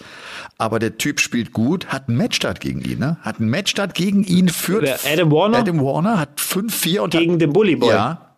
Aber 0.57 0.79
der 0.79 0.97
Typ 0.97 1.21
spielt 1.21 1.53
gut, 1.53 1.89
hat 1.89 2.09
einen 2.09 2.17
Matchstart 2.17 2.61
gegen 2.61 2.81
ihn, 2.81 2.99
ne? 2.99 3.19
Hat 3.21 3.39
einen 3.39 3.51
Matchstart 3.51 3.93
gegen 3.93 4.25
ihn, 4.25 4.49
führt 4.49 4.89
Adam 5.05 5.31
Warner? 5.31 5.59
Adam 5.59 5.79
Warner 5.85 6.19
hat 6.19 6.41
5-4 6.41 7.01
und 7.01 7.11
gegen 7.11 7.35
hat, 7.35 7.43
den 7.43 7.53
Bully 7.53 7.77
Boy. 7.77 7.91
Ja. 7.91 8.35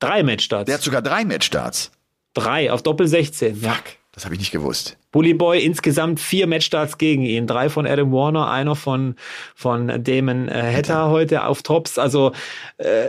Drei 0.00 0.24
Matchstarts. 0.24 0.66
Der 0.66 0.74
hat 0.74 0.82
sogar 0.82 1.00
drei 1.00 1.24
Matchstarts. 1.24 1.92
Drei 2.34 2.72
auf 2.72 2.82
Doppel 2.82 3.06
16. 3.06 3.54
Fuck. 3.54 3.99
Das 4.12 4.24
habe 4.24 4.34
ich 4.34 4.40
nicht 4.40 4.50
gewusst. 4.50 4.98
Bully 5.12 5.34
Boy 5.34 5.64
insgesamt 5.64 6.18
vier 6.18 6.46
Matchstarts 6.46 6.98
gegen 6.98 7.22
ihn. 7.22 7.46
Drei 7.46 7.68
von 7.68 7.86
Adam 7.86 8.12
Warner, 8.12 8.50
einer 8.50 8.74
von, 8.74 9.14
von 9.54 10.02
Damon 10.02 10.48
äh, 10.48 10.74
Hatter 10.76 11.10
heute 11.10 11.44
auf 11.44 11.62
Tops. 11.62 11.96
Also 11.96 12.32
äh, 12.78 13.08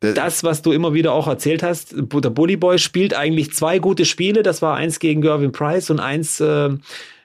das, 0.00 0.44
was 0.44 0.60
du 0.60 0.72
immer 0.72 0.92
wieder 0.92 1.12
auch 1.12 1.26
erzählt 1.26 1.62
hast, 1.62 1.94
der 1.96 2.30
Bully 2.30 2.56
Boy 2.56 2.78
spielt 2.78 3.14
eigentlich 3.14 3.52
zwei 3.54 3.78
gute 3.78 4.04
Spiele. 4.04 4.42
Das 4.42 4.60
war 4.60 4.76
eins 4.76 4.98
gegen 4.98 5.22
Gervin 5.22 5.52
Price 5.52 5.88
und 5.88 6.00
eins 6.00 6.38
äh, 6.40 6.70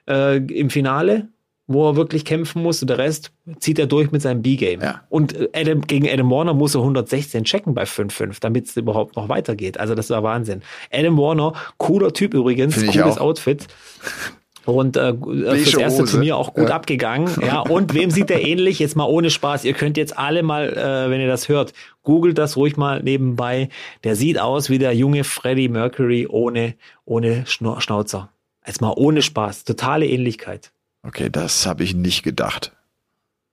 äh, 0.08 0.36
im 0.38 0.70
Finale 0.70 1.28
wo 1.72 1.88
er 1.88 1.94
wirklich 1.94 2.24
kämpfen 2.24 2.62
muss 2.62 2.82
und 2.82 2.88
der 2.88 2.98
Rest 2.98 3.30
zieht 3.60 3.78
er 3.78 3.86
durch 3.86 4.10
mit 4.10 4.22
seinem 4.22 4.42
B-Game. 4.42 4.80
Ja. 4.80 5.02
Und 5.08 5.36
äh, 5.36 5.48
Adam, 5.54 5.82
gegen 5.82 6.08
Adam 6.08 6.28
Warner 6.28 6.52
muss 6.52 6.74
er 6.74 6.80
116 6.80 7.44
checken 7.44 7.74
bei 7.74 7.84
5-5, 7.84 8.38
damit 8.40 8.66
es 8.66 8.76
überhaupt 8.76 9.14
noch 9.14 9.28
weitergeht. 9.28 9.78
Also 9.78 9.94
das 9.94 10.10
war 10.10 10.24
Wahnsinn. 10.24 10.62
Adam 10.92 11.16
Warner, 11.16 11.52
cooler 11.78 12.12
Typ 12.12 12.34
übrigens, 12.34 12.74
cooles 12.74 13.18
Outfit. 13.18 13.68
Und 14.64 14.96
äh, 14.96 15.14
fürs 15.14 15.74
erste 15.74 16.02
Hose. 16.02 16.12
Turnier 16.12 16.36
auch 16.36 16.54
gut 16.54 16.68
ja. 16.68 16.74
abgegangen. 16.74 17.30
Ja, 17.40 17.60
und 17.60 17.94
wem 17.94 18.10
sieht 18.10 18.30
er 18.30 18.44
ähnlich? 18.44 18.78
Jetzt 18.80 18.96
mal 18.96 19.04
ohne 19.04 19.30
Spaß. 19.30 19.64
Ihr 19.64 19.72
könnt 19.72 19.96
jetzt 19.96 20.18
alle 20.18 20.42
mal, 20.42 20.76
äh, 20.76 21.10
wenn 21.10 21.20
ihr 21.20 21.28
das 21.28 21.48
hört, 21.48 21.72
googelt 22.02 22.36
das 22.36 22.56
ruhig 22.56 22.76
mal 22.76 23.02
nebenbei. 23.02 23.68
Der 24.04 24.16
sieht 24.16 24.38
aus 24.38 24.70
wie 24.70 24.78
der 24.78 24.94
junge 24.94 25.24
Freddie 25.24 25.68
Mercury 25.68 26.26
ohne, 26.28 26.74
ohne 27.04 27.44
Schnauzer. 27.46 28.30
Jetzt 28.66 28.80
mal 28.80 28.92
ohne 28.96 29.22
Spaß. 29.22 29.64
Totale 29.64 30.06
Ähnlichkeit. 30.06 30.72
Okay, 31.02 31.30
das 31.30 31.66
habe 31.66 31.82
ich 31.82 31.94
nicht 31.94 32.22
gedacht. 32.22 32.72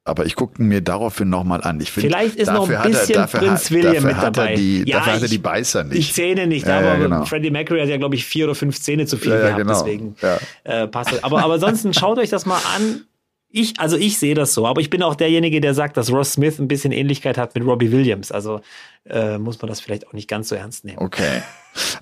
Aber 0.08 0.26
ich 0.26 0.36
gucke 0.36 0.64
mir 0.64 0.80
daraufhin 0.80 1.30
nochmal 1.30 1.62
an. 1.64 1.82
Ich 1.82 1.92
find, 1.92 2.06
Vielleicht 2.06 2.38
ist 2.38 2.50
noch 2.50 2.70
ein 2.70 2.92
bisschen 2.92 3.16
er, 3.16 3.28
Prinz 3.28 3.72
William 3.72 4.06
mit 4.06 4.16
dabei. 4.16 4.56
Die, 4.56 4.86
ja, 4.88 5.00
dafür 5.00 5.14
hat 5.14 5.22
er 5.22 5.28
die 5.28 5.38
Beißer 5.38 5.84
nicht. 5.84 5.98
Die 5.98 6.14
Zähne 6.14 6.48
nicht, 6.48 6.66
ja, 6.66 6.78
aber 6.78 6.88
ja, 6.88 6.96
genau. 6.96 7.26
Freddie 7.26 7.52
Mercury 7.52 7.82
hat 7.82 7.90
ja, 7.90 7.98
glaube 7.98 8.16
ich, 8.16 8.26
vier 8.26 8.46
oder 8.46 8.56
fünf 8.56 8.80
Zähne 8.80 9.06
zu 9.06 9.18
viel 9.18 9.32
ja, 9.32 9.40
gehabt, 9.40 9.58
genau. 9.58 9.74
deswegen 9.74 10.16
äh, 10.64 10.88
passt 10.88 11.12
das. 11.12 11.24
Aber, 11.26 11.44
aber 11.44 11.56
ansonsten 11.56 11.94
schaut 11.94 12.20
euch 12.20 12.30
das 12.30 12.46
mal 12.46 12.62
an. 12.78 13.04
Ich, 13.50 13.80
also 13.80 13.98
ich 13.98 14.18
sehe 14.18 14.34
das 14.34 14.54
so, 14.54 14.66
aber 14.66 14.80
ich 14.80 14.90
bin 14.90 15.04
auch 15.04 15.16
derjenige, 15.16 15.60
der 15.60 15.74
sagt, 15.74 15.98
dass 15.98 16.12
Ross 16.12 16.34
Smith 16.34 16.60
ein 16.60 16.70
bisschen 16.70 16.94
Ähnlichkeit 16.94 17.38
hat 17.38 17.54
mit 17.56 17.66
Robbie 17.66 17.92
Williams. 17.92 18.32
Also 18.32 18.62
äh, 19.06 19.38
muss 19.38 19.62
man 19.62 19.70
das 19.70 19.80
vielleicht 19.80 20.08
auch 20.08 20.14
nicht 20.14 20.28
ganz 20.28 20.50
so 20.50 20.56
ernst 20.56 20.86
nehmen. 20.86 21.00
Okay. 21.00 21.42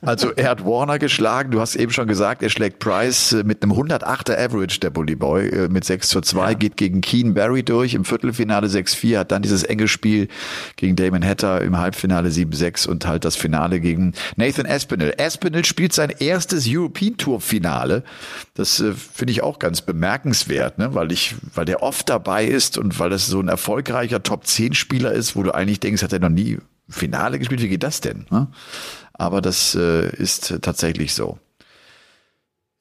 Also 0.02 0.32
er 0.32 0.50
hat 0.50 0.66
Warner 0.66 1.00
geschlagen. 1.00 1.52
Du 1.52 1.60
hast 1.60 1.76
eben 1.76 1.92
schon 1.92 2.08
gesagt, 2.08 2.44
er 2.44 2.50
schlägt 2.50 2.80
Price 2.80 3.34
äh, 3.34 3.44
mit 3.44 3.64
einem 3.64 3.74
108er 3.74 4.38
Average, 4.38 4.80
der 4.80 4.90
Bully 4.90 5.16
Boy, 5.16 5.50
äh, 5.50 5.68
mit 5.70 5.84
6 5.84 6.10
zu 6.10 6.22
2, 6.22 6.52
ja. 6.52 6.54
geht 6.54 6.78
gegen 6.78 7.02
Keen 7.02 7.34
Barry 7.34 7.64
durch 7.64 7.94
im 7.94 8.06
Viertelfinale 8.06 8.68
6-4, 8.68 9.20
hat 9.20 9.32
dann 9.32 9.42
dieses 9.42 9.64
enge 9.64 9.88
Spiel 9.88 10.28
gegen 10.76 10.96
Damon 10.96 11.26
Hatter 11.26 11.62
im 11.62 11.78
Halbfinale 11.78 12.30
7-6 12.30 12.88
und 12.88 13.06
halt 13.06 13.26
das 13.26 13.36
Finale 13.36 13.80
gegen 13.80 14.14
Nathan 14.36 14.66
Espinel. 14.66 15.14
Espinel 15.18 15.66
spielt 15.66 15.94
sein 15.94 16.10
erstes 16.20 16.66
European 16.68 17.18
Tour 17.18 17.42
Finale. 17.42 18.04
Das 18.54 18.80
äh, 18.80 18.94
finde 18.94 19.32
ich 19.32 19.44
auch 19.44 19.60
ganz 19.60 19.82
bemerkenswert, 19.82 20.78
ne? 20.78 20.94
weil 20.94 21.12
ich, 21.12 21.36
weil 21.54 21.66
der 21.66 21.84
oft 21.84 22.10
dabei 22.10 22.46
ist 22.46 22.78
und 22.78 23.00
weil 23.00 23.10
das 23.10 23.28
so 23.28 23.40
ein 23.40 23.48
erfolgreicher 23.48 24.24
Top 24.24 24.46
10 24.46 24.74
Spieler 24.74 25.12
ist, 25.12 25.36
wo 25.36 25.44
du 25.44 25.54
eigentlich 25.54 25.80
denkst, 25.80 26.04
hat 26.04 26.14
er 26.14 26.20
noch 26.20 26.30
nie 26.30 26.60
Finale 26.88 27.40
gespielt. 27.40 27.62
Wie 27.62 27.70
geht 27.70 27.84
das 27.84 28.02
denn? 28.02 28.26
Aber 29.14 29.42
das 29.42 29.76
äh, 29.76 30.10
ist 30.16 30.62
tatsächlich 30.62 31.14
so. 31.14 31.40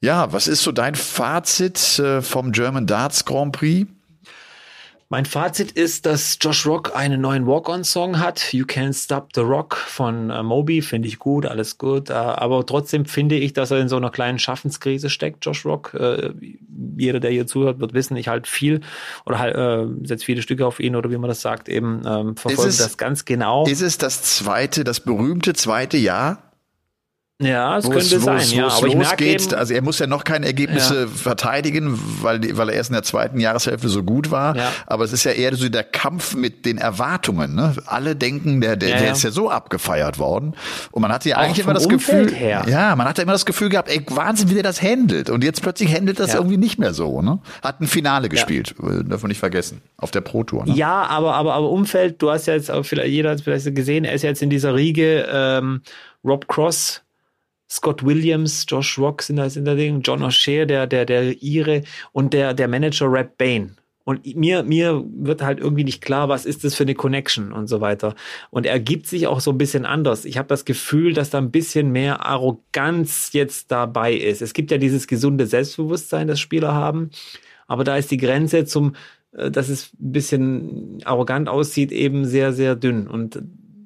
Ja, 0.01 0.31
was 0.33 0.47
ist 0.47 0.61
so 0.61 0.71
dein 0.71 0.95
Fazit 0.95 1.99
äh, 1.99 2.21
vom 2.21 2.51
German 2.51 2.85
Darts 2.85 3.25
Grand 3.25 3.53
Prix? 3.53 3.87
Mein 5.09 5.25
Fazit 5.25 5.71
ist, 5.71 6.07
dass 6.07 6.39
Josh 6.41 6.65
Rock 6.65 6.95
einen 6.95 7.21
neuen 7.21 7.45
Walk-on-Song 7.45 8.19
hat. 8.19 8.53
You 8.53 8.65
Can't 8.65 8.95
Stop 8.95 9.29
the 9.35 9.41
Rock 9.41 9.75
von 9.75 10.31
äh, 10.31 10.41
Moby. 10.41 10.81
Finde 10.81 11.07
ich 11.07 11.19
gut, 11.19 11.45
alles 11.45 11.77
gut. 11.77 12.09
Äh, 12.09 12.13
aber 12.13 12.65
trotzdem 12.65 13.05
finde 13.05 13.35
ich, 13.35 13.53
dass 13.53 13.69
er 13.69 13.79
in 13.79 13.87
so 13.87 13.97
einer 13.97 14.09
kleinen 14.09 14.39
Schaffenskrise 14.39 15.11
steckt, 15.11 15.45
Josh 15.45 15.63
Rock. 15.63 15.93
Äh, 15.93 16.31
jeder, 16.97 17.19
der 17.19 17.29
hier 17.29 17.45
zuhört, 17.45 17.79
wird 17.79 17.93
wissen, 17.93 18.17
ich 18.17 18.29
halt 18.29 18.47
viel 18.47 18.81
oder 19.27 19.37
halt, 19.37 19.55
äh, 19.55 20.07
setze 20.07 20.25
viele 20.25 20.41
Stücke 20.41 20.65
auf 20.65 20.79
ihn 20.79 20.95
oder 20.95 21.11
wie 21.11 21.17
man 21.17 21.27
das 21.27 21.41
sagt, 21.41 21.69
eben 21.69 22.01
ähm, 22.03 22.35
verfolge 22.35 22.75
das 22.75 22.97
ganz 22.97 23.25
genau. 23.25 23.67
Ist 23.67 23.81
es 23.81 23.99
das 23.99 24.23
zweite, 24.23 24.83
das 24.83 25.01
berühmte 25.01 25.53
zweite 25.53 25.97
Jahr? 25.97 26.44
Ja, 27.41 27.77
es 27.77 27.89
könnte 27.89 28.19
sein, 28.21 28.47
ja. 28.51 28.69
Aber 28.69 28.87
ich 28.87 28.95
merke 28.95 29.25
eben, 29.25 29.53
also 29.55 29.73
er 29.73 29.81
muss 29.81 29.99
ja 29.99 30.07
noch 30.07 30.23
keine 30.23 30.45
Ergebnisse 30.45 31.01
ja. 31.01 31.07
verteidigen, 31.07 31.99
weil, 32.21 32.39
weil 32.57 32.69
er 32.69 32.75
erst 32.75 32.91
in 32.91 32.93
der 32.93 33.03
zweiten 33.03 33.41
Jahreshälfte 33.41 33.89
so 33.89 34.03
gut 34.03 34.31
war. 34.31 34.55
Ja. 34.55 34.71
Aber 34.87 35.03
es 35.03 35.11
ist 35.11 35.25
ja 35.25 35.31
eher 35.31 35.53
so 35.53 35.67
der 35.67 35.83
Kampf 35.83 36.33
mit 36.33 36.65
den 36.65 36.77
Erwartungen. 36.77 37.53
Ne? 37.53 37.75
Alle 37.87 38.15
denken, 38.15 38.61
der, 38.61 38.77
der, 38.77 38.89
ja, 38.89 38.97
der 38.99 39.11
ist 39.11 39.23
ja 39.23 39.31
so 39.31 39.49
abgefeiert 39.49 40.17
worden. 40.17 40.55
Und 40.91 41.01
man 41.01 41.11
hatte 41.11 41.27
ja 41.27 41.35
eigentlich 41.35 41.59
immer 41.59 41.73
das 41.73 41.85
Umfeld 41.85 42.29
Gefühl, 42.29 42.39
her. 42.39 42.65
ja, 42.69 42.95
man 42.95 43.05
hatte 43.05 43.21
immer 43.21 43.33
das 43.33 43.45
Gefühl 43.45 43.67
gehabt, 43.67 43.89
ey, 43.89 44.01
Wahnsinn, 44.11 44.49
wie 44.49 44.53
der 44.53 44.63
das 44.63 44.81
handelt. 44.81 45.29
Und 45.29 45.43
jetzt 45.43 45.61
plötzlich 45.61 45.93
handelt 45.93 46.21
das 46.21 46.35
irgendwie 46.35 46.57
nicht 46.57 46.79
mehr 46.79 46.93
so. 46.93 47.21
Ne? 47.21 47.39
Hat 47.61 47.81
ein 47.81 47.87
Finale 47.87 48.29
gespielt, 48.29 48.75
äh, 48.81 49.03
darf 49.03 49.23
man 49.23 49.27
nicht 49.27 49.39
vergessen, 49.39 49.81
auf 49.97 50.11
der 50.11 50.21
Pro 50.21 50.45
Tour. 50.45 50.65
Ne? 50.65 50.73
Ja, 50.73 51.03
aber, 51.03 51.35
aber, 51.35 51.53
aber 51.55 51.69
Umfeld, 51.69 52.21
du 52.21 52.31
hast 52.31 52.45
ja 52.45 52.53
jetzt 52.53 52.71
auch 52.71 52.83
vielleicht, 52.83 53.09
jeder 53.09 53.31
hat 53.31 53.39
es 53.39 53.43
vielleicht 53.43 53.75
gesehen, 53.75 54.05
er 54.05 54.13
ist 54.13 54.21
jetzt 54.21 54.41
in 54.41 54.49
dieser 54.49 54.73
Riege, 54.73 55.27
ähm, 55.29 55.81
Rob 56.23 56.47
Cross, 56.47 57.04
Scott 57.69 58.05
Williams, 58.05 58.65
Josh 58.67 58.97
Rock 58.97 59.21
sind 59.21 59.37
da, 59.37 59.49
sind 59.49 59.65
da 59.65 59.75
Ding, 59.75 60.01
John 60.01 60.21
O'Shea, 60.21 60.65
der, 60.65 60.87
der, 60.87 61.05
der 61.05 61.41
Ire 61.41 61.83
und 62.11 62.33
der, 62.33 62.53
der 62.53 62.67
Manager 62.67 63.11
Rap 63.11 63.37
Bain. 63.37 63.75
Und 64.05 64.35
mir, 64.35 64.61
mir 64.61 65.03
wird 65.07 65.41
halt 65.41 65.59
irgendwie 65.59 65.83
nicht 65.83 65.99
klar, 65.99 66.29
was 66.29 66.45
ist 66.45 66.63
das 66.63 66.75
für 66.75 66.83
eine 66.83 66.93
Connection 66.93 67.51
und 67.51 67.65
so 67.67 67.81
weiter. 67.81 68.13
Und 68.51 68.67
er 68.67 68.79
gibt 68.79 69.07
sich 69.07 69.25
auch 69.25 69.39
so 69.39 69.49
ein 69.49 69.57
bisschen 69.57 69.83
anders. 69.83 70.25
Ich 70.25 70.37
habe 70.37 70.47
das 70.47 70.63
Gefühl, 70.63 71.13
dass 71.13 71.31
da 71.31 71.39
ein 71.39 71.49
bisschen 71.49 71.91
mehr 71.91 72.23
Arroganz 72.23 73.31
jetzt 73.33 73.71
dabei 73.71 74.13
ist. 74.13 74.43
Es 74.43 74.53
gibt 74.53 74.69
ja 74.69 74.77
dieses 74.77 75.07
gesunde 75.07 75.47
Selbstbewusstsein, 75.47 76.27
das 76.27 76.39
Spieler 76.39 76.75
haben. 76.75 77.09
Aber 77.65 77.83
da 77.83 77.97
ist 77.97 78.11
die 78.11 78.17
Grenze 78.17 78.65
zum, 78.65 78.93
äh, 79.31 79.49
dass 79.49 79.69
es 79.69 79.91
ein 79.93 80.11
bisschen 80.11 81.01
arrogant 81.03 81.49
aussieht, 81.49 81.91
eben 81.91 82.25
sehr, 82.25 82.53
sehr 82.53 82.75
dünn. 82.75 83.07
Und 83.07 83.41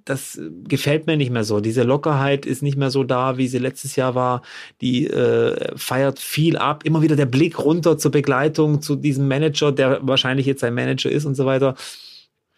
das 0.10 0.40
gefällt 0.68 1.06
mir 1.06 1.18
nicht 1.18 1.30
mehr 1.30 1.44
so. 1.44 1.60
Diese 1.60 1.84
Lockerheit 1.84 2.48
ist 2.48 2.64
nicht 2.64 2.78
mehr 2.78 2.90
so 2.90 3.04
da, 3.04 3.38
wie 3.38 3.48
sie 3.48 3.60
letztes 3.60 3.96
Jahr 3.96 4.16
war. 4.16 4.42
Die 4.82 5.06
äh, 5.06 5.78
feiert 5.78 6.20
viel 6.20 6.58
ab. 6.58 6.84
Immer 6.84 7.04
wieder 7.04 7.16
der 7.16 7.28
Blick 7.28 7.60
runter 7.60 7.98
zur 7.98 8.10
Begleitung 8.10 8.82
zu 8.82 8.96
diesem 8.96 9.28
Manager, 9.28 9.72
der 9.72 10.00
wahrscheinlich 10.02 10.48
jetzt 10.48 10.62
sein 10.62 10.74
Manager 10.74 11.12
ist 11.12 11.26
und 11.26 11.36
so 11.36 11.46
weiter. 11.46 11.76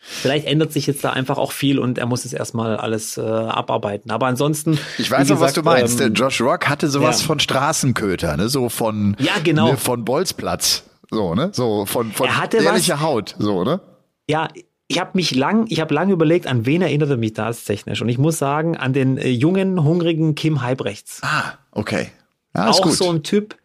Vielleicht 0.03 0.47
ändert 0.47 0.71
sich 0.71 0.87
jetzt 0.87 1.03
da 1.03 1.11
einfach 1.11 1.37
auch 1.37 1.51
viel 1.51 1.77
und 1.77 1.97
er 1.97 2.05
muss 2.05 2.23
es 2.25 2.33
erstmal 2.33 2.77
alles 2.77 3.17
äh, 3.17 3.21
abarbeiten. 3.21 4.11
Aber 4.11 4.27
ansonsten. 4.27 4.79
Ich 4.97 5.11
weiß 5.11 5.29
auch, 5.31 5.41
was 5.41 5.53
du 5.53 5.61
meinst. 5.61 5.99
Ähm, 5.99 6.13
Josh 6.13 6.41
Rock 6.41 6.69
hatte 6.69 6.87
sowas 6.87 7.21
ja. 7.21 7.27
von 7.27 7.39
Straßenköter, 7.39 8.37
ne? 8.37 8.47
So 8.47 8.69
von, 8.69 9.15
ja, 9.19 9.33
genau. 9.43 9.71
Ne, 9.71 9.77
von 9.77 10.05
Bolzplatz. 10.05 10.83
So, 11.11 11.35
ne? 11.35 11.49
So 11.53 11.85
von, 11.85 12.11
von 12.13 12.29
ehrlicher 12.53 13.01
Haut. 13.01 13.35
So, 13.37 13.65
ne? 13.65 13.81
Ja, 14.27 14.47
ich 14.91 14.99
habe 14.99 15.11
mich 15.13 15.33
lang, 15.33 15.67
ich 15.69 15.79
habe 15.79 15.93
lange 15.93 16.11
überlegt, 16.11 16.47
an 16.47 16.65
wen 16.65 16.81
erinnert 16.81 17.09
er 17.09 17.15
mich 17.15 17.33
da 17.33 17.49
technisch. 17.51 18.01
Und 18.01 18.09
ich 18.09 18.17
muss 18.17 18.37
sagen, 18.37 18.75
an 18.75 18.91
den 18.91 19.17
äh, 19.17 19.29
jungen, 19.29 19.83
hungrigen 19.85 20.35
Kim 20.35 20.61
Heibrechts. 20.61 21.21
Ah, 21.23 21.53
okay. 21.71 22.07
Ja, 22.53 22.67
auch 22.67 22.85
so 22.87 23.09
ein 23.09 23.23
Typ, 23.23 23.55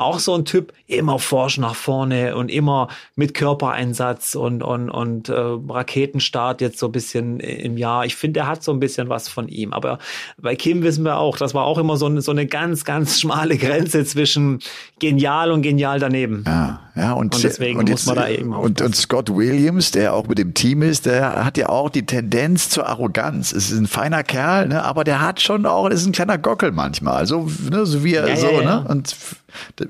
auch 0.00 0.18
so 0.18 0.34
ein 0.34 0.44
Typ, 0.44 0.72
immer 0.86 1.18
forsch 1.18 1.58
nach 1.58 1.74
vorne 1.74 2.34
und 2.34 2.50
immer 2.50 2.88
mit 3.14 3.34
Körpereinsatz 3.34 4.34
und, 4.34 4.62
und, 4.62 4.90
und 4.90 5.28
äh, 5.28 5.34
Raketenstart 5.34 6.60
jetzt 6.60 6.78
so 6.78 6.86
ein 6.86 6.92
bisschen 6.92 7.38
im 7.38 7.76
Jahr. 7.76 8.04
Ich 8.06 8.16
finde, 8.16 8.40
er 8.40 8.46
hat 8.48 8.64
so 8.64 8.72
ein 8.72 8.80
bisschen 8.80 9.08
was 9.08 9.28
von 9.28 9.48
ihm. 9.48 9.72
Aber 9.72 9.98
bei 10.38 10.56
Kim 10.56 10.82
wissen 10.82 11.04
wir 11.04 11.18
auch, 11.18 11.36
das 11.36 11.54
war 11.54 11.64
auch 11.64 11.78
immer 11.78 11.96
so 11.96 12.06
eine, 12.06 12.22
so 12.22 12.32
eine 12.32 12.46
ganz, 12.46 12.84
ganz 12.84 13.20
schmale 13.20 13.56
Grenze 13.56 14.04
zwischen 14.04 14.60
genial 14.98 15.52
und 15.52 15.62
genial 15.62 16.00
daneben. 16.00 16.44
Ja, 16.46 16.80
ja 16.96 17.12
und, 17.12 17.34
und 17.34 17.44
deswegen 17.44 17.78
und 17.78 17.90
muss 17.90 18.06
man 18.06 18.16
da 18.16 18.28
eben 18.28 18.52
und, 18.52 18.80
und 18.80 18.96
Scott 18.96 19.34
Williams, 19.34 19.90
der 19.90 20.14
auch 20.14 20.26
mit 20.26 20.38
dem 20.38 20.54
Team 20.54 20.82
ist, 20.82 21.06
der 21.06 21.44
hat 21.44 21.56
ja 21.58 21.68
auch 21.68 21.90
die 21.90 22.06
Tendenz 22.06 22.70
zur 22.70 22.88
Arroganz. 22.88 23.52
Es 23.52 23.70
ist 23.70 23.78
ein 23.78 23.86
feiner 23.86 24.24
Kerl, 24.24 24.68
ne, 24.68 24.82
aber 24.82 25.04
der 25.04 25.20
hat 25.20 25.40
schon 25.40 25.66
auch, 25.66 25.88
ist 25.88 26.06
ein 26.06 26.12
kleiner 26.12 26.38
Gockel 26.38 26.72
manchmal. 26.72 27.26
So, 27.26 27.48
ne, 27.70 27.86
so 27.86 28.02
wie 28.02 28.14
er 28.14 28.28
Ja, 28.28 28.36
so, 28.36 28.46
ja, 28.46 28.62
ja. 28.62 28.80
ne? 28.80 28.88
Und 28.88 29.14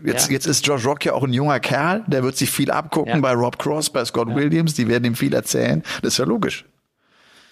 jetzt, 0.04 0.26
Ja. 0.28 0.32
jetzt 0.32 0.46
ist 0.46 0.66
Josh 0.66 0.84
Rock 0.86 1.04
ja 1.04 1.12
auch 1.12 1.24
ein 1.24 1.32
junger 1.32 1.60
Kerl, 1.60 2.02
der 2.06 2.22
wird 2.22 2.36
sich 2.36 2.50
viel 2.50 2.70
abgucken 2.70 3.14
Ja. 3.14 3.20
bei 3.20 3.32
Rob 3.32 3.58
Cross, 3.58 3.90
bei 3.90 4.04
Scott 4.04 4.34
Williams, 4.34 4.74
die 4.74 4.88
werden 4.88 5.04
ihm 5.04 5.14
viel 5.14 5.34
erzählen. 5.34 5.82
Das 6.02 6.14
ist 6.14 6.18
ja 6.18 6.24
logisch. 6.24 6.64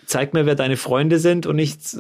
Zeig 0.06 0.32
mir, 0.32 0.46
wer 0.46 0.54
deine 0.54 0.78
Freunde 0.78 1.18
sind 1.18 1.44
und 1.44 1.56
nicht 1.56 1.80
äh, 1.80 1.98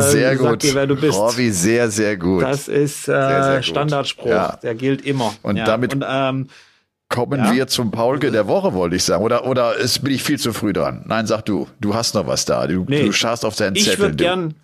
sag 0.00 0.38
gut. 0.38 0.62
dir, 0.62 0.74
wer 0.74 0.86
du 0.86 0.96
bist. 0.96 1.18
Robbie, 1.18 1.50
sehr, 1.50 1.90
sehr 1.90 2.16
gut. 2.16 2.42
Das 2.42 2.68
ist 2.68 3.02
äh, 3.06 3.12
Sehr, 3.12 3.44
sehr. 3.44 3.62
Standardspruch. 3.62 4.30
Ja. 4.30 4.56
Der 4.62 4.74
gilt 4.74 5.04
immer. 5.04 5.34
Und 5.42 5.56
ja. 5.56 5.64
damit- 5.66 5.92
und, 5.94 6.04
ähm, 6.08 6.46
Kommen 7.12 7.40
Ja. 7.40 7.52
wir 7.52 7.66
zum 7.66 7.90
Paulke 7.90 8.30
der 8.30 8.46
Woche, 8.46 8.72
wollte 8.72 8.94
ich 8.94 9.02
sagen. 9.02 9.24
Oder, 9.24 9.44
oder 9.44 9.74
ist, 9.76 10.04
bin 10.04 10.14
ich 10.14 10.22
viel 10.22 10.38
zu 10.38 10.52
früh 10.52 10.72
dran? 10.72 11.02
Nein, 11.08 11.26
sag 11.26 11.44
du. 11.44 11.66
Du 11.80 11.92
hast 11.92 12.14
noch 12.14 12.28
was 12.28 12.44
da. 12.44 12.68
Du, 12.68 12.84
Nee. 12.88 13.02
du 13.04 13.10
schaust 13.12 13.44
auf 13.44 13.56
deinen 13.56 13.74
ich 13.74 13.82
Zettel. 13.84 13.98
würde 13.98 14.14
du. 14.16 14.24
gern. 14.24 14.54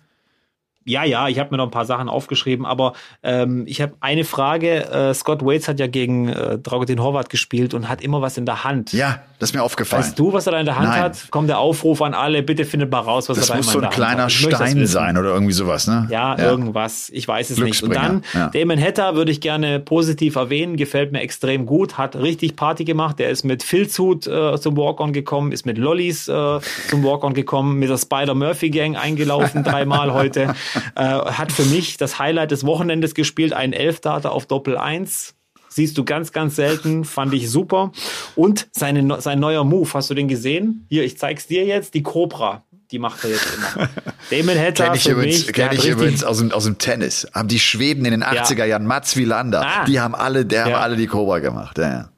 Ja, 0.87 1.03
ja, 1.03 1.27
ich 1.27 1.37
habe 1.37 1.51
mir 1.51 1.57
noch 1.57 1.65
ein 1.65 1.71
paar 1.71 1.85
Sachen 1.85 2.07
aufgeschrieben, 2.07 2.65
aber 2.65 2.93
ähm, 3.21 3.65
ich 3.67 3.81
habe 3.81 3.93
eine 3.99 4.23
Frage. 4.23 4.85
Äh, 4.85 5.13
Scott 5.13 5.43
Waits 5.43 5.67
hat 5.67 5.79
ja 5.79 5.87
gegen 5.87 6.29
äh, 6.29 6.57
Dragutin 6.57 7.01
Horvath 7.01 7.29
gespielt 7.29 7.73
und 7.73 7.89
hat 7.89 8.01
immer 8.01 8.21
was 8.21 8.37
in 8.37 8.45
der 8.45 8.63
Hand. 8.63 8.93
Ja, 8.93 9.21
das 9.39 9.49
ist 9.51 9.55
mir 9.55 9.61
aufgefallen. 9.61 10.03
Weißt 10.03 10.17
du, 10.17 10.33
was 10.33 10.47
er 10.47 10.53
da 10.53 10.59
in 10.59 10.65
der 10.65 10.77
Hand 10.77 10.89
Nein. 10.89 11.01
hat? 11.01 11.29
Kommt 11.29 11.47
der 11.47 11.59
Aufruf 11.59 12.01
an 12.01 12.15
alle, 12.15 12.41
bitte 12.41 12.65
findet 12.65 12.91
mal 12.91 12.99
raus, 13.01 13.29
was 13.29 13.37
das 13.37 13.49
er 13.49 13.53
da 13.53 13.57
muss 13.57 13.71
so 13.71 13.77
in 13.77 13.77
ein 13.77 13.81
der 13.81 13.87
Hand 13.89 13.95
kleiner 13.95 14.23
hat. 14.23 14.31
Ich 14.31 14.41
möchte 14.41 14.49
das 14.57 14.69
Stein 14.69 14.81
wissen. 14.81 14.93
sein 14.93 15.17
oder 15.17 15.29
irgendwie 15.29 15.53
sowas, 15.53 15.85
ne? 15.87 16.07
Ja, 16.09 16.37
irgendwas. 16.39 17.09
Ich 17.13 17.27
weiß 17.27 17.51
es 17.51 17.59
nicht. 17.59 17.83
Und 17.83 17.93
dann, 17.93 18.23
ja. 18.33 18.49
Damon 18.49 18.81
Hatter 18.81 19.15
würde 19.15 19.31
ich 19.31 19.39
gerne 19.39 19.79
positiv 19.79 20.35
erwähnen, 20.35 20.75
gefällt 20.75 21.11
mir 21.11 21.21
extrem 21.21 21.67
gut, 21.67 21.99
hat 21.99 22.15
richtig 22.15 22.55
Party 22.55 22.83
gemacht. 22.83 23.19
Der 23.19 23.29
ist 23.29 23.43
mit 23.43 23.61
Filzhut 23.61 24.25
äh, 24.25 24.59
zum 24.59 24.75
Walk-On 24.75 25.13
gekommen, 25.13 25.51
ist 25.51 25.67
mit 25.67 25.77
Lollis 25.77 26.27
äh, 26.27 26.59
zum 26.89 27.03
Walk-On 27.03 27.35
gekommen, 27.35 27.77
mit 27.77 27.89
der 27.89 27.97
Spider-Murphy-Gang 27.97 28.95
eingelaufen, 28.95 29.63
dreimal 29.63 30.13
heute. 30.13 30.55
Äh, 30.95 31.01
hat 31.01 31.51
für 31.51 31.65
mich 31.65 31.97
das 31.97 32.17
Highlight 32.17 32.51
des 32.51 32.65
Wochenendes 32.65 33.13
gespielt, 33.13 33.53
einen 33.53 33.73
Elfdata 33.73 34.29
auf 34.29 34.45
Doppel 34.45 34.77
1. 34.77 35.36
Siehst 35.77 35.95
du 35.95 36.03
ganz, 36.03 36.31
ganz 36.31 36.55
selten, 36.55 37.05
fand 37.05 37.35
ich 37.35 37.51
super. 37.51 37.91
Und 38.35 38.67
seine, 38.71 39.21
sein 39.21 39.39
neuer 39.39 39.63
Move, 39.63 39.87
hast 39.93 40.09
du 40.09 40.15
den 40.15 40.27
gesehen? 40.27 40.87
Hier, 40.89 41.03
ich 41.03 41.19
zeig's 41.19 41.45
dir 41.45 41.65
jetzt, 41.65 41.93
die 41.93 42.01
Cobra. 42.01 42.63
Die 42.89 42.97
macht 42.97 43.23
er 43.23 43.29
jetzt 43.29 43.45
immer. 43.55 43.87
Damon 44.31 44.57
Hatter 44.59 44.85
Kenn 44.85 44.95
ich 44.95 45.03
für 45.03 45.11
übrigens, 45.11 45.45
mich, 45.45 45.53
kenn 45.53 45.69
ich 45.73 45.87
übrigens 45.87 46.23
aus 46.23 46.39
dem, 46.39 46.51
aus 46.51 46.63
dem 46.63 46.79
Tennis. 46.79 47.27
Haben 47.31 47.47
die 47.47 47.59
Schweden 47.59 48.05
in 48.05 48.11
den 48.11 48.23
80er 48.23 48.65
Jahren, 48.65 48.87
Mats 48.87 49.15
Wilander, 49.17 49.61
Ah. 49.63 49.85
die 49.85 49.99
haben 49.99 50.15
alle, 50.15 50.47
der 50.47 50.63
haben 50.63 50.71
Ja. 50.71 50.79
alle 50.79 50.95
die 50.95 51.05
Cobra 51.05 51.37
gemacht. 51.37 51.77
Ja, 51.77 51.89
ja. 51.89 52.09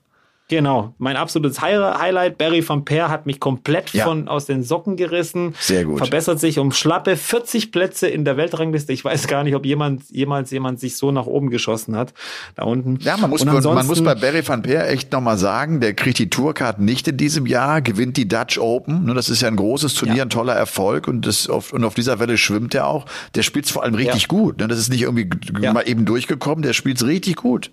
Genau, 0.50 0.96
mein 0.98 1.16
absolutes 1.16 1.62
Hi- 1.62 1.76
Highlight. 2.00 2.40
Barry 2.40 2.68
van 2.68 2.84
Peer 2.84 3.10
hat 3.10 3.28
mich 3.28 3.40
komplett 3.40 3.94
Ja. 3.94 4.06
von 4.06 4.28
aus 4.28 4.46
den 4.48 4.64
Socken 4.64 4.98
gerissen. 4.98 5.54
Sehr 5.60 5.86
gut. 5.86 6.00
Verbessert 6.00 6.40
sich 6.40 6.58
um 6.58 6.72
schlappe 6.72 7.16
40 7.18 7.72
Plätze 7.72 8.08
in 8.08 8.26
der 8.26 8.36
Weltrangliste. 8.36 8.92
Ich 8.92 9.06
weiß 9.06 9.28
gar 9.28 9.44
nicht, 9.44 9.54
ob 9.56 9.64
jemand 9.66 10.10
jemals 10.10 10.50
jemand 10.50 10.80
sich 10.80 10.98
so 10.98 11.12
nach 11.12 11.28
oben 11.28 11.52
geschossen 11.52 11.96
hat. 11.96 12.16
Da 12.56 12.64
unten. 12.64 12.98
Ja, 13.02 13.16
man 13.18 13.30
muss, 13.30 13.46
man 13.46 13.86
muss 13.88 14.04
bei 14.04 14.16
Barry 14.16 14.46
van 14.48 14.64
Peer 14.64 14.90
echt 14.90 15.12
nochmal 15.12 15.38
sagen, 15.38 15.82
der 15.82 15.94
kriegt 15.94 16.18
die 16.18 16.32
Tourcard 16.32 16.80
nicht 16.80 17.08
in 17.08 17.18
diesem 17.18 17.46
Jahr, 17.46 17.82
gewinnt 17.82 18.18
die 18.18 18.28
Dutch 18.28 18.58
Open. 18.58 19.06
Ne, 19.06 19.14
Das 19.14 19.30
ist 19.30 19.42
ja 19.42 19.48
ein 19.50 19.56
großes 19.56 19.94
Turnier, 19.94 20.18
Ja. 20.18 20.24
ein 20.24 20.30
toller 20.32 20.54
Erfolg 20.56 21.08
und, 21.08 21.28
das 21.28 21.48
auf, 21.48 21.74
und 21.74 21.84
auf 21.84 21.94
dieser 21.94 22.20
Welle 22.20 22.38
schwimmt 22.40 22.74
er 22.74 22.88
auch. 22.88 23.06
Der 23.36 23.44
spielt's 23.44 23.70
vor 23.70 23.84
allem 23.84 23.94
richtig 23.94 24.24
Ja. 24.24 24.28
gut. 24.30 24.58
ne, 24.60 24.68
Das 24.68 24.80
ist 24.80 24.90
nicht 24.90 25.04
irgendwie 25.04 25.30
mal 25.60 25.88
eben 25.88 26.06
durchgekommen, 26.06 26.64
der 26.64 26.74
spielt's 26.74 27.06
richtig 27.06 27.36
gut. 27.36 27.70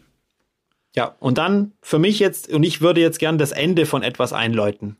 Ja, 0.96 1.14
und 1.20 1.38
dann 1.38 1.72
für 1.82 1.98
mich 1.98 2.18
jetzt, 2.18 2.52
und 2.52 2.62
ich 2.62 2.80
würde 2.80 3.00
jetzt 3.00 3.18
gern 3.18 3.36
das 3.38 3.52
Ende 3.52 3.84
von 3.86 4.02
etwas 4.02 4.32
einläuten. 4.32 4.96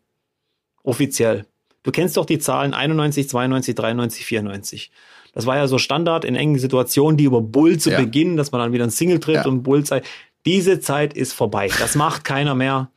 Offiziell. 0.82 1.46
Du 1.82 1.90
kennst 1.90 2.16
doch 2.16 2.26
die 2.26 2.38
Zahlen 2.38 2.74
91, 2.74 3.28
92, 3.28 3.74
93, 3.74 4.26
94. 4.26 4.90
Das 5.32 5.46
war 5.46 5.56
ja 5.56 5.66
so 5.68 5.78
Standard 5.78 6.24
in 6.24 6.34
engen 6.34 6.58
Situationen, 6.58 7.16
die 7.16 7.24
über 7.24 7.40
Bull 7.40 7.78
zu 7.78 7.90
Ja. 7.90 7.98
beginnen, 8.00 8.36
dass 8.36 8.52
man 8.52 8.60
dann 8.60 8.72
wieder 8.72 8.84
ein 8.84 8.90
Single 8.90 9.20
trifft 9.20 9.44
Ja. 9.44 9.50
und 9.50 9.62
Bullseye. 9.62 10.02
Diese 10.44 10.80
Zeit 10.80 11.14
ist 11.14 11.32
vorbei. 11.32 11.70
Das 11.78 11.94
macht 11.94 12.24
keiner 12.24 12.54
mehr. 12.54 12.90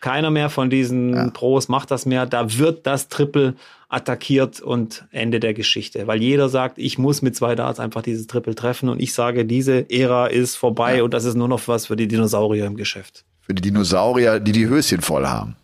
Keiner 0.00 0.30
mehr 0.30 0.50
von 0.50 0.70
diesen 0.70 1.32
Pros 1.32 1.68
macht 1.68 1.90
das 1.90 2.06
mehr. 2.06 2.26
Da 2.26 2.58
wird 2.58 2.86
das 2.86 3.08
Triple 3.08 3.54
attackiert 3.88 4.60
und 4.60 5.04
Ende 5.10 5.40
der 5.40 5.54
Geschichte. 5.54 6.06
Weil 6.06 6.20
jeder 6.22 6.48
sagt, 6.48 6.78
ich 6.78 6.98
muss 6.98 7.22
mit 7.22 7.34
zwei 7.36 7.54
Darts 7.54 7.80
einfach 7.80 8.02
dieses 8.02 8.26
Triple 8.26 8.54
treffen 8.54 8.88
und 8.88 9.00
ich 9.00 9.14
sage, 9.14 9.44
diese 9.44 9.88
Ära 9.90 10.26
ist 10.26 10.56
vorbei 10.56 11.02
und 11.02 11.14
das 11.14 11.24
ist 11.24 11.34
nur 11.36 11.48
noch 11.48 11.66
was 11.68 11.86
für 11.86 11.96
die 11.96 12.08
Dinosaurier 12.08 12.66
im 12.66 12.76
Geschäft. 12.76 13.24
Für 13.40 13.54
die 13.54 13.62
Dinosaurier, 13.62 14.40
die 14.40 14.52
die 14.52 14.66
Höschen 14.68 15.00
voll 15.00 15.26
haben. 15.26 15.56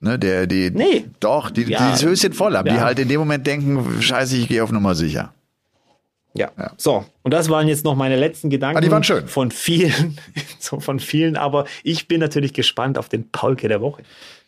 Ne, 0.00 0.18
der, 0.18 0.46
die, 0.46 0.70
Nee. 0.70 1.04
Doch, 1.20 1.50
die, 1.50 1.62
Ja. 1.64 1.84
die 1.84 1.90
das 1.92 2.04
Höschen 2.04 2.32
voll 2.32 2.56
haben, 2.56 2.68
die 2.68 2.74
Ja. 2.76 2.80
halt 2.82 2.98
in 2.98 3.08
dem 3.08 3.20
Moment 3.20 3.46
denken, 3.46 4.00
scheiße, 4.00 4.36
ich 4.36 4.48
gehe 4.48 4.64
auf 4.64 4.72
Nummer 4.72 4.94
sicher. 4.94 5.34
Ja. 6.34 6.50
So, 6.76 7.04
und 7.22 7.34
das 7.34 7.48
waren 7.48 7.66
jetzt 7.66 7.84
noch 7.84 7.96
meine 7.96 8.16
letzten 8.16 8.50
Gedanken. 8.50 8.78
Ah, 8.78 8.80
die 8.80 8.90
waren 8.90 9.02
schön. 9.02 9.26
Von 9.26 9.50
vielen, 9.50 10.18
so 10.58 10.80
von 10.80 11.00
vielen, 11.00 11.36
aber 11.36 11.64
ich 11.82 12.08
bin 12.08 12.20
natürlich 12.20 12.52
gespannt 12.52 12.98
auf 12.98 13.08
den 13.08 13.30
Paulke 13.30 13.68
der 13.68 13.80
Woche. 13.80 14.02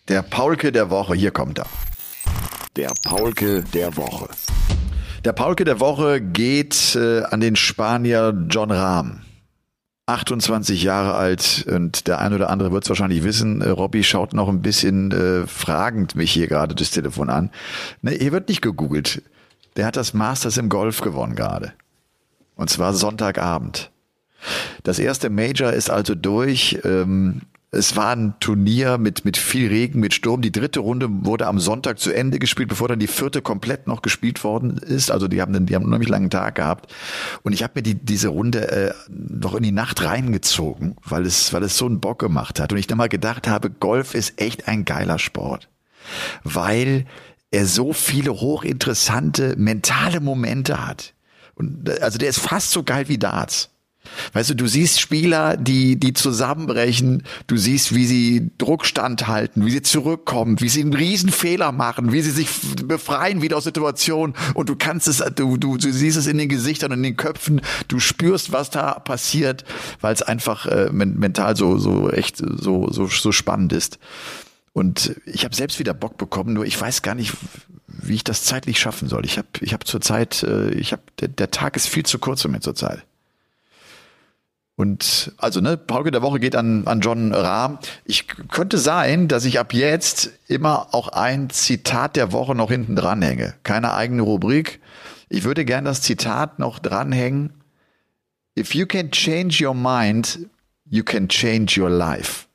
Der 0.09 0.22
Paulke 0.22 0.72
der 0.72 0.91
Woche, 0.91 1.14
hier 1.14 1.30
kommt 1.30 1.59
er. 1.59 1.66
Der 2.76 2.93
Paulke 3.05 3.64
der 3.74 3.97
Woche. 3.97 4.28
Der 5.24 5.33
Paulke 5.33 5.64
der 5.64 5.78
Woche 5.78 6.20
geht 6.20 6.97
äh, 6.97 7.22
an 7.22 7.41
den 7.41 7.55
Spanier 7.57 8.35
John 8.49 8.70
Rahm. 8.70 9.22
28 10.07 10.83
Jahre 10.83 11.14
alt 11.14 11.64
und 11.70 12.09
der 12.09 12.18
ein 12.18 12.35
oder 12.35 12.51
andere 12.51 12.72
wird 12.72 12.85
es 12.85 12.89
wahrscheinlich 12.89 13.22
wissen. 13.22 13.61
Äh, 13.61 13.68
Robby 13.68 14.03
schaut 14.03 14.35
noch 14.35 14.49
ein 14.49 14.61
bisschen 14.61 15.12
äh, 15.12 15.47
fragend 15.47 16.16
mich 16.16 16.33
hier 16.33 16.49
gerade 16.49 16.74
das 16.74 16.91
Telefon 16.91 17.30
an. 17.30 17.51
Ne, 18.03 18.12
hier 18.12 18.33
wird 18.33 18.49
nicht 18.49 18.62
gegoogelt. 18.62 19.22
Der 19.76 19.86
hat 19.86 19.96
das 19.96 20.14
Masters 20.14 20.56
im 20.56 20.68
Golf 20.68 21.00
gewonnen 21.00 21.34
gerade. 21.34 21.72
Und 22.56 22.70
zwar 22.70 22.94
Sonntagabend. 22.94 23.90
Das 24.82 24.98
erste 24.98 25.30
Major 25.30 25.72
ist 25.72 25.90
also 25.90 26.14
durch. 26.14 26.78
Ähm, 26.84 27.42
es 27.74 27.96
war 27.96 28.14
ein 28.14 28.34
Turnier 28.38 28.98
mit, 28.98 29.24
mit 29.24 29.38
viel 29.38 29.68
Regen, 29.68 29.98
mit 29.98 30.12
Sturm. 30.12 30.42
Die 30.42 30.52
dritte 30.52 30.80
Runde 30.80 31.08
wurde 31.10 31.46
am 31.46 31.58
Sonntag 31.58 31.98
zu 31.98 32.12
Ende 32.12 32.38
gespielt, 32.38 32.68
bevor 32.68 32.88
dann 32.88 32.98
die 32.98 33.06
vierte 33.06 33.40
komplett 33.40 33.86
noch 33.86 34.02
gespielt 34.02 34.44
worden 34.44 34.76
ist. 34.76 35.10
Also 35.10 35.26
die 35.26 35.40
haben, 35.40 35.64
die 35.64 35.74
haben 35.74 35.82
einen 35.82 35.88
unheimlich 35.88 36.10
langen 36.10 36.28
Tag 36.28 36.56
gehabt. 36.56 36.92
Und 37.42 37.54
ich 37.54 37.62
habe 37.62 37.72
mir 37.76 37.82
die, 37.82 37.94
diese 37.94 38.28
Runde 38.28 38.70
äh, 38.70 38.92
noch 39.08 39.54
in 39.54 39.62
die 39.62 39.72
Nacht 39.72 40.04
reingezogen, 40.04 40.96
weil 41.02 41.24
es, 41.24 41.54
weil 41.54 41.62
es 41.62 41.78
so 41.78 41.86
einen 41.86 42.00
Bock 42.00 42.18
gemacht 42.18 42.60
hat. 42.60 42.72
Und 42.72 42.78
ich 42.78 42.88
dann 42.88 42.98
mal 42.98 43.08
gedacht 43.08 43.48
habe, 43.48 43.70
Golf 43.70 44.14
ist 44.14 44.38
echt 44.38 44.68
ein 44.68 44.84
geiler 44.84 45.18
Sport. 45.18 45.70
Weil 46.44 47.06
er 47.53 47.66
so 47.66 47.92
viele 47.92 48.32
hochinteressante 48.32 49.55
mentale 49.57 50.20
Momente 50.20 50.84
hat. 50.84 51.14
Und 51.55 51.88
also 52.00 52.18
der 52.18 52.30
ist 52.30 52.40
fast 52.40 52.72
so 52.72 52.82
geil 52.82 53.09
wie 53.09 53.18
Darts. 53.18 53.68
Weißt 54.32 54.50
du, 54.50 54.55
du 54.55 54.66
siehst 54.66 55.00
Spieler, 55.00 55.57
die, 55.57 55.94
die 55.94 56.12
zusammenbrechen, 56.12 57.22
du 57.46 57.57
siehst, 57.57 57.94
wie 57.94 58.05
sie 58.05 58.50
Druck 58.59 58.84
standhalten, 58.84 59.64
wie 59.64 59.70
sie 59.70 59.82
zurückkommen, 59.82 60.61
wie 60.61 60.68
sie 60.68 60.80
einen 60.80 60.92
riesen 60.92 61.30
Fehler 61.30 61.70
machen, 61.70 62.12
wie 62.12 62.20
sie 62.20 62.32
sich 62.32 62.48
befreien 62.84 63.42
wieder 63.42 63.57
aus 63.59 63.64
Situationen 63.64 64.34
und 64.55 64.68
du 64.68 64.76
kannst 64.76 65.07
es, 65.07 65.18
du, 65.36 65.57
du, 65.57 65.76
du 65.76 65.92
siehst 65.92 66.16
es 66.16 66.26
in 66.26 66.38
den 66.38 66.48
Gesichtern 66.48 66.90
und 66.90 66.98
in 66.98 67.05
den 67.05 67.16
Köpfen, 67.16 67.61
du 67.86 68.00
spürst, 68.00 68.53
was 68.53 68.70
da 68.70 68.94
passiert, 68.94 69.64
weil 70.00 70.14
es 70.14 70.22
einfach 70.22 70.66
äh, 70.66 70.90
men 70.90 71.16
mental 71.18 71.57
so, 71.57 71.78
so 71.78 72.11
echt 72.11 72.38
so, 72.38 72.90
so, 72.90 73.07
so 73.07 73.30
spannend 73.30 73.72
ist. 73.72 73.98
Und 74.72 75.20
ich 75.26 75.44
habe 75.44 75.54
selbst 75.54 75.78
wieder 75.78 75.94
Bock 75.94 76.16
bekommen, 76.16 76.54
nur 76.54 76.64
ich 76.64 76.80
weiß 76.80 77.02
gar 77.02 77.14
nicht, 77.14 77.34
wie 77.86 78.14
ich 78.14 78.24
das 78.24 78.44
zeitlich 78.44 78.78
schaffen 78.78 79.08
soll. 79.08 79.26
Ich 79.26 79.36
habe 79.36 79.48
ich 79.60 79.74
hab 79.74 79.86
zurzeit, 79.86 80.42
äh, 80.42 80.70
ich 80.70 80.92
habe 80.92 81.02
der, 81.20 81.28
der 81.28 81.50
Tag 81.50 81.76
ist 81.76 81.88
viel 81.88 82.06
zu 82.06 82.18
kurz 82.18 82.42
für 82.42 82.48
mich 82.48 82.62
zurzeit. 82.62 83.04
Und 84.74 85.32
also, 85.36 85.60
ne, 85.60 85.76
Pauke 85.76 86.10
der 86.10 86.22
Woche 86.22 86.40
geht 86.40 86.56
an, 86.56 86.86
an 86.86 87.00
John 87.00 87.34
Rahm. 87.34 87.78
Ich 88.04 88.26
könnte 88.26 88.78
sein, 88.78 89.28
dass 89.28 89.44
ich 89.44 89.58
ab 89.60 89.74
jetzt 89.74 90.32
immer 90.48 90.94
auch 90.94 91.08
ein 91.08 91.50
Zitat 91.50 92.16
der 92.16 92.32
Woche 92.32 92.54
noch 92.54 92.70
hinten 92.70 92.96
dranhänge. 92.96 93.54
Keine 93.64 93.92
eigene 93.92 94.22
Rubrik. 94.22 94.80
Ich 95.28 95.44
würde 95.44 95.64
gern 95.64 95.84
das 95.84 96.00
Zitat 96.00 96.58
noch 96.58 96.78
dranhängen. 96.78 97.52
If 98.58 98.74
you 98.74 98.86
can 98.86 99.10
change 99.10 99.64
your 99.64 99.74
mind, 99.74 100.48
you 100.86 101.04
can 101.04 101.28
change 101.28 101.80
your 101.80 101.90
life. 101.90 102.46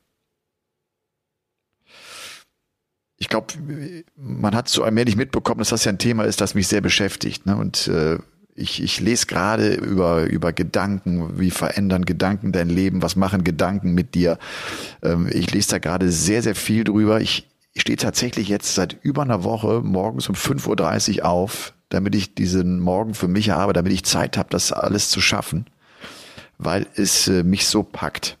Ich 3.18 3.28
glaube, 3.28 3.54
man 4.16 4.54
hat 4.54 4.68
so 4.68 4.84
allmählich 4.84 5.16
mitbekommen, 5.16 5.58
dass 5.58 5.70
das 5.70 5.84
ja 5.84 5.92
ein 5.92 5.98
Thema 5.98 6.24
ist, 6.24 6.40
das 6.40 6.54
mich 6.54 6.68
sehr 6.68 6.80
beschäftigt. 6.80 7.46
Ne? 7.46 7.56
Und 7.56 7.88
äh, 7.88 8.18
Ich, 8.60 8.82
ich 8.82 9.00
lese 9.00 9.26
gerade 9.26 9.74
über, 9.74 10.24
über 10.24 10.52
Gedanken, 10.52 11.38
wie 11.38 11.52
verändern 11.52 12.04
Gedanken 12.04 12.50
dein 12.50 12.68
Leben, 12.68 13.02
was 13.02 13.14
machen 13.14 13.44
Gedanken 13.44 13.94
mit 13.94 14.14
dir. 14.14 14.38
Ähm, 15.00 15.28
ich 15.32 15.52
lese 15.52 15.70
da 15.70 15.78
gerade 15.78 16.10
sehr, 16.10 16.42
sehr 16.42 16.56
viel 16.56 16.82
drüber. 16.82 17.20
Ich, 17.20 17.46
ich 17.72 17.82
stehe 17.82 17.96
tatsächlich 17.96 18.48
jetzt 18.48 18.74
seit 18.74 18.96
über 19.02 19.22
einer 19.22 19.44
Woche 19.44 19.80
morgens 19.84 20.28
um 20.28 20.34
5.30 20.34 21.18
Uhr 21.18 21.26
auf, 21.26 21.72
damit 21.88 22.16
ich 22.16 22.34
diesen 22.34 22.80
Morgen 22.80 23.14
für 23.14 23.28
mich 23.28 23.50
habe, 23.50 23.72
damit 23.72 23.92
ich 23.92 24.04
Zeit 24.04 24.36
habe, 24.36 24.50
das 24.50 24.72
alles 24.72 25.08
zu 25.08 25.20
schaffen, 25.20 25.66
weil 26.58 26.86
es 26.96 27.28
äh, 27.28 27.44
mich 27.44 27.66
so 27.66 27.84
packt. 27.84 28.38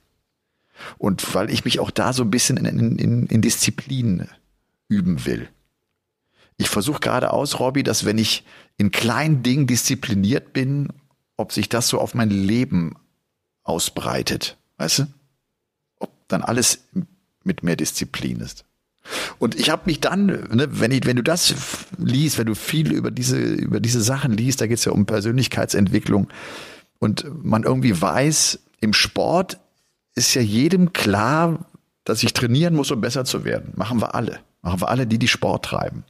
Und 0.98 1.34
weil 1.34 1.50
ich 1.50 1.64
mich 1.64 1.78
auch 1.78 1.92
da 1.92 2.12
so 2.12 2.24
ein 2.24 2.30
bisschen 2.30 2.56
in, 2.56 2.98
in, 2.98 3.26
in 3.26 3.40
Disziplin 3.40 4.26
üben 4.88 5.26
will. 5.26 5.48
Ich 6.56 6.68
versuche 6.68 7.00
gerade 7.00 7.32
aus, 7.32 7.60
Robby, 7.60 7.82
dass 7.82 8.04
wenn 8.04 8.18
ich 8.18 8.44
in 8.76 8.90
kleinen 8.90 9.42
Dingen 9.42 9.66
diszipliniert 9.66 10.52
bin, 10.52 10.88
ob 11.36 11.52
sich 11.52 11.68
das 11.68 11.88
so 11.88 12.00
auf 12.00 12.14
mein 12.14 12.30
Leben 12.30 12.96
ausbreitet. 13.62 14.56
Weißt 14.76 15.00
du? 15.00 15.06
Ob 15.98 16.10
dann 16.28 16.42
alles 16.42 16.84
mit 17.44 17.62
mehr 17.62 17.76
Disziplin 17.76 18.40
ist. 18.40 18.64
Und 19.38 19.54
ich 19.54 19.70
habe 19.70 19.82
mich 19.86 20.00
dann, 20.00 20.26
ne, 20.26 20.68
wenn 20.70 20.90
ich, 20.90 21.06
wenn 21.06 21.16
du 21.16 21.22
das 21.22 21.54
liest, 21.96 22.38
wenn 22.38 22.46
du 22.46 22.54
viel 22.54 22.92
über 22.92 23.10
diese 23.10 23.38
über 23.38 23.80
diese 23.80 24.02
Sachen 24.02 24.32
liest, 24.32 24.60
da 24.60 24.66
geht 24.66 24.78
es 24.78 24.84
ja 24.84 24.92
um 24.92 25.06
Persönlichkeitsentwicklung 25.06 26.28
und 26.98 27.24
man 27.42 27.62
irgendwie 27.62 27.98
weiß, 27.98 28.58
im 28.80 28.92
Sport 28.92 29.58
ist 30.14 30.34
ja 30.34 30.42
jedem 30.42 30.92
klar, 30.92 31.66
dass 32.04 32.22
ich 32.22 32.34
trainieren 32.34 32.74
muss, 32.74 32.90
um 32.90 33.00
besser 33.00 33.24
zu 33.24 33.44
werden. 33.44 33.72
Machen 33.76 34.00
wir 34.00 34.14
alle, 34.14 34.40
machen 34.62 34.80
wir 34.80 34.88
alle, 34.88 35.06
die 35.06 35.18
die 35.18 35.28
Sport 35.28 35.66
treiben. 35.66 36.04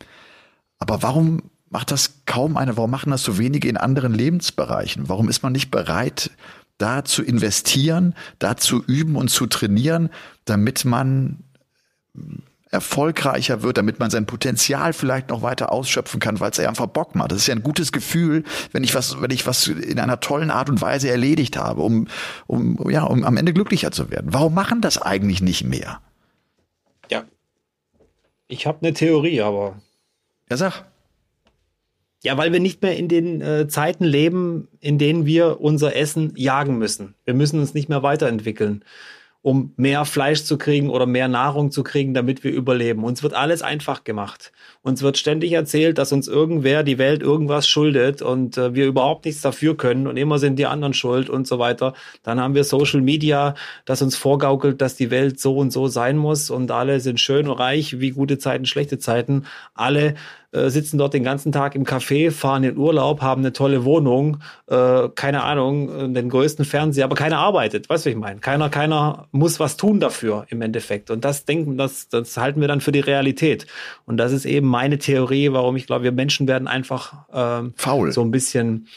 Aber 0.79 1.03
warum 1.03 1.43
macht 1.71 1.91
das 1.91 2.23
kaum 2.27 2.57
einer? 2.57 2.77
Warum 2.77 2.91
machen 2.91 3.11
das 3.11 3.23
so 3.23 3.39
wenige 3.39 3.69
in 3.69 3.77
anderen 3.77 4.15
Lebensbereichen? 4.15 5.09
Warum 5.09 5.29
ist 5.29 5.43
man 5.43 5.53
nicht 5.53 5.71
bereit, 5.71 6.31
da 6.79 7.05
zu 7.05 7.23
investieren, 7.23 8.15
da 8.39 8.57
zu 8.57 8.83
üben 8.85 9.17
und 9.17 9.29
zu 9.29 9.47
trainieren, 9.47 10.11
damit 10.45 10.85
man 10.85 11.43
erfolgreicher 12.71 13.63
wird, 13.63 13.79
damit 13.79 13.99
man 13.99 14.11
sein 14.11 14.27
Potenzial 14.27 14.93
vielleicht 14.93 15.31
noch 15.31 15.43
weiter 15.43 15.73
ausschöpfen 15.73 16.21
kann, 16.21 16.39
weil 16.41 16.51
es 16.51 16.61
einfach 16.61 16.87
Bock 16.87 17.15
macht. 17.15 17.33
Das 17.33 17.39
ist 17.39 17.47
ja 17.47 17.55
ein 17.55 17.63
gutes 17.63 17.93
Gefühl, 17.93 18.45
wenn 18.73 18.85
ich 18.85 18.95
was, 18.95 19.21
wenn 19.21 19.31
ich 19.31 19.47
was 19.47 19.67
in 19.69 19.99
einer 19.99 20.21
tollen 20.21 20.51
Art 20.51 20.69
und 20.69 20.81
Weise 20.81 21.09
erledigt 21.09 21.57
habe, 21.57 21.81
um, 21.81 22.09
um, 22.47 22.91
ja, 22.91 23.05
um 23.05 23.25
am 23.25 23.37
Ende 23.37 23.53
glücklicher 23.53 23.91
zu 23.91 24.11
werden. 24.11 24.33
Warum 24.33 24.55
machen 24.55 24.81
das 24.81 25.01
eigentlich 25.01 25.41
nicht 25.41 25.65
mehr? 25.65 26.01
Ich 28.49 28.67
habe 28.67 28.79
eine 28.81 28.95
Theorie, 28.95 29.43
aber. 29.43 29.81
Ja, 30.51 30.57
sag. 30.57 30.85
Ja, 32.25 32.37
weil 32.37 32.53
wir 32.53 32.61
nicht 32.61 32.83
mehr 32.83 32.97
in 32.97 33.09
den 33.09 33.41
äh, 33.41 33.69
Zeiten 33.69 34.05
leben, 34.05 34.69
in 34.81 34.99
denen 34.99 35.25
wir 35.25 35.61
unser 35.61 35.95
Essen 35.95 36.33
jagen 36.35 36.79
müssen. 36.79 37.15
Wir 37.25 37.35
müssen 37.35 37.61
uns 37.61 37.75
nicht 37.75 37.89
mehr 37.89 38.03
weiterentwickeln 38.03 38.85
um 39.41 39.73
mehr 39.77 40.05
Fleisch 40.05 40.43
zu 40.45 40.59
kriegen 40.59 40.91
oder 40.91 41.07
mehr 41.07 41.29
Nahrung 41.29 41.71
zu 41.71 41.85
kriegen, 41.85 42.13
damit 42.13 42.43
wir 42.43 42.51
überleben. 42.51 43.05
Uns 43.05 43.23
wird 43.23 43.35
alles 43.35 43.63
einfach 43.63 44.03
gemacht. 44.03 44.53
Uns 44.83 45.01
wird 45.03 45.17
ständig 45.17 45.53
erzählt, 45.53 45.99
dass 45.99 46.13
uns 46.13 46.27
irgendwer 46.27 46.83
die 46.83 46.99
Welt 46.99 47.23
irgendwas 47.23 47.69
schuldet 47.69 48.21
und 48.21 48.59
äh, 48.59 48.75
wir 48.75 48.87
überhaupt 48.87 49.25
nichts 49.25 49.41
dafür 49.41 49.77
können 49.77 50.09
und 50.09 50.17
immer 50.17 50.39
sind 50.39 50.59
die 50.59 50.67
anderen 50.67 50.93
schuld 50.93 51.31
und 51.31 51.47
so 51.47 51.59
weiter. 51.61 51.95
Dann 52.25 52.41
haben 52.41 52.55
wir 52.55 52.65
Social 52.65 53.01
Media, 53.01 53.55
das 53.85 54.03
uns 54.03 54.17
vorgaukelt, 54.17 54.81
dass 54.81 54.97
die 54.97 55.11
Welt 55.11 55.39
so 55.39 55.57
und 55.57 55.71
so 55.73 55.87
sein 55.87 56.17
muss 56.17 56.51
und 56.51 56.71
alle 56.73 56.99
sind 56.99 57.21
schön 57.21 57.47
und 57.49 57.59
reich, 57.59 58.01
wie 58.01 58.11
gute 58.11 58.39
Zeiten, 58.39 58.67
schlechte 58.67 58.99
Zeiten. 58.99 59.45
Alle 59.75 60.15
äh, 60.59 60.71
sitzen 60.71 60.99
dort 60.99 61.15
den 61.15 61.23
ganzen 61.23 61.53
Tag 61.53 61.75
im 61.75 61.85
Café, 61.85 62.31
fahren 62.31 62.65
in 62.65 62.77
Urlaub, 62.77 63.23
haben 63.23 63.43
eine 63.43 63.53
tolle 63.53 63.85
Wohnung, 63.85 64.39
äh, 64.67 65.09
keine 65.15 65.45
Ahnung, 65.45 65.89
äh, 65.89 66.13
den 66.13 66.29
größten 66.29 66.65
Fernseher, 66.65 67.05
aber 67.05 67.15
keiner 67.15 67.39
arbeitet, 67.39 67.89
weißt 67.89 68.05
du, 68.05 68.11
was 68.11 68.15
ich 68.15 68.21
meine? 68.21 68.41
Keiner, 68.41 68.69
keiner 68.69 69.29
muss 69.31 69.61
was 69.61 69.77
tun 69.77 70.01
dafür 70.01 70.47
im 70.49 70.61
Endeffekt. 70.63 71.11
Und 71.11 71.25
das 71.25 71.45
denken, 71.45 71.79
das, 71.79 72.09
das 72.09 72.37
halten 72.37 72.61
wir 72.61 72.69
dann 72.69 72.81
für 72.81 72.93
die 72.93 73.01
Realität. 73.01 73.67
Und 74.05 74.17
das 74.17 74.33
ist 74.33 74.45
eben 74.45 74.67
meine 74.67 74.99
Theorie, 74.99 75.53
warum 75.53 75.77
ich 75.77 75.87
glaube, 75.87 76.05
wir 76.05 76.13
Menschen 76.13 76.49
werden 76.49 76.69
einfach 76.69 77.27
ähm, 77.33 77.73
faul. 77.77 78.13
So 78.13 78.23
ein 78.23 78.31
bisschen 78.31 78.89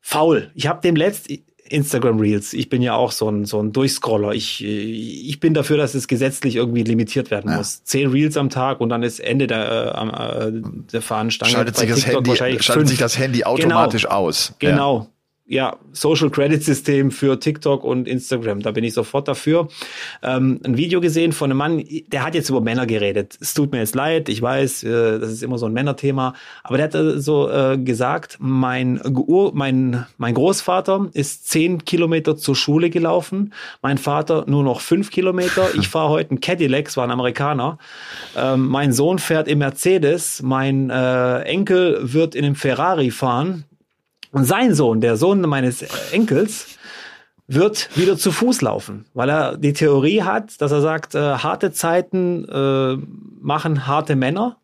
faul. 0.00 0.50
Ich 0.54 0.66
habe 0.66 0.80
dem 0.82 0.96
letzt 0.96 1.30
Instagram 1.74 2.18
Reels. 2.18 2.52
Ich 2.52 2.68
bin 2.68 2.82
ja 2.82 2.94
auch 2.94 3.12
so 3.12 3.28
ein, 3.28 3.44
so 3.44 3.60
ein 3.60 3.72
Durchscroller. 3.72 4.32
Ich, 4.32 4.64
ich 4.64 5.40
bin 5.40 5.54
dafür, 5.54 5.76
dass 5.76 5.94
es 5.94 6.08
gesetzlich 6.08 6.56
irgendwie 6.56 6.84
limitiert 6.84 7.30
werden 7.30 7.50
ja. 7.50 7.58
muss. 7.58 7.82
Zehn 7.84 8.10
Reels 8.10 8.36
am 8.36 8.48
Tag 8.48 8.80
und 8.80 8.88
dann 8.88 9.02
ist 9.02 9.18
Ende 9.18 9.46
der, 9.46 9.94
äh, 9.94 10.48
äh 10.48 10.62
der 10.92 11.02
Fahnenstange. 11.02 11.52
Schaltet, 11.52 11.76
sich 11.76 11.90
das, 11.90 12.06
Handy, 12.06 12.36
schaltet 12.36 12.88
sich 12.88 12.98
das 12.98 13.18
Handy 13.18 13.44
automatisch 13.44 14.04
genau, 14.04 14.14
aus. 14.14 14.54
Genau, 14.58 14.98
ja, 14.98 15.06
Social 15.92 16.30
Credit 16.30 16.62
System 16.62 17.10
für 17.10 17.38
TikTok 17.38 17.84
und 17.84 18.08
Instagram. 18.08 18.60
Da 18.60 18.70
bin 18.70 18.82
ich 18.82 18.94
sofort 18.94 19.28
dafür. 19.28 19.68
Ähm, 20.22 20.60
ein 20.64 20.76
Video 20.78 21.00
gesehen 21.00 21.32
von 21.32 21.50
einem 21.50 21.58
Mann, 21.58 21.84
der 22.08 22.24
hat 22.24 22.34
jetzt 22.34 22.48
über 22.48 22.62
Männer 22.62 22.86
geredet. 22.86 23.36
Es 23.40 23.52
tut 23.52 23.70
mir 23.70 23.78
jetzt 23.78 23.94
leid, 23.94 24.28
ich 24.30 24.40
weiß, 24.40 24.84
äh, 24.84 25.18
das 25.18 25.30
ist 25.30 25.42
immer 25.42 25.58
so 25.58 25.66
ein 25.66 25.74
Männerthema, 25.74 26.34
aber 26.62 26.78
der 26.78 26.86
hat 26.86 27.22
so 27.22 27.50
äh, 27.50 27.76
gesagt, 27.76 28.38
mein, 28.40 29.00
Ur 29.04 29.52
mein, 29.54 30.06
mein 30.16 30.34
Großvater 30.34 31.10
ist 31.12 31.48
zehn 31.50 31.84
Kilometer 31.84 32.36
zur 32.36 32.56
Schule 32.56 32.88
gelaufen, 32.88 33.52
mein 33.82 33.98
Vater 33.98 34.44
nur 34.48 34.64
noch 34.64 34.80
fünf 34.80 35.10
Kilometer. 35.10 35.68
Ich 35.78 35.88
fahre 35.88 36.08
heute 36.08 36.34
ein 36.34 36.40
Cadillac, 36.40 36.96
war 36.96 37.04
ein 37.04 37.10
Amerikaner. 37.10 37.78
Ähm, 38.36 38.66
mein 38.66 38.92
Sohn 38.92 39.18
fährt 39.18 39.48
im 39.48 39.58
Mercedes, 39.58 40.42
mein 40.42 40.90
äh, 40.90 41.40
Enkel 41.40 42.12
wird 42.12 42.34
in 42.34 42.44
einem 42.44 42.54
Ferrari 42.54 43.10
fahren 43.10 43.64
und 44.34 44.44
sein 44.44 44.74
Sohn, 44.74 45.00
der 45.00 45.16
Sohn 45.16 45.40
meines 45.42 45.82
Enkels, 46.12 46.76
wird 47.46 47.96
wieder 47.96 48.16
zu 48.16 48.32
Fuß 48.32 48.62
laufen, 48.62 49.06
weil 49.14 49.28
er 49.28 49.56
die 49.56 49.72
Theorie 49.72 50.22
hat, 50.22 50.60
dass 50.60 50.72
er 50.72 50.80
sagt, 50.80 51.14
äh, 51.14 51.18
harte 51.20 51.72
Zeiten 51.72 52.44
äh, 52.48 52.96
machen 53.40 53.86
harte 53.86 54.16
Männer, 54.16 54.56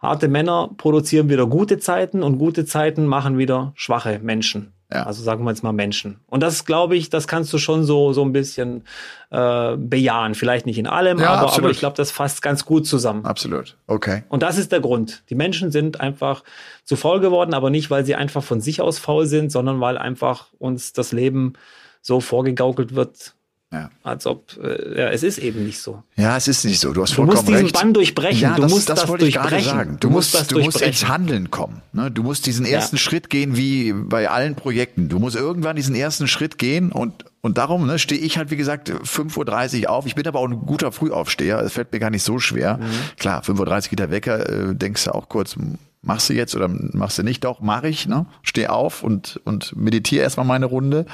harte 0.00 0.26
Männer 0.26 0.70
produzieren 0.76 1.28
wieder 1.28 1.46
gute 1.46 1.78
Zeiten 1.78 2.22
und 2.22 2.38
gute 2.38 2.64
Zeiten 2.64 3.06
machen 3.06 3.38
wieder 3.38 3.72
schwache 3.76 4.18
Menschen. 4.20 4.72
Ja. 4.92 5.02
Also 5.02 5.22
sagen 5.22 5.44
wir 5.44 5.50
jetzt 5.50 5.62
mal 5.62 5.72
Menschen. 5.72 6.18
Und 6.26 6.42
das 6.42 6.64
glaube 6.64 6.96
ich, 6.96 7.10
das 7.10 7.28
kannst 7.28 7.52
du 7.52 7.58
schon 7.58 7.84
so 7.84 8.14
so 8.14 8.22
ein 8.24 8.32
bisschen 8.32 8.84
äh, 9.30 9.76
bejahen. 9.76 10.34
Vielleicht 10.34 10.64
nicht 10.64 10.78
in 10.78 10.86
allem, 10.86 11.18
ja, 11.18 11.34
aber, 11.34 11.52
aber 11.52 11.70
ich 11.70 11.78
glaube, 11.78 11.96
das 11.96 12.10
fasst 12.10 12.40
ganz 12.40 12.64
gut 12.64 12.86
zusammen. 12.86 13.26
Absolut. 13.26 13.76
Okay. 13.86 14.24
Und 14.30 14.42
das 14.42 14.56
ist 14.56 14.72
der 14.72 14.80
Grund. 14.80 15.24
Die 15.28 15.34
Menschen 15.34 15.70
sind 15.70 16.00
einfach 16.00 16.42
zu 16.84 16.96
faul 16.96 17.20
geworden, 17.20 17.52
aber 17.52 17.68
nicht, 17.68 17.90
weil 17.90 18.06
sie 18.06 18.14
einfach 18.14 18.42
von 18.42 18.62
sich 18.62 18.80
aus 18.80 18.98
faul 18.98 19.26
sind, 19.26 19.52
sondern 19.52 19.80
weil 19.80 19.98
einfach 19.98 20.48
uns 20.58 20.94
das 20.94 21.12
Leben 21.12 21.52
so 22.00 22.20
vorgegaukelt 22.20 22.94
wird, 22.94 23.34
ja. 23.70 23.90
Als 24.02 24.26
ob, 24.26 24.56
äh, 24.62 24.98
ja, 24.98 25.08
es 25.10 25.22
ist 25.22 25.36
eben 25.36 25.66
nicht 25.66 25.78
so. 25.78 26.02
Ja, 26.16 26.38
es 26.38 26.48
ist 26.48 26.64
nicht 26.64 26.80
so. 26.80 26.94
Du 26.94 27.02
hast 27.02 27.12
vollkommen 27.12 27.36
recht. 27.36 27.48
Du 27.48 27.52
musst 27.52 27.60
diesen 27.60 27.64
recht. 27.66 27.74
Bann 27.74 27.92
durchbrechen. 27.92 28.40
Ja, 28.40 28.54
du 28.54 28.62
das, 28.62 28.70
musst 28.70 28.88
das, 28.88 29.00
das 29.00 29.08
wollte 29.08 29.26
ich 29.26 29.34
gerade 29.34 29.60
sagen. 29.60 29.98
Du, 30.00 30.08
du 30.08 30.14
musst, 30.14 30.34
musst 30.34 30.52
du 30.52 30.60
musst 30.60 30.80
ins 30.80 31.06
Handeln 31.06 31.50
kommen. 31.50 31.82
Ne? 31.92 32.10
Du 32.10 32.22
musst 32.22 32.46
diesen 32.46 32.64
ersten 32.64 32.96
ja. 32.96 33.00
Schritt 33.00 33.28
gehen, 33.28 33.58
wie 33.58 33.92
bei 33.92 34.30
allen 34.30 34.54
Projekten. 34.54 35.10
Du 35.10 35.18
musst 35.18 35.36
irgendwann 35.36 35.76
diesen 35.76 35.94
ersten 35.94 36.28
Schritt 36.28 36.58
gehen 36.58 36.92
und 36.92 37.24
und 37.40 37.56
darum 37.56 37.86
ne, 37.86 37.98
stehe 38.00 38.20
ich 38.20 38.36
halt, 38.36 38.50
wie 38.50 38.56
gesagt, 38.56 38.90
5.30 38.90 39.84
Uhr 39.84 39.90
auf. 39.90 40.06
Ich 40.06 40.16
bin 40.16 40.26
aber 40.26 40.40
auch 40.40 40.48
ein 40.48 40.66
guter 40.66 40.90
Frühaufsteher. 40.90 41.60
Es 41.60 41.74
fällt 41.74 41.92
mir 41.92 42.00
gar 42.00 42.10
nicht 42.10 42.24
so 42.24 42.40
schwer. 42.40 42.78
Mhm. 42.78 43.16
Klar, 43.16 43.42
5.30 43.42 43.60
Uhr 43.60 43.80
geht 43.90 43.98
der 44.00 44.10
Wecker, 44.10 44.48
äh, 44.50 44.74
denkst 44.74 45.04
du 45.04 45.14
auch 45.14 45.28
kurz, 45.28 45.56
machst 46.02 46.28
du 46.28 46.34
jetzt 46.34 46.56
oder 46.56 46.68
machst 46.68 47.18
du 47.18 47.22
nicht? 47.22 47.44
Doch, 47.44 47.60
mache 47.60 47.88
ich. 47.88 48.08
Ne? 48.08 48.26
Steh 48.42 48.66
auf 48.66 49.04
und, 49.04 49.40
und 49.44 49.76
meditiere 49.76 50.24
erstmal 50.24 50.46
meine 50.46 50.66
Runde. 50.66 51.06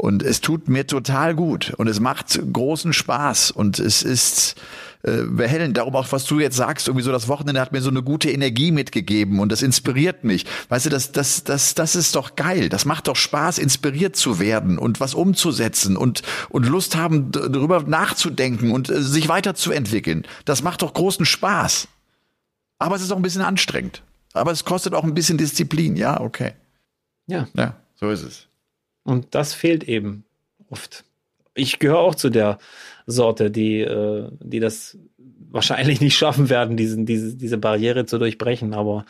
Und 0.00 0.22
es 0.22 0.40
tut 0.40 0.70
mir 0.70 0.86
total 0.86 1.34
gut 1.34 1.74
und 1.76 1.86
es 1.86 2.00
macht 2.00 2.40
großen 2.50 2.94
Spaß 2.94 3.50
und 3.50 3.78
es 3.78 4.02
ist 4.02 4.54
äh, 5.02 5.24
behellend. 5.24 5.76
Darum 5.76 5.94
auch, 5.94 6.10
was 6.10 6.24
du 6.24 6.40
jetzt 6.40 6.56
sagst, 6.56 6.88
irgendwie 6.88 7.04
so 7.04 7.12
das 7.12 7.28
Wochenende 7.28 7.60
hat 7.60 7.72
mir 7.72 7.82
so 7.82 7.90
eine 7.90 8.02
gute 8.02 8.30
Energie 8.30 8.72
mitgegeben 8.72 9.40
und 9.40 9.52
das 9.52 9.60
inspiriert 9.60 10.24
mich. 10.24 10.46
Weißt 10.70 10.86
du, 10.86 10.90
das, 10.90 11.12
das, 11.12 11.44
das, 11.44 11.74
das 11.74 11.96
ist 11.96 12.16
doch 12.16 12.34
geil. 12.34 12.70
Das 12.70 12.86
macht 12.86 13.08
doch 13.08 13.16
Spaß, 13.16 13.58
inspiriert 13.58 14.16
zu 14.16 14.40
werden 14.40 14.78
und 14.78 15.00
was 15.00 15.12
umzusetzen 15.12 15.98
und, 15.98 16.22
und 16.48 16.66
Lust 16.66 16.96
haben, 16.96 17.30
darüber 17.30 17.82
nachzudenken 17.82 18.70
und 18.70 18.88
äh, 18.88 19.02
sich 19.02 19.28
weiterzuentwickeln. 19.28 20.26
Das 20.46 20.62
macht 20.62 20.80
doch 20.80 20.94
großen 20.94 21.26
Spaß. 21.26 21.88
Aber 22.78 22.96
es 22.96 23.02
ist 23.02 23.12
auch 23.12 23.16
ein 23.16 23.22
bisschen 23.22 23.42
anstrengend. 23.42 24.02
Aber 24.32 24.50
es 24.50 24.64
kostet 24.64 24.94
auch 24.94 25.04
ein 25.04 25.12
bisschen 25.12 25.36
Disziplin. 25.36 25.96
Ja, 25.96 26.22
okay. 26.22 26.52
Ja. 27.26 27.48
Ja, 27.54 27.76
so 27.96 28.08
ist 28.08 28.22
es. 28.22 28.49
Und 29.04 29.34
das 29.34 29.54
fehlt 29.54 29.84
eben 29.84 30.24
oft. 30.68 31.04
Ich 31.54 31.78
gehöre 31.78 31.98
auch 31.98 32.14
zu 32.14 32.30
der 32.30 32.58
Sorte, 33.06 33.50
die, 33.50 33.80
äh, 33.80 34.28
die 34.40 34.60
das 34.60 34.98
wahrscheinlich 35.50 36.00
nicht 36.00 36.16
schaffen 36.16 36.48
werden, 36.48 36.76
diesen, 36.76 37.06
diese, 37.06 37.36
diese 37.36 37.58
Barriere 37.58 38.06
zu 38.06 38.18
durchbrechen. 38.18 38.72
Aber 38.74 39.04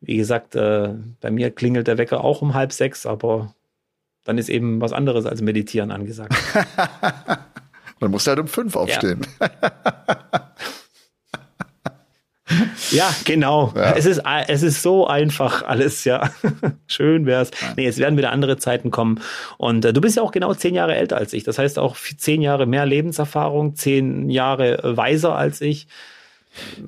wie 0.00 0.16
gesagt, 0.16 0.54
äh, 0.54 0.94
bei 1.20 1.30
mir 1.30 1.50
klingelt 1.50 1.88
der 1.88 1.98
Wecker 1.98 2.22
auch 2.22 2.42
um 2.42 2.54
halb 2.54 2.72
sechs, 2.72 3.06
aber 3.06 3.54
dann 4.24 4.38
ist 4.38 4.48
eben 4.48 4.80
was 4.80 4.92
anderes 4.92 5.26
als 5.26 5.42
Meditieren 5.42 5.90
angesagt. 5.90 6.34
dann 8.00 8.10
musst 8.10 8.26
du 8.26 8.30
halt 8.30 8.40
um 8.40 8.48
fünf 8.48 8.76
aufstehen. 8.76 9.26
Ja. 9.40 10.19
Ja, 12.90 13.14
genau. 13.24 13.72
Ja. 13.74 13.92
Es, 13.92 14.06
ist, 14.06 14.22
es 14.48 14.62
ist 14.62 14.82
so 14.82 15.06
einfach 15.06 15.62
alles, 15.62 16.04
ja. 16.04 16.30
Schön 16.86 17.26
wär's. 17.26 17.50
Nee, 17.76 17.86
es 17.86 17.98
werden 17.98 18.16
wieder 18.16 18.32
andere 18.32 18.56
Zeiten 18.56 18.90
kommen. 18.90 19.20
Und 19.58 19.84
äh, 19.84 19.92
du 19.92 20.00
bist 20.00 20.16
ja 20.16 20.22
auch 20.22 20.32
genau 20.32 20.54
zehn 20.54 20.74
Jahre 20.74 20.94
älter 20.96 21.16
als 21.16 21.32
ich. 21.32 21.44
Das 21.44 21.58
heißt 21.58 21.78
auch 21.78 21.96
zehn 21.96 22.42
Jahre 22.42 22.66
mehr 22.66 22.86
Lebenserfahrung, 22.86 23.74
zehn 23.74 24.30
Jahre 24.30 24.80
weiser 24.82 25.36
als 25.36 25.60
ich. 25.60 25.86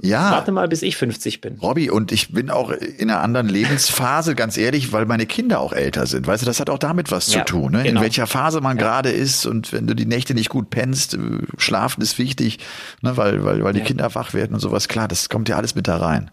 Ja. 0.00 0.32
Warte 0.32 0.52
mal, 0.52 0.68
bis 0.68 0.82
ich 0.82 0.96
50 0.96 1.40
bin. 1.40 1.58
Robby, 1.58 1.90
und 1.90 2.10
ich 2.12 2.32
bin 2.32 2.50
auch 2.50 2.70
in 2.70 3.10
einer 3.10 3.20
anderen 3.20 3.48
Lebensphase, 3.48 4.34
ganz 4.36 4.56
ehrlich, 4.56 4.92
weil 4.92 5.06
meine 5.06 5.26
Kinder 5.26 5.60
auch 5.60 5.72
älter 5.72 6.06
sind. 6.06 6.26
Weißt 6.26 6.42
du, 6.42 6.46
das 6.46 6.60
hat 6.60 6.68
auch 6.68 6.78
damit 6.78 7.10
was 7.10 7.32
ja, 7.32 7.40
zu 7.40 7.52
tun, 7.52 7.72
ne? 7.72 7.82
Genau. 7.84 8.00
in 8.00 8.02
welcher 8.02 8.26
Phase 8.26 8.60
man 8.60 8.76
ja. 8.76 8.82
gerade 8.82 9.10
ist 9.10 9.46
und 9.46 9.72
wenn 9.72 9.86
du 9.86 9.94
die 9.94 10.06
Nächte 10.06 10.34
nicht 10.34 10.48
gut 10.48 10.70
pennst, 10.70 11.14
äh, 11.14 11.18
schlafen 11.58 12.02
ist 12.02 12.18
wichtig, 12.18 12.58
ne? 13.02 13.16
weil, 13.16 13.44
weil, 13.44 13.62
weil 13.62 13.72
die 13.72 13.80
ja. 13.80 13.84
Kinder 13.84 14.14
wach 14.14 14.34
werden 14.34 14.54
und 14.54 14.60
sowas. 14.60 14.88
Klar, 14.88 15.08
das 15.08 15.28
kommt 15.28 15.48
ja 15.48 15.56
alles 15.56 15.74
mit 15.74 15.86
da 15.86 15.96
rein. 15.96 16.30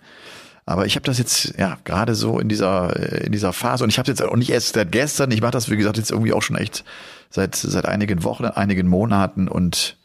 Aber 0.66 0.86
ich 0.86 0.96
habe 0.96 1.06
das 1.06 1.18
jetzt 1.18 1.56
ja 1.58 1.80
gerade 1.84 2.14
so 2.14 2.40
in 2.40 2.48
dieser 2.48 2.96
äh, 2.96 3.26
in 3.26 3.32
dieser 3.32 3.54
Phase 3.54 3.84
und 3.84 3.90
ich 3.90 3.98
habe 3.98 4.10
jetzt 4.10 4.22
auch 4.22 4.36
nicht 4.36 4.52
erst 4.52 4.76
seit 4.76 4.92
gestern. 4.92 5.32
Ich 5.32 5.42
mache 5.42 5.52
das 5.52 5.70
wie 5.70 5.78
gesagt 5.78 5.98
jetzt 5.98 6.12
irgendwie 6.12 6.34
auch 6.34 6.44
schon 6.44 6.58
echt 6.58 6.84
seit 7.32 7.56
seit 7.56 7.86
einigen 7.86 8.24
Wochen, 8.24 8.46
einigen 8.46 8.88
Monaten 8.88 9.48
und 9.48 9.98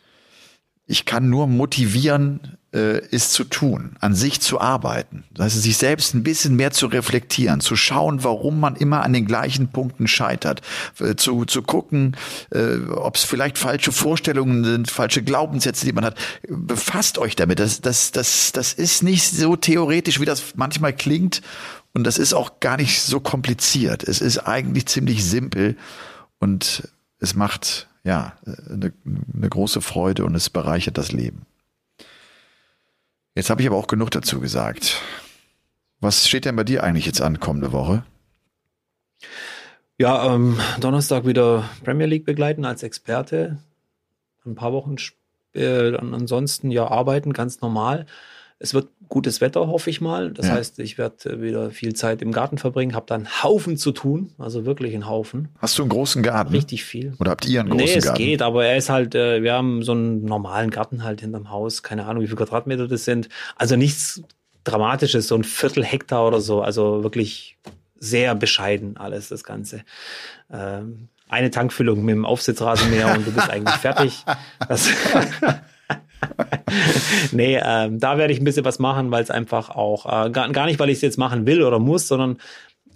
ich 0.87 1.05
kann 1.05 1.29
nur 1.29 1.47
motivieren, 1.47 2.59
äh, 2.75 2.99
ist 3.09 3.33
zu 3.33 3.45
tun, 3.45 3.97
an 4.01 4.14
sich 4.14 4.41
zu 4.41 4.61
arbeiten. 4.61 5.25
Das 5.33 5.47
heißt, 5.47 5.62
sich 5.62 5.77
selbst 5.77 6.12
ein 6.14 6.25
bisschen 6.25 6.57
mehr 6.57 6.72
zu 6.72 6.87
reflektieren, 6.87 7.61
zu 7.61 7.77
schauen, 7.77 8.25
warum 8.25 8.61
man 8.61 8.75
immer 8.77 9.03
an 9.03 9.12
den 9.12 9.27
gleichen 9.27 9.68
Punkten 9.68 10.09
scheitert, 10.09 10.61
äh, 10.99 11.14
zu, 11.14 11.45
zu 11.45 11.62
gucken, 11.62 12.16
äh, 12.51 12.77
ob 12.91 13.16
es 13.16 13.25
vielleicht 13.25 13.59
falsche 13.59 13.93
Vorstellungen 13.93 14.64
sind, 14.64 14.91
falsche 14.91 15.22
Glaubenssätze, 15.22 15.87
die 15.87 15.93
man 15.93 16.05
hat. 16.05 16.18
Befasst 16.49 17.18
euch 17.18 17.37
damit. 17.37 17.61
Das, 17.61 17.81
das, 17.81 18.11
das, 18.11 18.53
das 18.53 18.72
ist 18.72 19.03
nicht 19.03 19.31
so 19.31 19.57
theoretisch, 19.57 20.20
wie 20.20 20.27
das 20.27 20.55
manchmal 20.57 20.93
klingt. 20.93 21.43
Und 21.93 22.05
das 22.05 22.18
ist 22.18 22.35
auch 22.35 22.59
gar 22.59 22.77
nicht 22.77 23.03
so 23.03 23.20
kompliziert. 23.20 24.03
Es 24.03 24.20
ist 24.20 24.39
eigentlich 24.39 24.87
ziemlich 24.87 25.25
simpel 25.25 25.77
und 26.41 26.89
es 27.20 27.37
macht 27.37 27.87
ja, 28.03 28.35
eine, 28.45 28.93
eine 29.33 29.49
große 29.49 29.81
Freude 29.81 30.25
und 30.25 30.35
es 30.35 30.51
bereichert 30.51 30.99
das 30.99 31.12
Leben. 31.12 31.47
Jetzt 33.35 33.51
habe 33.51 33.62
ich 33.62 33.68
aber 33.68 33.76
auch 33.76 33.89
genug 33.89 34.11
dazu 34.11 34.41
gesagt. 34.41 35.01
Was 36.01 36.28
steht 36.28 36.45
denn 36.45 36.57
bei 36.57 36.64
dir 36.64 36.85
eigentlich 36.85 37.07
jetzt 37.07 37.20
an 37.20 37.41
kommende 37.41 37.72
Woche? 37.72 38.05
Ja, 39.99 40.35
ähm, 40.35 40.59
Donnerstag 40.80 41.26
wieder 41.26 41.68
Premier 41.85 42.07
League 42.07 42.24
begleiten 42.24 42.64
als 42.64 42.82
Experte. 42.82 43.59
Ein 44.45 44.55
paar 44.55 44.72
Wochen 44.72 44.97
äh, 45.55 45.97
ansonsten 45.97 46.70
ja 46.70 46.89
arbeiten, 46.89 47.32
ganz 47.32 47.61
normal. 47.61 48.07
Es 48.59 48.74
wird 48.74 48.89
gutes 49.09 49.40
Wetter, 49.40 49.68
hoffe 49.68 49.90
ich 49.90 50.00
mal. 50.00 50.30
Das 50.30 50.46
ja. 50.46 50.55
heißt, 50.55 50.78
ich 50.78 50.98
werde 50.98 51.30
äh, 51.30 51.42
wieder 51.42 51.70
viel 51.70 51.94
Zeit 51.94 52.22
im 52.22 52.32
Garten 52.32 52.59
verbringen, 52.59 52.94
habe 52.94 53.07
dann 53.07 53.42
Haufen 53.42 53.76
zu 53.76 53.92
tun, 53.92 54.32
also 54.38 54.64
wirklich 54.64 54.94
einen 54.94 55.09
Haufen. 55.09 55.48
Hast 55.59 55.78
du 55.78 55.82
einen 55.82 55.90
großen 55.90 56.22
Garten? 56.22 56.52
Richtig 56.52 56.84
viel. 56.84 57.14
Oder 57.18 57.32
habt 57.32 57.46
ihr 57.46 57.61
einen 57.61 57.70
großen 57.70 57.84
nee, 57.84 58.00
Garten? 58.00 58.18
Nee, 58.18 58.24
es 58.24 58.30
geht, 58.30 58.42
aber 58.42 58.64
er 58.66 58.76
ist 58.76 58.90
halt, 58.90 59.14
äh, 59.14 59.42
wir 59.42 59.52
haben 59.52 59.82
so 59.82 59.92
einen 59.92 60.24
normalen 60.24 60.70
Garten 60.70 61.05
halt 61.05 61.20
hinterm 61.20 61.50
Haus, 61.50 61.82
keine 61.82 62.07
Ahnung, 62.07 62.22
wie 62.22 62.26
viele 62.26 62.38
Quadratmeter 62.38 62.88
das 62.88 63.05
sind. 63.05 63.28
Also 63.57 63.76
nichts 63.76 64.22
Dramatisches, 64.64 65.28
so 65.28 65.34
ein 65.34 65.44
Viertel 65.44 65.84
Hektar 65.84 66.26
oder 66.26 66.40
so, 66.40 66.62
also 66.62 67.02
wirklich 67.02 67.59
sehr 67.98 68.34
bescheiden 68.34 68.96
alles, 68.96 69.28
das 69.28 69.44
Ganze. 69.44 69.82
Ähm, 70.50 71.09
eine 71.28 71.50
Tankfüllung 71.50 72.05
mit 72.05 72.14
dem 72.14 72.24
Aufsitzrasenmäher 72.24 73.14
und 73.14 73.26
du 73.26 73.32
bist 73.32 73.50
eigentlich 73.50 73.76
fertig. 73.76 74.24
Das 74.68 74.88
nee, 77.32 77.60
ähm, 77.62 77.98
da 78.00 78.18
werde 78.18 78.32
ich 78.32 78.40
ein 78.40 78.44
bisschen 78.44 78.64
was 78.64 78.78
machen, 78.78 79.10
weil 79.10 79.22
es 79.22 79.30
einfach 79.30 79.70
auch, 79.70 80.06
äh, 80.06 80.30
gar, 80.30 80.50
gar 80.50 80.66
nicht, 80.66 80.78
weil 80.78 80.90
ich 80.90 80.96
es 80.96 81.02
jetzt 81.02 81.18
machen 81.18 81.46
will 81.46 81.62
oder 81.62 81.78
muss, 81.78 82.08
sondern 82.08 82.38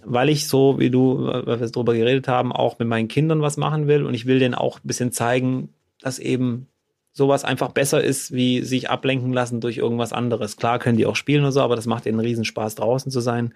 weil 0.03 0.29
ich 0.29 0.47
so, 0.47 0.79
wie 0.79 0.89
du, 0.89 1.25
weil 1.27 1.59
wir 1.59 1.69
darüber 1.69 1.93
geredet 1.93 2.27
haben, 2.27 2.51
auch 2.51 2.79
mit 2.79 2.87
meinen 2.87 3.07
Kindern 3.07 3.41
was 3.41 3.57
machen 3.57 3.87
will 3.87 4.05
und 4.05 4.13
ich 4.13 4.25
will 4.25 4.39
denen 4.39 4.55
auch 4.55 4.77
ein 4.79 4.87
bisschen 4.87 5.11
zeigen, 5.11 5.69
dass 6.01 6.19
eben 6.19 6.67
sowas 7.11 7.43
einfach 7.43 7.71
besser 7.71 8.03
ist, 8.03 8.31
wie 8.31 8.61
sich 8.61 8.89
ablenken 8.89 9.33
lassen 9.33 9.59
durch 9.59 9.77
irgendwas 9.77 10.13
anderes. 10.13 10.57
Klar 10.57 10.79
können 10.79 10.97
die 10.97 11.05
auch 11.05 11.15
spielen 11.15 11.43
oder 11.43 11.51
so, 11.51 11.61
aber 11.61 11.75
das 11.75 11.85
macht 11.85 12.05
ihnen 12.05 12.19
einen 12.19 12.27
Riesenspaß, 12.27 12.75
draußen 12.75 13.11
zu 13.11 13.19
sein. 13.19 13.47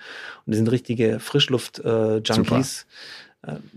Und 0.46 0.52
die 0.52 0.56
sind 0.56 0.70
richtige 0.70 1.20
Frischluft-Junkies. 1.20 2.82
Äh, 2.82 2.84
äh, 2.84 3.23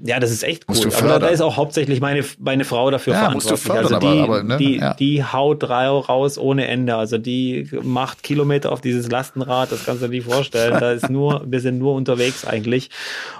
ja, 0.04 0.20
das 0.20 0.30
ist 0.30 0.44
echt 0.44 0.66
cool. 0.68 0.92
Aber 0.94 1.18
da 1.18 1.26
ist 1.26 1.40
auch 1.40 1.56
hauptsächlich 1.56 2.00
meine, 2.00 2.24
meine 2.38 2.64
Frau 2.64 2.88
dafür 2.90 3.14
ja, 3.14 3.18
verantwortlich. 3.20 3.60
Fördern, 3.60 3.84
also 3.84 3.98
die, 3.98 4.06
aber, 4.06 4.22
aber, 4.22 4.42
ne? 4.44 4.56
die, 4.58 4.76
ja. 4.76 4.94
die 4.94 5.24
haut 5.24 5.64
raus 5.68 6.38
ohne 6.38 6.68
Ende. 6.68 6.94
Also 6.94 7.18
die 7.18 7.68
macht 7.82 8.22
Kilometer 8.22 8.70
auf 8.70 8.80
dieses 8.80 9.10
Lastenrad, 9.10 9.72
das 9.72 9.84
kannst 9.84 10.02
du 10.02 10.06
dir 10.06 10.12
nicht 10.12 10.30
vorstellen. 10.30 10.78
Da 10.78 10.92
ist 10.92 11.10
nur, 11.10 11.42
wir 11.50 11.60
sind 11.60 11.78
nur 11.78 11.94
unterwegs 11.94 12.46
eigentlich. 12.46 12.90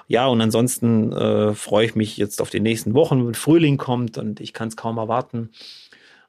Ja, 0.08 0.26
und 0.26 0.40
ansonsten 0.40 1.12
äh, 1.12 1.54
freue 1.54 1.86
ich 1.86 1.94
mich 1.94 2.16
jetzt 2.16 2.42
auf 2.42 2.50
die 2.50 2.60
nächsten 2.60 2.94
Wochen, 2.94 3.24
wenn 3.24 3.34
Frühling 3.34 3.76
kommt 3.76 4.18
und 4.18 4.40
ich 4.40 4.52
kann 4.52 4.66
es 4.66 4.76
kaum 4.76 4.98
erwarten 4.98 5.50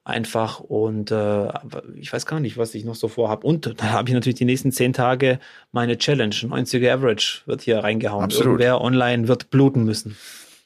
einfach 0.08 0.60
und 0.60 1.10
äh, 1.10 1.48
ich 1.96 2.12
weiß 2.12 2.26
gar 2.26 2.40
nicht, 2.40 2.56
was 2.56 2.74
ich 2.74 2.84
noch 2.84 2.94
so 2.94 3.08
vorhabe. 3.08 3.46
Und 3.46 3.74
da 3.76 3.90
habe 3.90 4.08
ich 4.08 4.14
natürlich 4.14 4.38
die 4.38 4.44
nächsten 4.44 4.72
zehn 4.72 4.92
Tage 4.92 5.38
meine 5.72 5.98
Challenge. 5.98 6.34
90er 6.34 6.90
Average 6.90 7.42
wird 7.46 7.62
hier 7.62 7.78
reingehauen. 7.78 8.24
Absolut. 8.24 8.60
Irgendwer 8.60 8.80
online 8.80 9.28
wird 9.28 9.50
bluten 9.50 9.84
müssen. 9.84 10.16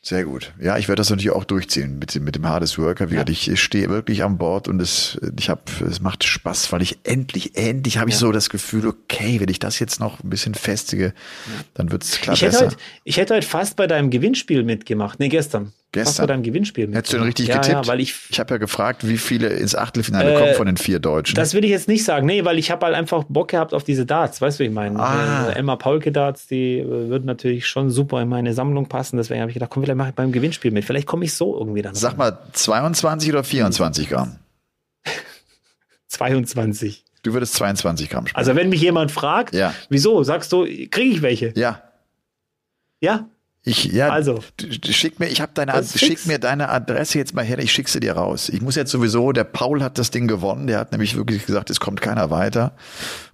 Sehr 0.04 0.24
gut. 0.24 0.52
Ja, 0.60 0.78
ich 0.78 0.88
werde 0.88 0.98
das 0.98 1.10
natürlich 1.10 1.30
auch 1.30 1.44
durchziehen 1.44 2.00
mit, 2.00 2.20
mit 2.20 2.34
dem 2.34 2.48
Hardest 2.48 2.76
Worker. 2.76 3.10
Wie 3.10 3.14
ja. 3.14 3.22
gesagt, 3.22 3.48
ich 3.48 3.62
stehe 3.62 3.88
wirklich 3.88 4.24
an 4.24 4.36
Bord 4.36 4.66
und 4.66 4.82
es, 4.82 5.16
ich 5.38 5.48
habe, 5.48 5.62
es 5.88 6.00
macht 6.00 6.24
Spaß, 6.24 6.72
weil 6.72 6.82
ich 6.82 6.98
endlich, 7.04 7.56
endlich 7.56 7.98
habe 7.98 8.10
ich 8.10 8.16
ja. 8.16 8.20
so 8.20 8.32
das 8.32 8.50
Gefühl, 8.50 8.88
okay, 8.88 9.38
wenn 9.38 9.48
ich 9.48 9.60
das 9.60 9.78
jetzt 9.78 10.00
noch 10.00 10.22
ein 10.24 10.28
bisschen 10.28 10.54
festige, 10.54 11.04
ja. 11.04 11.12
dann 11.74 11.92
wird's 11.92 12.20
klar 12.20 12.34
ich 12.34 12.40
besser. 12.40 12.58
Hätte 12.58 12.66
heute, 12.72 12.82
ich 13.04 13.16
hätte 13.16 13.34
heute 13.34 13.46
fast 13.46 13.76
bei 13.76 13.86
deinem 13.86 14.10
Gewinnspiel 14.10 14.64
mitgemacht. 14.64 15.20
Nee, 15.20 15.28
gestern. 15.28 15.72
Gestern. 15.92 16.26
Hast 16.30 16.38
du 16.38 16.42
Gewinnspiel 16.42 16.86
mit? 16.86 16.96
Hättest 16.96 17.12
du 17.12 17.18
denn 17.18 17.26
richtig 17.26 17.48
ja, 17.48 17.56
getippt? 17.56 17.84
Ja, 17.84 17.86
weil 17.86 18.00
ich 18.00 18.14
ich 18.30 18.40
habe 18.40 18.54
ja 18.54 18.58
gefragt, 18.58 19.06
wie 19.06 19.18
viele 19.18 19.48
ins 19.48 19.74
Achtelfinale 19.74 20.32
äh, 20.32 20.38
kommen 20.38 20.54
von 20.54 20.66
den 20.66 20.78
vier 20.78 21.00
Deutschen. 21.00 21.34
Das 21.36 21.52
will 21.52 21.64
ich 21.64 21.70
jetzt 21.70 21.86
nicht 21.86 22.02
sagen. 22.04 22.24
Nee, 22.26 22.46
weil 22.46 22.58
ich 22.58 22.70
habe 22.70 22.86
halt 22.86 22.94
einfach 22.94 23.24
Bock 23.28 23.48
gehabt 23.48 23.74
auf 23.74 23.84
diese 23.84 24.06
Darts. 24.06 24.40
Weißt 24.40 24.58
du, 24.58 24.64
wie 24.64 24.68
ich 24.68 24.72
meine? 24.72 24.98
Ah. 24.98 25.50
Äh, 25.50 25.58
Emma 25.58 25.76
Paulke 25.76 26.10
Darts, 26.10 26.46
die 26.46 26.78
äh, 26.78 26.86
würden 26.88 27.26
natürlich 27.26 27.66
schon 27.66 27.90
super 27.90 28.22
in 28.22 28.28
meine 28.30 28.54
Sammlung 28.54 28.88
passen. 28.88 29.18
Deswegen 29.18 29.42
habe 29.42 29.50
ich 29.50 29.54
gedacht, 29.54 29.68
komm, 29.68 29.82
vielleicht 29.82 29.98
mache 29.98 30.08
ich 30.08 30.14
beim 30.14 30.32
Gewinnspiel 30.32 30.70
mit. 30.70 30.86
Vielleicht 30.86 31.06
komme 31.06 31.26
ich 31.26 31.34
so 31.34 31.58
irgendwie 31.58 31.82
dann. 31.82 31.94
Sag 31.94 32.16
mal, 32.16 32.38
22 32.52 33.30
oder 33.30 33.44
24 33.44 34.08
Gramm? 34.08 34.36
22. 36.08 37.04
Du 37.22 37.34
würdest 37.34 37.52
22 37.54 38.08
Gramm 38.08 38.26
spielen. 38.26 38.38
Also 38.38 38.56
wenn 38.56 38.70
mich 38.70 38.80
jemand 38.80 39.12
fragt, 39.12 39.54
ja. 39.54 39.74
wieso, 39.90 40.22
sagst 40.22 40.52
du, 40.52 40.64
kriege 40.64 41.02
ich 41.02 41.20
welche? 41.20 41.52
Ja. 41.54 41.82
Ja? 43.02 43.28
Ich, 43.64 43.84
ja, 43.84 44.08
also, 44.08 44.40
schick 44.90 45.20
mir, 45.20 45.28
ich 45.28 45.40
habe 45.40 45.52
deine, 45.54 45.84
schick 45.84 46.26
mir 46.26 46.40
deine 46.40 46.68
Adresse 46.68 47.18
jetzt 47.18 47.32
mal 47.32 47.44
her, 47.44 47.60
ich 47.60 47.70
schick 47.70 47.88
sie 47.88 48.00
dir 48.00 48.14
raus. 48.14 48.48
Ich 48.48 48.60
muss 48.60 48.74
jetzt 48.74 48.90
sowieso, 48.90 49.30
der 49.30 49.44
Paul 49.44 49.84
hat 49.84 49.98
das 49.98 50.10
Ding 50.10 50.26
gewonnen, 50.26 50.66
der 50.66 50.80
hat 50.80 50.90
nämlich 50.90 51.16
wirklich 51.16 51.46
gesagt, 51.46 51.70
es 51.70 51.78
kommt 51.78 52.00
keiner 52.00 52.30
weiter. 52.30 52.72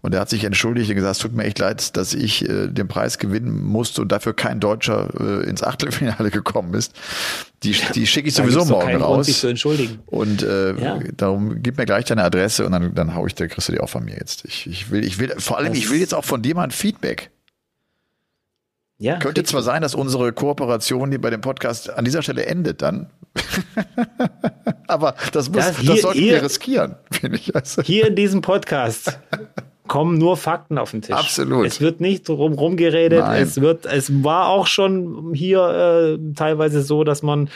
Und 0.03 0.15
er 0.15 0.21
hat 0.21 0.29
sich 0.29 0.45
entschuldigt 0.45 0.91
und 0.91 0.97
gesagt, 0.97 1.17
es 1.17 1.23
tut 1.23 1.33
mir 1.33 1.45
echt 1.45 1.59
leid, 1.59 1.97
dass 1.97 2.13
ich 2.13 2.47
äh, 2.47 2.69
den 2.69 2.89
Preis 2.89 3.17
gewinnen 3.17 3.65
musste 3.65 4.03
und 4.03 4.13
dafür 4.13 4.35
kein 4.35 4.61
Deutscher 4.61 5.09
äh, 5.19 5.49
ins 5.49 5.63
Achtelfinale 5.63 6.31
gekommen 6.31 6.75
ist. 6.75 6.93
Die, 7.63 7.75
die 7.95 8.07
schicke 8.07 8.29
ich 8.29 8.35
sowieso 8.35 8.67
morgen 8.67 8.97
raus. 8.97 9.15
Grund, 9.15 9.25
sich 9.25 9.39
zu 9.39 9.49
entschuldigen. 9.49 9.99
Und 10.05 10.43
äh, 10.43 10.75
ja. 10.75 10.99
darum 11.17 11.63
gib 11.63 11.79
mir 11.79 11.87
gleich 11.87 12.05
deine 12.05 12.23
Adresse 12.23 12.67
und 12.67 12.73
dann, 12.73 12.95
dann 12.95 13.15
hau 13.15 13.27
ich, 13.27 13.35
da 13.35 13.47
kriegst 13.47 13.69
du 13.69 13.73
die 13.73 13.81
auch 13.81 13.89
von 13.89 14.05
mir 14.05 14.17
jetzt. 14.17 14.45
Ich, 14.45 14.67
ich 14.67 14.91
will, 14.91 15.05
ich 15.05 15.19
will, 15.19 15.33
vor 15.39 15.57
allem, 15.57 15.69
das 15.69 15.79
ich 15.79 15.91
will 15.91 15.99
jetzt 15.99 16.15
auch 16.15 16.27
von 16.27 16.43
dir 16.43 16.55
mal 16.55 16.65
ein 16.65 16.71
Feedback. 16.71 17.31
Ja, 19.01 19.19
Könnte 19.21 19.45
zwar 19.45 19.63
sein, 19.63 19.81
dass 19.81 19.95
unsere 19.95 20.33
Kooperation 20.33 21.11
hier 21.11 21.21
bei 21.21 21.31
dem 21.31 21.41
Podcast 21.41 21.89
an 21.89 22.05
dieser 22.05 22.21
Stelle 22.21 22.47
endet 22.47 22.83
dann. 22.83 23.09
Aber 24.89 25.15
das, 25.33 25.49
muss, 25.51 25.59
das, 25.59 25.79
hier, 25.79 25.91
das 25.93 26.01
sollten 26.01 26.19
hier, 26.19 26.33
wir 26.33 26.43
riskieren, 26.43 26.97
finde 27.13 27.37
ich. 27.37 27.55
Also. 27.55 27.83
Hier 27.83 28.09
in 28.09 28.17
diesem 28.17 28.41
Podcast 28.41 29.17
kommen 29.89 30.19
nur 30.19 30.37
Fakten 30.37 30.79
auf 30.79 30.93
den 30.93 31.03
Tisch. 31.03 31.17
Absolut. 31.17 31.67
Es 31.67 31.81
wird 31.81 32.01
nicht 32.01 32.29
drum 32.29 32.53
rumgeredet. 32.53 33.21
Nein. 33.21 33.43
Es 33.43 33.61
wird, 33.61 33.87
es 33.87 34.23
war 34.23 34.49
auch 34.49 34.67
schon 34.67 35.35
hier 35.35 36.19
äh, 36.19 36.35
teilweise 36.35 36.83
so, 36.83 37.03
dass 37.05 37.23
man 37.23 37.49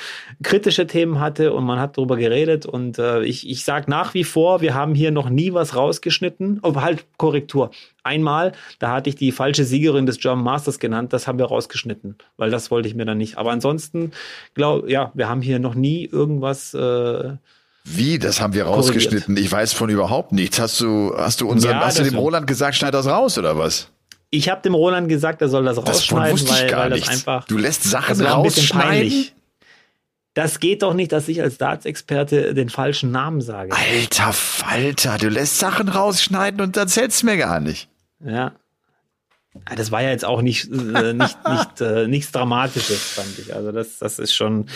kritische 0.43 0.87
Themen 0.87 1.21
hatte 1.21 1.53
und 1.53 1.65
man 1.65 1.79
hat 1.79 1.97
darüber 1.97 2.17
geredet. 2.17 2.67
Und 2.67 2.99
äh, 2.99 3.23
ich, 3.23 3.49
ich 3.49 3.65
sage 3.65 3.91
nach 3.91 4.15
wie 4.15 4.25
vor, 4.25 4.61
wir 4.61 4.75
haben 4.75 4.95
hier 4.95 5.11
noch 5.11 5.29
nie 5.29 5.53
was 5.53 5.77
rausgeschnitten. 5.77 6.61
Oh, 6.63 6.75
halt 6.75 7.05
Korrektur. 7.19 7.71
Einmal, 8.03 8.53
da 8.81 8.91
hatte 8.91 9.11
ich 9.11 9.17
die 9.17 9.31
falsche 9.31 9.65
Siegerin 9.65 10.07
des 10.07 10.19
German 10.19 10.45
Masters 10.45 10.81
genannt. 10.81 11.13
Das 11.13 11.29
haben 11.29 11.39
wir 11.39 11.47
rausgeschnitten, 11.47 12.17
weil 12.37 12.51
das 12.51 12.71
wollte 12.71 12.89
ich 12.89 12.97
mir 12.97 13.05
dann 13.05 13.19
nicht. 13.19 13.39
Aber 13.39 13.53
ansonsten, 13.53 14.11
glaube 14.55 14.91
ja, 14.91 15.13
wir 15.15 15.29
haben 15.29 15.43
hier 15.43 15.61
noch 15.61 15.75
nie 15.75 16.07
irgendwas. 16.07 16.75
Äh, 16.75 17.37
wie? 17.85 18.19
Das 18.19 18.41
haben 18.41 18.55
wir 18.55 18.65
rausgeschnitten. 18.65 19.35
Korrigiert. 19.35 19.47
Ich 19.47 19.53
weiß 19.53 19.73
von 19.73 19.91
überhaupt 19.91 20.33
nichts. 20.33 20.61
Hast 20.61 20.81
du, 20.81 21.15
hast 21.17 21.41
du 21.41 21.49
unseren, 21.49 21.73
ja, 21.73 21.85
hast 21.85 21.99
du 21.99 22.05
dem 22.05 22.17
Roland 22.17 22.47
gesagt, 22.47 22.77
schneid 22.77 22.95
das 22.95 23.07
raus 23.07 23.39
oder 23.39 23.59
was? 23.59 23.89
Ich 24.31 24.49
habe 24.49 24.63
dem 24.63 24.75
Roland 24.75 25.09
gesagt, 25.09 25.43
er 25.43 25.49
soll 25.49 25.65
das, 25.65 25.77
das 25.77 26.11
rausschneiden, 26.11 26.49
weil, 26.49 26.73
weil 26.73 26.99
das 26.99 27.09
einfach. 27.09 27.45
Du 27.47 27.59
lässt 27.59 27.85
Sachen 27.85 28.21
rausschneiden. 28.21 29.27
Das 30.35 30.61
geht 30.61 30.83
doch 30.83 30.95
nicht, 30.95 31.13
dass 31.13 31.29
ich 31.29 31.43
als 31.43 31.59
Darts-Experte 31.59 32.55
den 32.55 32.71
falschen 32.71 33.11
Namen 33.11 33.43
sage. 33.43 33.75
Alter 33.77 34.33
Falter, 34.33 35.19
du 35.19 35.29
lässt 35.29 35.59
Sachen 35.59 35.89
rausschneiden 35.89 36.63
und 36.63 36.77
erzählst 36.77 37.23
mir 37.25 37.37
gar 37.37 37.61
nicht. 37.61 37.89
Ja. 38.25 38.53
Ah, 39.67 39.75
das 39.77 39.93
war 39.93 40.03
ja 40.03 40.11
jetzt 40.11 40.25
auch 40.25 40.41
nicht, 40.43 40.71
äh, 40.73 41.13
nicht, 41.13 41.39
nicht 41.49 41.81
äh, 41.81 42.09
nichts 42.09 42.33
Dramatisches, 42.33 43.03
fand 43.13 43.39
ich. 43.39 43.55
Also 43.55 43.71
das, 43.71 43.99
das 43.99 44.19
ist 44.19 44.35
schon, 44.35 44.67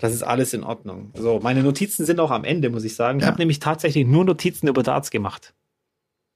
das 0.00 0.14
ist 0.14 0.22
alles 0.22 0.52
in 0.54 0.62
Ordnung. 0.62 1.12
So, 1.16 1.40
meine 1.42 1.62
Notizen 1.62 2.06
sind 2.06 2.20
auch 2.20 2.30
am 2.30 2.44
Ende, 2.44 2.70
muss 2.70 2.84
ich 2.84 2.94
sagen. 2.94 3.18
Ich 3.18 3.22
Ja. 3.24 3.28
habe 3.28 3.38
nämlich 3.40 3.58
tatsächlich 3.58 4.06
nur 4.06 4.24
Notizen 4.24 4.68
über 4.68 4.82
Darts 4.82 5.10
gemacht. 5.10 5.52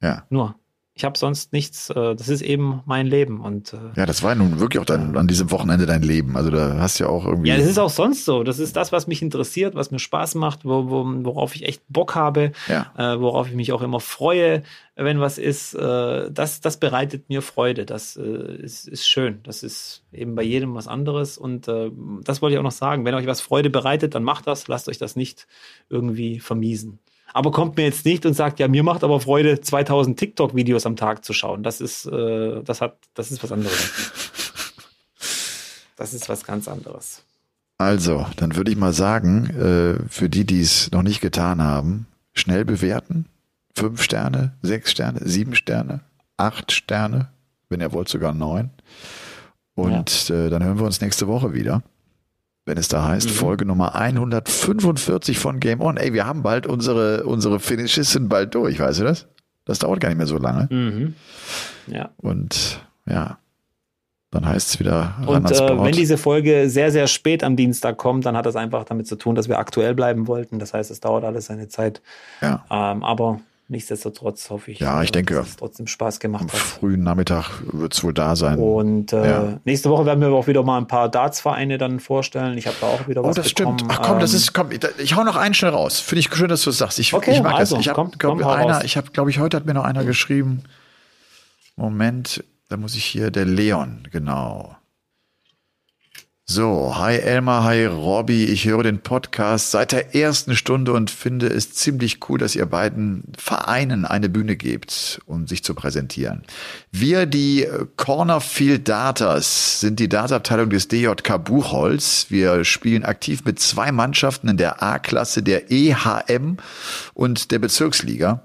Ja. 0.03 0.27
Nur. 0.29 0.57
Ich 0.97 1.05
habe 1.05 1.19
sonst 1.19 1.53
nichts. 1.53 1.91
Äh, 1.91 2.15
das 2.15 2.29
ist 2.29 2.41
eben 2.41 2.81
mein 2.87 3.09
Leben 3.09 3.41
und 3.41 3.73
äh, 3.73 3.79
Ja, 3.97 4.07
das 4.07 4.23
war 4.23 4.37
nun 4.37 4.61
wirklich 4.61 4.81
auch 4.81 4.85
dein, 4.85 5.17
an 5.17 5.27
diesem 5.27 5.51
Wochenende 5.51 5.87
dein 5.87 6.03
Leben. 6.03 6.37
Also 6.37 6.51
da 6.51 6.77
hast 6.79 7.01
du 7.01 7.05
ja 7.05 7.11
auch 7.11 7.27
irgendwie. 7.27 7.49
Ja, 7.49 7.57
das 7.57 7.67
ist 7.67 7.79
auch 7.79 7.91
sonst 7.91 8.25
so. 8.25 8.45
Das 8.45 8.61
ist 8.61 8.77
das, 8.77 8.93
was 8.93 9.09
mich 9.09 9.21
interessiert, 9.21 9.75
was 9.75 9.91
mir 9.91 9.99
Spaß 9.99 10.37
macht, 10.37 10.65
wo, 10.65 10.89
wo, 10.91 11.05
worauf 11.25 11.57
ich 11.57 11.65
echt 11.67 11.83
Bock 11.89 12.15
habe, 12.15 12.53
Ja. 12.69 12.93
äh, 12.97 13.21
worauf 13.21 13.49
ich 13.49 13.55
mich 13.55 13.73
auch 13.73 13.83
immer 13.83 13.99
freue, 13.99 14.63
wenn 14.95 15.19
was 15.19 15.37
ist. 15.39 15.75
Äh, 15.75 16.31
das, 16.31 16.61
das 16.61 16.77
bereitet 16.79 17.29
mir 17.29 17.43
Freude. 17.43 17.87
Das 17.87 18.17
äh, 18.17 18.23
ist, 18.63 18.87
ist 18.87 19.09
schön. 19.09 19.41
Das 19.43 19.65
ist 19.65 20.05
eben 20.13 20.37
bei 20.37 20.45
jedem 20.45 20.77
was 20.77 20.87
anderes. 20.87 21.39
Und 21.39 21.67
äh, 21.67 21.91
das 22.23 22.41
wollte 22.41 22.55
ich 22.55 22.59
auch 22.61 22.63
noch 22.65 22.71
sagen. 22.71 23.05
Wenn 23.05 23.15
euch 23.15 23.27
was 23.27 23.41
Freude 23.41 23.69
bereitet, 23.69 24.15
dann 24.15 24.23
macht 24.23 24.47
das. 24.47 24.69
Lasst 24.69 24.89
euch 24.89 24.99
das 24.99 25.17
nicht 25.17 25.49
irgendwie 25.91 26.39
vermiesen. 26.39 27.01
Aber 27.33 27.51
kommt 27.51 27.77
mir 27.77 27.85
jetzt 27.85 28.05
nicht 28.05 28.27
und 28.27 28.35
sagt, 28.35 28.61
ja, 28.61 28.69
mir 28.69 28.83
macht 28.83 29.03
aber 29.03 29.21
Freude, 29.21 29.61
2000 29.61 30.19
TikTok-Videos 30.19 30.87
am 30.87 30.97
Tag 30.97 31.25
zu 31.25 31.33
schauen. 31.33 31.63
Das 31.63 31.81
ist, 31.81 32.07
äh, 32.07 32.63
das 32.63 32.81
hat, 32.81 32.99
das 33.15 33.31
ist 33.31 33.43
was 33.43 33.51
anderes. 33.51 33.93
Das 35.97 36.13
ist 36.13 36.29
was 36.29 36.45
ganz 36.45 36.69
anderes. 36.69 37.23
Also, 37.79 38.27
dann 38.37 38.57
würde 38.57 38.71
ich 38.71 38.77
mal 38.77 38.93
sagen, 38.93 39.47
äh, 39.51 40.09
für 40.09 40.29
die, 40.29 40.45
die 40.45 40.61
es 40.61 40.91
noch 40.91 41.03
nicht 41.03 41.21
getan 41.21 41.63
haben, 41.63 42.07
schnell 42.33 42.65
bewerten. 42.65 43.27
Fünf 43.77 44.03
Sterne, 44.03 44.55
sechs 44.63 44.93
Sterne, 44.93 45.21
sieben 45.25 45.55
Sterne, 45.55 46.01
acht 46.37 46.73
Sterne, 46.73 47.29
wenn 47.69 47.81
ihr 47.81 47.93
wollt 47.93 48.09
sogar 48.09 48.33
neun. 48.33 48.71
Und 49.75 50.31
äh, 50.31 50.51
dann 50.51 50.63
hören 50.63 50.79
wir 50.79 50.87
uns 50.87 51.01
nächste 51.01 51.27
Woche 51.27 51.53
wieder. 51.53 51.83
Wenn 52.67 52.79
es 52.79 52.89
da 52.89 53.07
heißt, 53.07 53.29
Mhm. 53.29 53.35
Folge 53.35 53.65
Nummer 53.67 53.95
145 53.95 55.39
von 55.39 55.61
Game 55.61 55.81
On. 55.81 55.97
Ey, 55.97 56.13
wir 56.13 56.27
haben 56.27 56.43
bald 56.43 56.67
unsere, 56.67 57.25
unsere 57.25 57.61
Finishes 57.61 58.13
sind 58.13 58.29
bald 58.29 58.55
durch, 58.55 58.79
weißt 58.81 59.01
du 59.01 59.05
das? 59.05 59.27
Das 59.67 59.79
dauert 59.79 60.01
gar 60.01 60.09
nicht 60.09 60.19
mehr 60.19 60.27
so 60.27 60.39
lange. 60.39 60.69
Mhm. 60.71 61.15
Ja. 61.87 62.11
Und 62.17 62.81
ja, 63.07 63.39
dann 64.31 64.47
heißt 64.47 64.69
es 64.71 64.81
wieder 64.81 65.15
Und 65.27 65.51
äh, 65.51 65.85
wenn 65.85 65.93
diese 65.93 66.17
Folge 66.19 66.69
sehr, 66.71 66.91
sehr 66.91 67.07
spät 67.07 67.45
am 67.45 67.55
Dienstag 67.57 67.99
kommt, 67.99 68.27
dann 68.27 68.37
hat 68.37 68.47
das 68.47 68.57
einfach 68.57 68.85
damit 68.85 69.07
zu 69.07 69.17
tun, 69.17 69.35
dass 69.35 69.49
wir 69.49 69.59
aktuell 69.59 69.95
bleiben 69.95 70.27
wollten. 70.27 70.59
Das 70.59 70.75
heißt, 70.75 70.91
es 70.91 71.01
dauert 71.01 71.25
alles 71.25 71.47
seine 71.47 71.69
Zeit. 71.69 72.03
ja. 72.41 72.65
Ähm, 72.71 73.03
aber 73.05 73.41
nichtsdestotrotz 73.69 74.51
hoffe 74.51 74.71
ich, 74.71 74.79
Ja, 74.81 75.03
ich 75.03 75.09
äh, 75.09 75.13
denke, 75.13 75.35
dass 75.35 75.49
es 75.49 75.57
trotzdem 75.57 75.87
Spaß 75.87 76.17
Am 76.17 76.21
gemacht 76.21 76.45
hat. 76.53 76.61
frühen 76.61 77.03
Nachmittag 77.03 77.63
wird 77.73 77.95
es 77.95 78.05
wohl 78.05 78.13
da 78.13 78.37
sein. 78.37 78.59
Und 78.59 79.13
äh, 79.13 79.27
Ja. 79.31 79.61
nächste 79.65 79.91
Woche 79.91 80.05
werden 80.07 80.21
wir 80.21 80.29
auch 80.33 80.47
wieder 80.47 80.63
mal 80.63 80.79
ein 80.79 80.87
paar 80.87 81.09
Darts-Vereine 81.09 81.79
dann 81.79 81.99
vorstellen. 82.01 82.59
Ich 82.59 82.67
habe 82.67 82.77
da 82.81 82.87
auch 82.89 83.09
wieder 83.09 83.23
Oh, 83.25 83.29
was 83.29 83.37
das 83.37 83.53
bekommen. 83.53 83.79
stimmt. 83.79 83.93
Ach 83.93 84.03
komm, 84.03 84.19
das 84.21 84.33
Ähm, 84.33 84.37
ist, 84.37 84.53
komm, 84.53 84.71
ich, 84.71 84.81
ich 84.99 85.17
hau 85.17 85.25
noch 85.25 85.37
einen 85.37 85.55
schnell 85.55 85.71
raus. 85.73 86.01
Finde 86.01 86.21
ich 86.21 86.35
schön, 86.35 86.49
dass 86.49 86.63
du 86.63 86.71
es 86.71 86.79
sagst. 86.79 86.99
Ich, 86.99 87.15
Okay, 87.15 87.33
ich 87.33 87.43
mag 87.43 87.55
also, 87.55 87.77
das. 87.77 87.87
Ich 87.87 87.89
habe, 87.91 88.11
glaube 88.19 88.47
einer, 88.49 88.85
ich 88.85 88.97
habe, 88.97 89.11
glaube 89.13 89.31
ich, 89.31 89.39
heute 89.39 89.57
hat 89.57 89.67
mir 89.67 89.75
noch 89.75 89.85
einer 89.85 90.05
geschrieben. 90.05 90.63
Moment, 91.77 92.45
da 92.69 92.77
muss 92.77 92.95
ich 92.95 93.05
hier, 93.05 93.31
der 93.31 93.45
Leon, 93.47 94.07
genau. 94.11 94.77
So, 96.47 96.95
hi 96.99 97.17
Elmar, 97.17 97.65
hi 97.65 97.87
Robby, 97.87 98.45
ich 98.45 98.67
höre 98.67 98.83
den 98.83 98.99
Podcast 98.99 99.71
seit 99.71 99.93
der 99.93 100.15
ersten 100.15 100.57
Stunde 100.57 100.93
und 100.93 101.11
finde 101.11 101.47
es 101.47 101.73
ziemlich 101.73 102.19
cool, 102.29 102.37
dass 102.39 102.55
ihr 102.55 102.67
beiden 102.67 103.25
Vereinen 103.39 104.05
eine 104.05 104.29
Bühne 104.29 104.55
gebt, 104.55 105.23
um 105.25 105.47
sich 105.47 105.65
zu 105.65 105.75
präsentieren. 105.75 106.43
Wir, 106.93 107.25
die 107.25 107.67
Cornerfield 107.97 108.87
Datas, 108.87 109.81
sind 109.81 109.99
die 110.01 110.11
Databteilung 110.11 110.69
des 110.69 110.89
DJK 110.89 111.43
Buchholz. 111.43 112.27
Wir 112.29 112.67
spielen 112.67 113.07
aktiv 113.07 113.47
mit 113.47 113.59
zwei 113.59 113.91
Mannschaften 113.91 114.49
in 114.49 114.59
der 114.59 114.83
A-Klasse 114.83 115.43
der 115.43 115.73
EHM 115.73 116.59
und 117.15 117.53
der 117.53 117.59
Bezirksliga. 117.59 118.43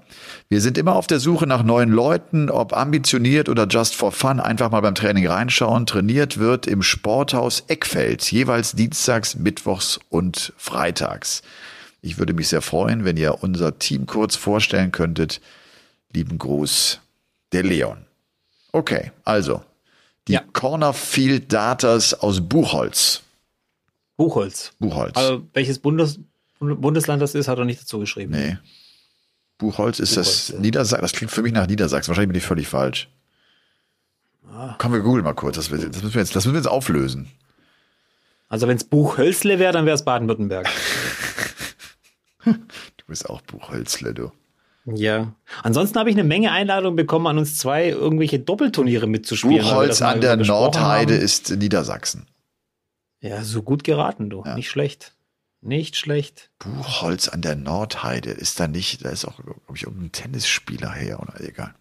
Wir 0.52 0.60
sind 0.60 0.76
immer 0.78 0.96
auf 0.96 1.06
der 1.06 1.20
Suche 1.20 1.46
nach 1.46 1.62
neuen 1.62 1.90
Leuten, 1.90 2.50
ob 2.50 2.76
ambitioniert 2.76 3.48
oder 3.48 3.68
just 3.68 3.94
for 3.94 4.10
fun, 4.10 4.40
einfach 4.40 4.72
mal 4.72 4.80
beim 4.80 4.96
Training 4.96 5.28
reinschauen. 5.28 5.86
Trainiert 5.86 6.38
wird 6.38 6.66
im 6.66 6.82
Sporthaus 6.82 7.62
Eckfeld, 7.68 8.30
jeweils 8.32 8.72
dienstags, 8.72 9.36
mittwochs 9.36 10.00
und 10.08 10.52
freitags. 10.56 11.42
Ich 12.02 12.18
würde 12.18 12.32
mich 12.34 12.48
sehr 12.48 12.62
freuen, 12.62 13.04
wenn 13.04 13.16
ihr 13.16 13.44
unser 13.44 13.78
Team 13.78 14.06
kurz 14.06 14.34
vorstellen 14.34 14.90
könntet. 14.90 15.40
Lieben 16.12 16.36
Gruß, 16.36 16.98
der 17.52 17.62
Leon. 17.62 17.98
Okay, 18.72 19.12
also 19.24 19.62
die 20.26 20.32
Ja. 20.32 20.42
Cornerfield 20.52 21.52
Datas 21.52 22.12
aus 22.12 22.40
Buchholz. 22.40 23.22
Buchholz. 24.16 24.72
Buchholz. 24.80 25.16
Also 25.16 25.46
welches 25.52 25.78
Bundes 25.78 26.18
Bundesland 26.58 27.22
das 27.22 27.36
ist, 27.36 27.46
hat 27.46 27.58
er 27.58 27.64
nicht 27.64 27.80
dazu 27.82 28.00
geschrieben. 28.00 28.32
nee. 28.32 28.58
Buchholz 29.60 30.00
ist 30.00 30.16
das 30.16 30.26
Buchholz, 30.26 30.48
ja. 30.48 30.60
Niedersachsen. 30.60 31.02
Das 31.02 31.12
klingt 31.12 31.30
für 31.30 31.42
mich 31.42 31.52
nach 31.52 31.66
Niedersachsen. 31.66 32.08
Wahrscheinlich 32.08 32.32
bin 32.32 32.38
ich 32.38 32.46
völlig 32.46 32.66
falsch. 32.66 33.08
Ah. 34.52 34.74
Komm, 34.78 34.92
wir 34.92 35.00
googeln 35.00 35.22
mal 35.24 35.34
kurz. 35.34 35.56
Das, 35.56 35.68
das, 35.68 35.80
müssen 35.80 36.14
wir 36.14 36.20
jetzt, 36.20 36.34
das 36.34 36.44
müssen 36.44 36.54
wir 36.54 36.60
jetzt 36.60 36.68
auflösen. 36.68 37.30
Also 38.48 38.66
wenn 38.66 38.76
es 38.76 38.84
Buchhölzle 38.84 39.60
wäre, 39.60 39.72
dann 39.72 39.86
wäre 39.86 39.94
es 39.94 40.04
Baden-Württemberg. 40.04 40.68
Du 42.44 43.04
bist 43.06 43.28
auch 43.28 43.42
Buchholzle, 43.42 44.14
du. 44.14 44.32
Ja. 44.86 45.34
Ansonsten 45.62 45.98
habe 45.98 46.08
ich 46.08 46.16
eine 46.16 46.24
Menge 46.24 46.52
Einladungen 46.52 46.96
bekommen, 46.96 47.26
an 47.26 47.36
uns 47.38 47.58
zwei 47.58 47.88
irgendwelche 47.88 48.38
Doppelturniere 48.38 49.06
mitzuspielen. 49.06 49.62
Buchholz 49.62 49.98
das 49.98 50.02
an 50.02 50.20
der 50.20 50.36
Nordheide 50.36 51.14
haben. 51.14 51.22
ist 51.22 51.50
Niedersachsen. 51.50 52.26
Ja, 53.20 53.42
so 53.42 53.62
gut 53.62 53.84
geraten, 53.84 54.30
du. 54.30 54.42
Ja. 54.44 54.54
Nicht 54.54 54.70
schlecht. 54.70 55.12
Nicht 55.62 55.96
schlecht. 55.96 56.50
Buchholz 56.58 57.28
an 57.28 57.42
der 57.42 57.54
Nordheide 57.56 58.30
ist 58.30 58.58
da 58.60 58.66
nicht, 58.68 59.04
da 59.04 59.10
ist 59.10 59.26
auch, 59.26 59.36
glaube 59.36 59.60
ich, 59.74 59.82
irgendein 59.82 60.12
Tennisspieler 60.12 60.90
her 60.92 61.20
oder 61.20 61.38
egal. 61.40 61.74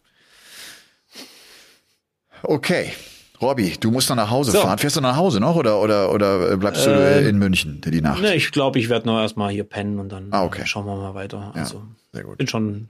Okay. 2.44 2.92
Robby, 3.42 3.78
du 3.80 3.90
musst 3.90 4.10
noch 4.10 4.18
nach 4.18 4.30
Hause 4.30 4.52
So. 4.52 4.60
fahren. 4.62 4.78
Fährst 4.80 4.98
du 4.98 5.02
nach 5.02 5.16
Hause 5.16 5.40
noch 5.40 5.56
oder, 5.56 5.80
oder, 5.82 6.12
oder 6.14 6.58
bleibst 6.58 6.86
du 6.86 6.90
Ähm, 6.90 7.26
in 7.28 7.38
München 7.38 7.80
die 7.82 8.02
Nacht? 8.02 8.22
Ne, 8.22 8.36
ich 8.36 8.52
glaube, 8.52 8.80
ich 8.80 8.90
werde 8.90 9.08
noch 9.08 9.18
erstmal 9.22 9.50
hier 9.52 9.64
pennen 9.64 9.98
und 10.00 10.10
dann 10.10 10.28
Ah, 10.32 10.44
okay. 10.44 10.64
äh, 10.64 10.66
schauen 10.66 10.86
wir 10.86 10.96
mal 10.98 11.14
weiter. 11.14 11.54
Ja, 11.56 11.62
Also 11.62 11.84
sehr 12.12 12.24
gut. 12.24 12.38
bin 12.38 12.48
schon, 12.50 12.90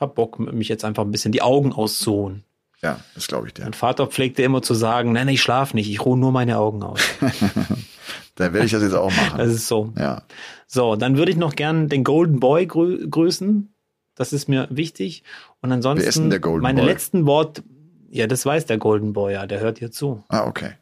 hab 0.00 0.14
Bock, 0.14 0.38
mich 0.38 0.68
jetzt 0.68 0.86
einfach 0.86 1.02
ein 1.04 1.10
bisschen 1.10 1.32
die 1.32 1.42
Augen 1.42 1.74
auszuruhen. 1.74 2.44
Ja, 2.82 3.00
das 3.14 3.28
glaube 3.28 3.46
ich 3.48 3.54
dir. 3.54 3.62
Mein 3.64 3.74
Vater 3.74 4.06
pflegte 4.06 4.42
immer 4.42 4.62
zu 4.62 4.72
sagen, 4.72 5.12
nein, 5.12 5.28
ich 5.28 5.42
schlaf 5.42 5.74
nicht, 5.74 5.90
ich 5.90 6.02
ruhe 6.04 6.16
nur 6.18 6.32
meine 6.32 6.56
Augen 6.58 6.82
aus. 6.82 7.00
Dann 8.36 8.52
werde 8.52 8.66
ich 8.66 8.72
das 8.72 8.82
jetzt 8.82 8.94
auch 8.94 9.10
Das 9.12 9.16
machen. 9.32 9.40
ist 9.40 9.68
so. 9.68 9.92
Ja. 9.96 10.22
So, 10.66 10.96
dann 10.96 11.16
würde 11.16 11.30
ich 11.30 11.36
noch 11.36 11.54
gern 11.54 11.88
den 11.88 12.02
Golden 12.04 12.40
Boy 12.40 12.66
grü 12.66 13.08
grüßen. 13.08 13.72
Das 14.16 14.32
ist 14.32 14.48
mir 14.48 14.68
wichtig. 14.70 15.22
Und 15.60 15.72
ansonsten 15.72 16.02
Wer 16.02 16.08
ist 16.08 16.18
denn 16.18 16.30
der 16.30 16.40
Golden 16.40 16.62
meine 16.62 16.80
Boy? 16.82 16.90
letzten 16.90 17.26
Worte. 17.26 17.62
Ja, 18.10 18.26
das 18.26 18.44
weiß 18.46 18.66
der 18.66 18.78
Golden 18.78 19.12
Boy, 19.12 19.34
ja, 19.34 19.46
der 19.46 19.60
hört 19.60 19.78
hier 19.78 19.90
zu. 19.90 20.22
Ah, 20.28 20.46
okay. 20.46 20.72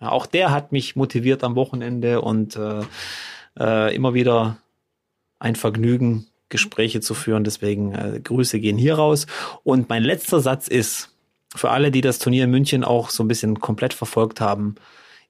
Ja, 0.00 0.10
auch 0.10 0.26
der 0.26 0.50
hat 0.50 0.72
mich 0.72 0.96
motiviert 0.96 1.42
am 1.44 1.54
Wochenende 1.56 2.20
und 2.20 2.56
äh, 2.56 2.82
äh, 3.58 3.94
immer 3.94 4.12
wieder 4.14 4.58
ein 5.38 5.56
Vergnügen, 5.56 6.26
Gespräche 6.50 7.00
zu 7.00 7.14
führen. 7.14 7.44
Deswegen 7.44 7.94
äh, 7.94 8.20
Grüße 8.22 8.60
gehen 8.60 8.76
hier 8.76 8.96
raus. 8.96 9.26
Und 9.64 9.88
mein 9.88 10.02
letzter 10.02 10.40
Satz 10.40 10.68
ist, 10.68 11.10
für 11.54 11.70
alle, 11.70 11.90
die 11.90 12.02
das 12.02 12.18
Turnier 12.18 12.44
in 12.44 12.50
München 12.50 12.84
auch 12.84 13.08
so 13.08 13.24
ein 13.24 13.28
bisschen 13.28 13.58
komplett 13.60 13.94
verfolgt 13.94 14.40
haben, 14.42 14.74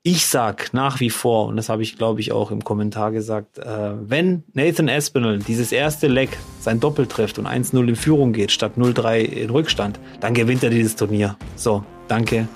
ich 0.07 0.29
sag 0.29 0.73
nach 0.73 1.01
wie 1.01 1.11
vor, 1.11 1.49
und 1.49 1.57
das 1.57 1.69
habe 1.69 1.83
ich, 1.83 1.99
glaube 1.99 2.21
ich, 2.21 2.31
auch 2.31 2.53
im 2.53 2.63
Kommentar 2.63 3.11
gesagt, 3.11 3.59
äh, 3.59 3.91
wenn 4.09 4.45
Nathan 4.53 4.89
Aspinall 4.89 5.41
dieses 5.41 5.73
erste 5.73 6.07
Leck 6.07 6.39
sein 6.61 6.79
Doppel 6.79 7.09
trifft 7.09 7.41
und 7.41 7.49
1-0 7.49 7.89
in 7.89 7.97
Führung 7.97 8.33
geht, 8.33 8.53
statt 8.53 8.75
0-3 8.77 9.19
in 9.19 9.51
Rückstand, 9.51 9.99
dann 10.21 10.33
gewinnt 10.33 10.63
er 10.63 10.71
dieses 10.71 10.95
Turnier. 10.95 11.37
So, 11.57 11.85
danke. 12.07 12.47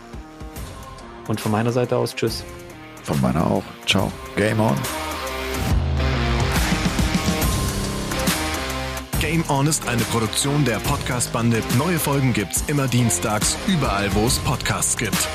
Und 1.26 1.40
von 1.40 1.50
meiner 1.50 1.72
Seite 1.72 1.96
aus, 1.96 2.14
tschüss. 2.14 2.44
Von 3.02 3.20
meiner 3.20 3.44
auch. 3.44 3.64
Ciao. 3.84 4.12
Game 4.36 4.60
on. 4.60 4.76
Game 9.20 9.42
On 9.48 9.66
ist 9.66 9.88
eine 9.88 10.02
Produktion 10.02 10.64
der 10.64 10.78
Podcast-Bande. 10.78 11.64
Neue 11.76 11.98
Folgen 11.98 12.32
gibt's 12.32 12.62
immer 12.68 12.86
dienstags, 12.86 13.56
überall, 13.66 14.08
wo 14.14 14.26
es 14.26 14.38
Podcasts 14.38 14.96
gibt. 14.96 15.28